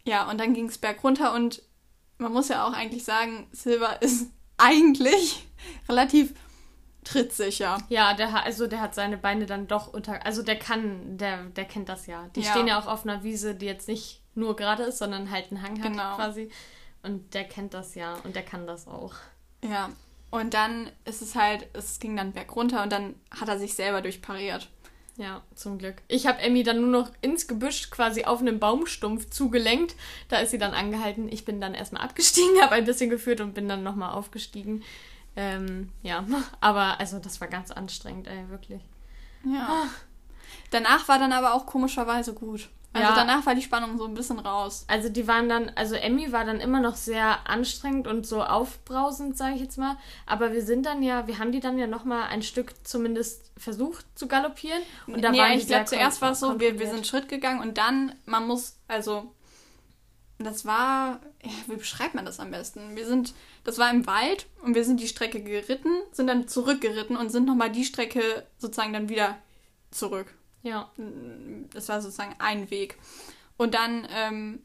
Ja, 0.04 0.28
und 0.28 0.38
dann 0.38 0.52
ging 0.54 0.66
es 0.66 0.78
bergunter 0.78 1.34
und 1.34 1.62
man 2.18 2.32
muss 2.32 2.48
ja 2.48 2.66
auch 2.66 2.72
eigentlich 2.72 3.04
sagen, 3.04 3.46
Silver 3.52 4.02
ist 4.02 4.28
eigentlich 4.58 5.46
relativ 5.88 6.34
trittsicher. 7.04 7.78
Ja, 7.88 8.14
der 8.14 8.32
hat, 8.32 8.44
also 8.44 8.66
der 8.66 8.80
hat 8.80 8.94
seine 8.94 9.16
Beine 9.16 9.46
dann 9.46 9.66
doch 9.66 9.92
unter. 9.92 10.24
Also 10.24 10.42
der 10.42 10.58
kann, 10.58 11.16
der, 11.18 11.44
der 11.44 11.64
kennt 11.64 11.88
das 11.88 12.06
ja. 12.06 12.28
Die 12.34 12.40
ja. 12.40 12.50
stehen 12.50 12.66
ja 12.66 12.78
auch 12.78 12.86
auf 12.86 13.04
einer 13.04 13.22
Wiese, 13.22 13.54
die 13.54 13.66
jetzt 13.66 13.88
nicht 13.88 14.22
nur 14.34 14.56
gerade 14.56 14.82
ist, 14.84 14.98
sondern 14.98 15.30
halt 15.30 15.50
einen 15.50 15.62
Hang 15.62 15.82
hat 15.82 15.92
genau. 15.92 16.16
quasi. 16.16 16.50
Und 17.02 17.34
der 17.34 17.44
kennt 17.44 17.74
das 17.74 17.94
ja 17.94 18.14
und 18.24 18.34
der 18.34 18.42
kann 18.42 18.66
das 18.66 18.88
auch. 18.88 19.14
Ja. 19.62 19.90
Und 20.30 20.54
dann 20.54 20.90
ist 21.04 21.22
es 21.22 21.36
halt, 21.36 21.68
es 21.74 22.00
ging 22.00 22.16
dann 22.16 22.32
bergunter 22.32 22.82
und 22.82 22.90
dann 22.90 23.14
hat 23.30 23.48
er 23.48 23.58
sich 23.58 23.74
selber 23.74 24.02
durchpariert. 24.02 24.68
Ja, 25.16 25.42
zum 25.54 25.78
Glück. 25.78 26.02
Ich 26.08 26.26
habe 26.26 26.40
Emmy 26.40 26.64
dann 26.64 26.80
nur 26.80 26.90
noch 26.90 27.10
ins 27.20 27.46
Gebüsch 27.46 27.90
quasi 27.90 28.24
auf 28.24 28.40
einen 28.40 28.58
Baumstumpf 28.58 29.30
zugelenkt. 29.30 29.94
Da 30.28 30.38
ist 30.38 30.50
sie 30.50 30.58
dann 30.58 30.74
angehalten. 30.74 31.28
Ich 31.28 31.44
bin 31.44 31.60
dann 31.60 31.74
erstmal 31.74 32.02
abgestiegen, 32.02 32.60
habe 32.62 32.74
ein 32.74 32.84
bisschen 32.84 33.10
geführt 33.10 33.40
und 33.40 33.54
bin 33.54 33.68
dann 33.68 33.84
nochmal 33.84 34.12
aufgestiegen. 34.12 34.82
Ähm, 35.36 35.90
ja, 36.02 36.24
aber 36.60 37.00
also 37.00 37.18
das 37.18 37.40
war 37.40 37.48
ganz 37.48 37.70
anstrengend, 37.70 38.28
ey, 38.28 38.48
wirklich. 38.48 38.82
Ja. 39.44 39.84
Danach 40.70 41.08
war 41.08 41.18
dann 41.18 41.32
aber 41.32 41.54
auch 41.54 41.66
komischerweise 41.66 42.34
gut. 42.34 42.68
Also 42.94 43.08
ja. 43.08 43.14
danach 43.16 43.44
war 43.44 43.56
die 43.56 43.62
Spannung 43.62 43.98
so 43.98 44.04
ein 44.04 44.14
bisschen 44.14 44.38
raus. 44.38 44.84
Also 44.86 45.08
die 45.08 45.26
waren 45.26 45.48
dann, 45.48 45.72
also 45.74 45.96
Emmy 45.96 46.30
war 46.30 46.44
dann 46.44 46.60
immer 46.60 46.78
noch 46.78 46.94
sehr 46.94 47.48
anstrengend 47.50 48.06
und 48.06 48.24
so 48.24 48.44
aufbrausend, 48.44 49.36
sage 49.36 49.56
ich 49.56 49.62
jetzt 49.62 49.78
mal. 49.78 49.96
Aber 50.26 50.52
wir 50.52 50.62
sind 50.62 50.86
dann 50.86 51.02
ja, 51.02 51.26
wir 51.26 51.40
haben 51.40 51.50
die 51.50 51.58
dann 51.58 51.76
ja 51.76 51.88
noch 51.88 52.04
mal 52.04 52.26
ein 52.26 52.42
Stück 52.42 52.72
zumindest 52.86 53.50
versucht 53.56 54.06
zu 54.14 54.28
galoppieren. 54.28 54.80
Und 55.08 55.22
da 55.22 55.32
nee, 55.32 55.40
waren 55.40 55.58
ich 55.58 55.66
glaube 55.66 55.86
zuerst 55.86 56.22
war 56.22 56.32
es 56.32 56.40
so, 56.40 56.60
wir, 56.60 56.78
wir 56.78 56.86
sind 56.86 57.04
Schritt 57.04 57.28
gegangen 57.28 57.60
und 57.60 57.78
dann, 57.78 58.14
man 58.26 58.46
muss, 58.46 58.76
also 58.86 59.34
das 60.38 60.64
war, 60.64 61.18
wie 61.66 61.76
beschreibt 61.76 62.14
man 62.14 62.24
das 62.24 62.40
am 62.40 62.50
besten? 62.50 62.96
Wir 62.96 63.06
sind, 63.06 63.34
das 63.64 63.78
war 63.78 63.90
im 63.90 64.06
Wald 64.06 64.46
und 64.62 64.74
wir 64.74 64.84
sind 64.84 65.00
die 65.00 65.08
Strecke 65.08 65.42
geritten, 65.42 65.90
sind 66.12 66.26
dann 66.26 66.48
zurückgeritten 66.48 67.16
und 67.16 67.30
sind 67.30 67.46
nochmal 67.46 67.70
die 67.70 67.84
Strecke 67.84 68.46
sozusagen 68.58 68.92
dann 68.92 69.08
wieder 69.08 69.36
zurück. 69.90 70.34
Ja. 70.62 70.90
Das 71.72 71.88
war 71.88 72.00
sozusagen 72.00 72.34
ein 72.38 72.70
Weg. 72.70 72.98
Und 73.56 73.74
dann 73.74 74.06
ähm, 74.10 74.62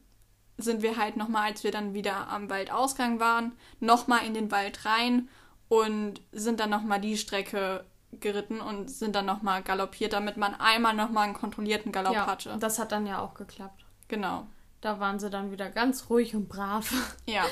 sind 0.56 0.82
wir 0.82 0.96
halt 0.96 1.16
nochmal, 1.16 1.50
als 1.50 1.64
wir 1.64 1.70
dann 1.70 1.94
wieder 1.94 2.28
am 2.28 2.50
Waldausgang 2.50 3.20
waren, 3.20 3.52
nochmal 3.78 4.26
in 4.26 4.34
den 4.34 4.50
Wald 4.50 4.84
rein 4.84 5.28
und 5.68 6.20
sind 6.32 6.60
dann 6.60 6.70
nochmal 6.70 7.00
die 7.00 7.16
Strecke 7.16 7.84
geritten 8.12 8.60
und 8.60 8.90
sind 8.90 9.14
dann 9.14 9.26
nochmal 9.26 9.62
galoppiert, 9.62 10.12
damit 10.12 10.36
man 10.36 10.54
einmal 10.54 10.94
nochmal 10.94 11.24
einen 11.24 11.34
kontrollierten 11.34 11.92
Galopp 11.92 12.14
ja, 12.14 12.26
hatte. 12.26 12.56
Das 12.58 12.78
hat 12.78 12.90
dann 12.92 13.06
ja 13.06 13.20
auch 13.20 13.34
geklappt. 13.34 13.84
Genau. 14.08 14.46
Da 14.80 14.98
waren 14.98 15.18
sie 15.18 15.30
dann 15.30 15.52
wieder 15.52 15.68
ganz 15.70 16.08
ruhig 16.10 16.34
und 16.34 16.48
brav. 16.48 16.92
Ja. 17.26 17.44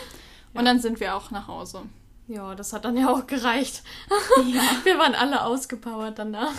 Und 0.54 0.64
dann 0.64 0.80
sind 0.80 0.98
wir 0.98 1.14
auch 1.14 1.30
nach 1.30 1.46
Hause. 1.46 1.82
Ja, 2.26 2.54
das 2.54 2.72
hat 2.72 2.84
dann 2.84 2.96
ja 2.96 3.10
auch 3.10 3.26
gereicht. 3.26 3.82
Ja. 4.46 4.62
Wir 4.84 4.98
waren 4.98 5.14
alle 5.14 5.42
ausgepowert 5.42 6.18
danach. 6.18 6.54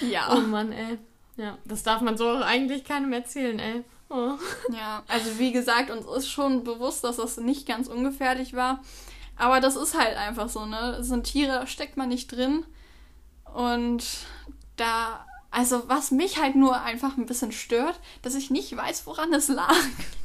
Ja. 0.00 0.34
Oh 0.34 0.40
Mann, 0.40 0.72
ey. 0.72 0.98
Ja, 1.36 1.56
das 1.64 1.82
darf 1.82 2.02
man 2.02 2.18
so 2.18 2.28
eigentlich 2.34 2.84
keinem 2.84 3.12
erzählen, 3.12 3.58
ey. 3.58 3.84
Oh. 4.10 4.32
Ja, 4.72 5.04
also 5.08 5.38
wie 5.38 5.52
gesagt, 5.52 5.90
uns 5.90 6.04
ist 6.06 6.28
schon 6.28 6.64
bewusst, 6.64 7.04
dass 7.04 7.16
das 7.16 7.38
nicht 7.38 7.66
ganz 7.66 7.86
ungefährlich 7.86 8.54
war. 8.54 8.82
Aber 9.36 9.60
das 9.60 9.76
ist 9.76 9.98
halt 9.98 10.16
einfach 10.16 10.48
so, 10.48 10.66
ne? 10.66 10.98
Es 11.00 11.06
sind 11.06 11.24
Tiere, 11.24 11.66
steckt 11.66 11.96
man 11.96 12.10
nicht 12.10 12.30
drin. 12.30 12.66
Und 13.54 14.04
da 14.76 15.24
Also, 15.52 15.88
was 15.88 16.12
mich 16.12 16.38
halt 16.40 16.54
nur 16.54 16.80
einfach 16.80 17.16
ein 17.16 17.26
bisschen 17.26 17.50
stört, 17.50 17.98
dass 18.22 18.36
ich 18.36 18.50
nicht 18.50 18.76
weiß, 18.76 19.04
woran 19.06 19.32
es 19.32 19.48
lag. 19.48 19.74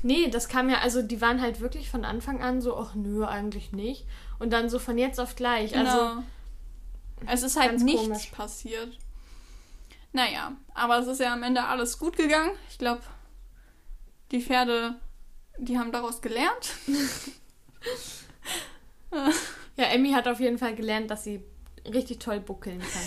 Nee, 0.03 0.29
das 0.29 0.49
kam 0.49 0.69
ja, 0.69 0.79
also 0.79 1.01
die 1.01 1.19
waren 1.19 1.41
halt 1.41 1.61
wirklich 1.61 1.89
von 1.89 2.05
Anfang 2.05 2.43
an 2.43 2.61
so, 2.61 2.77
ach 2.77 2.93
nö, 2.93 3.25
eigentlich 3.25 3.71
nicht. 3.71 4.05
Und 4.37 4.51
dann 4.53 4.69
so 4.69 4.77
von 4.77 4.99
jetzt 4.99 5.19
auf 5.19 5.35
gleich. 5.35 5.75
Also, 5.75 5.97
Genau. 5.97 6.23
Es 7.27 7.41
ist 7.43 7.59
halt 7.59 7.79
nichts 7.81 8.03
komisch. 8.03 8.25
passiert. 8.27 8.99
Naja, 10.13 10.51
aber 10.73 10.99
es 10.99 11.07
ist 11.07 11.19
ja 11.19 11.33
am 11.33 11.41
Ende 11.43 11.63
alles 11.63 11.97
gut 11.97 12.17
gegangen. 12.17 12.51
Ich 12.69 12.77
glaube, 12.77 13.01
die 14.31 14.41
Pferde, 14.41 14.95
die 15.57 15.79
haben 15.79 15.91
daraus 15.91 16.21
gelernt. 16.21 16.73
ja, 19.75 19.85
Emmy 19.85 20.11
hat 20.11 20.27
auf 20.27 20.39
jeden 20.39 20.57
Fall 20.57 20.75
gelernt, 20.75 21.09
dass 21.09 21.23
sie 21.23 21.43
richtig 21.91 22.19
toll 22.19 22.39
buckeln 22.39 22.79
kann. 22.79 23.01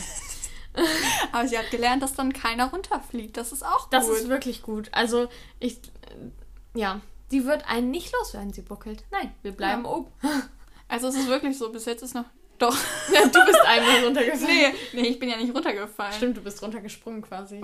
Aber 1.33 1.47
sie 1.49 1.59
hat 1.59 1.71
gelernt, 1.71 2.03
dass 2.03 2.15
dann 2.15 2.33
keiner 2.33 2.71
runterfliegt. 2.71 3.37
Das 3.37 3.53
ist 3.53 3.65
auch 3.65 3.89
Das 3.91 4.07
gut. 4.07 4.17
ist 4.17 4.29
wirklich 4.29 4.63
gut. 4.63 4.89
Also, 4.93 5.29
ich, 5.59 5.79
äh, 5.79 6.79
ja, 6.79 7.01
die 7.31 7.45
wird 7.45 7.69
einen 7.69 7.91
nicht 7.91 8.13
los, 8.13 8.35
wenn 8.35 8.53
sie 8.53 8.63
buckelt. 8.63 9.05
Nein, 9.11 9.35
wir 9.43 9.53
bleiben 9.53 9.85
Ja. 9.85 9.91
oben. 9.91 10.13
also 10.89 11.09
es 11.09 11.17
ist 11.17 11.29
wirklich 11.29 11.57
so, 11.59 11.71
bis 11.71 11.85
jetzt 11.85 12.03
ist 12.03 12.15
noch... 12.15 12.25
Doch. 12.59 12.77
Ja, 13.13 13.23
du 13.27 13.45
bist 13.47 13.61
einmal 13.67 14.05
runtergefallen. 14.05 14.47
nee, 14.47 14.75
nee, 15.03 15.09
ich 15.09 15.19
bin 15.19 15.29
ja 15.29 15.37
nicht 15.37 15.55
runtergefallen. 15.55 16.13
Stimmt, 16.15 16.37
du 16.37 16.43
bist 16.43 16.61
runtergesprungen 16.63 17.23
quasi. 17.23 17.61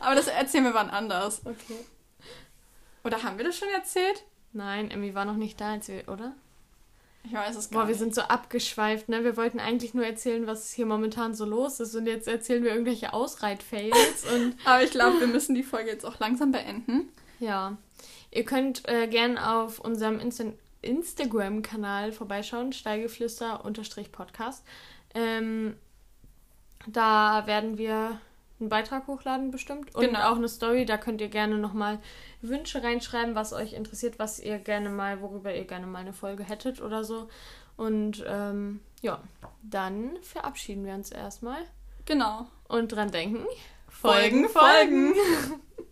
Aber 0.00 0.14
das 0.14 0.28
erzählen 0.28 0.64
wir 0.64 0.74
wann 0.74 0.90
anders. 0.90 1.42
Okay. 1.44 1.84
Oder 3.04 3.22
haben 3.22 3.38
wir 3.38 3.44
das 3.44 3.56
schon 3.58 3.68
erzählt? 3.68 4.24
Nein, 4.52 4.90
Emmy 4.90 5.14
war 5.14 5.24
noch 5.24 5.36
nicht 5.36 5.60
da, 5.60 5.72
als 5.72 5.88
wir, 5.88 6.08
oder? 6.08 6.34
Ich 7.26 7.32
weiß 7.32 7.56
es 7.56 7.70
gar 7.70 7.80
Boah, 7.82 7.86
wir 7.88 7.92
nicht. 7.94 7.98
sind 7.98 8.14
so 8.14 8.20
abgeschweift, 8.22 9.08
ne? 9.08 9.24
Wir 9.24 9.36
wollten 9.36 9.58
eigentlich 9.60 9.94
nur 9.94 10.04
erzählen, 10.06 10.46
was 10.46 10.72
hier 10.72 10.86
momentan 10.86 11.34
so 11.34 11.44
los 11.44 11.80
ist 11.80 11.94
und 11.94 12.06
jetzt 12.06 12.28
erzählen 12.28 12.62
wir 12.62 12.70
irgendwelche 12.70 13.12
Ausreit-Fails 13.12 14.24
und 14.34 14.54
Aber 14.64 14.82
ich 14.84 14.90
glaube, 14.92 15.20
wir 15.20 15.26
müssen 15.36 15.54
die 15.54 15.62
Folge 15.64 15.90
jetzt 15.90 16.04
auch 16.04 16.18
langsam 16.18 16.52
beenden. 16.52 17.08
ja. 17.40 17.76
Ihr 18.32 18.44
könnt 18.44 18.86
äh, 18.88 19.06
gern 19.08 19.38
auf 19.38 19.78
unserem 19.80 20.20
Insta 20.20 20.44
Instagram-Kanal 20.82 22.12
vorbeischauen, 22.12 22.72
steigeflüster-podcast. 22.72 24.62
Ähm, 25.14 25.76
da 26.86 27.46
werden 27.46 27.78
wir 27.78 28.20
einen 28.60 28.68
Beitrag 28.68 29.06
hochladen 29.06 29.50
bestimmt 29.50 29.94
und 29.94 30.04
Genau. 30.04 30.30
auch 30.30 30.36
eine 30.36 30.48
Story. 30.48 30.84
Da 30.84 30.96
könnt 30.98 31.20
ihr 31.20 31.28
gerne 31.28 31.58
nochmal 31.58 31.98
Wünsche 32.48 32.82
reinschreiben, 32.82 33.34
was 33.34 33.52
euch 33.52 33.72
interessiert, 33.72 34.18
was 34.18 34.38
ihr 34.40 34.58
gerne 34.58 34.88
mal, 34.88 35.20
worüber 35.20 35.54
ihr 35.54 35.64
gerne 35.64 35.86
mal 35.86 35.98
eine 36.00 36.12
Folge 36.12 36.44
hättet 36.44 36.80
oder 36.80 37.04
so. 37.04 37.28
Und 37.76 38.24
ähm, 38.26 38.80
ja, 39.02 39.20
dann 39.62 40.16
verabschieden 40.22 40.84
wir 40.86 40.94
uns 40.94 41.10
erstmal 41.10 41.58
Genau. 42.06 42.46
und 42.68 42.88
dran 42.88 43.10
denken. 43.10 43.44
Folgen, 43.88 44.48
Folgen. 44.48 45.14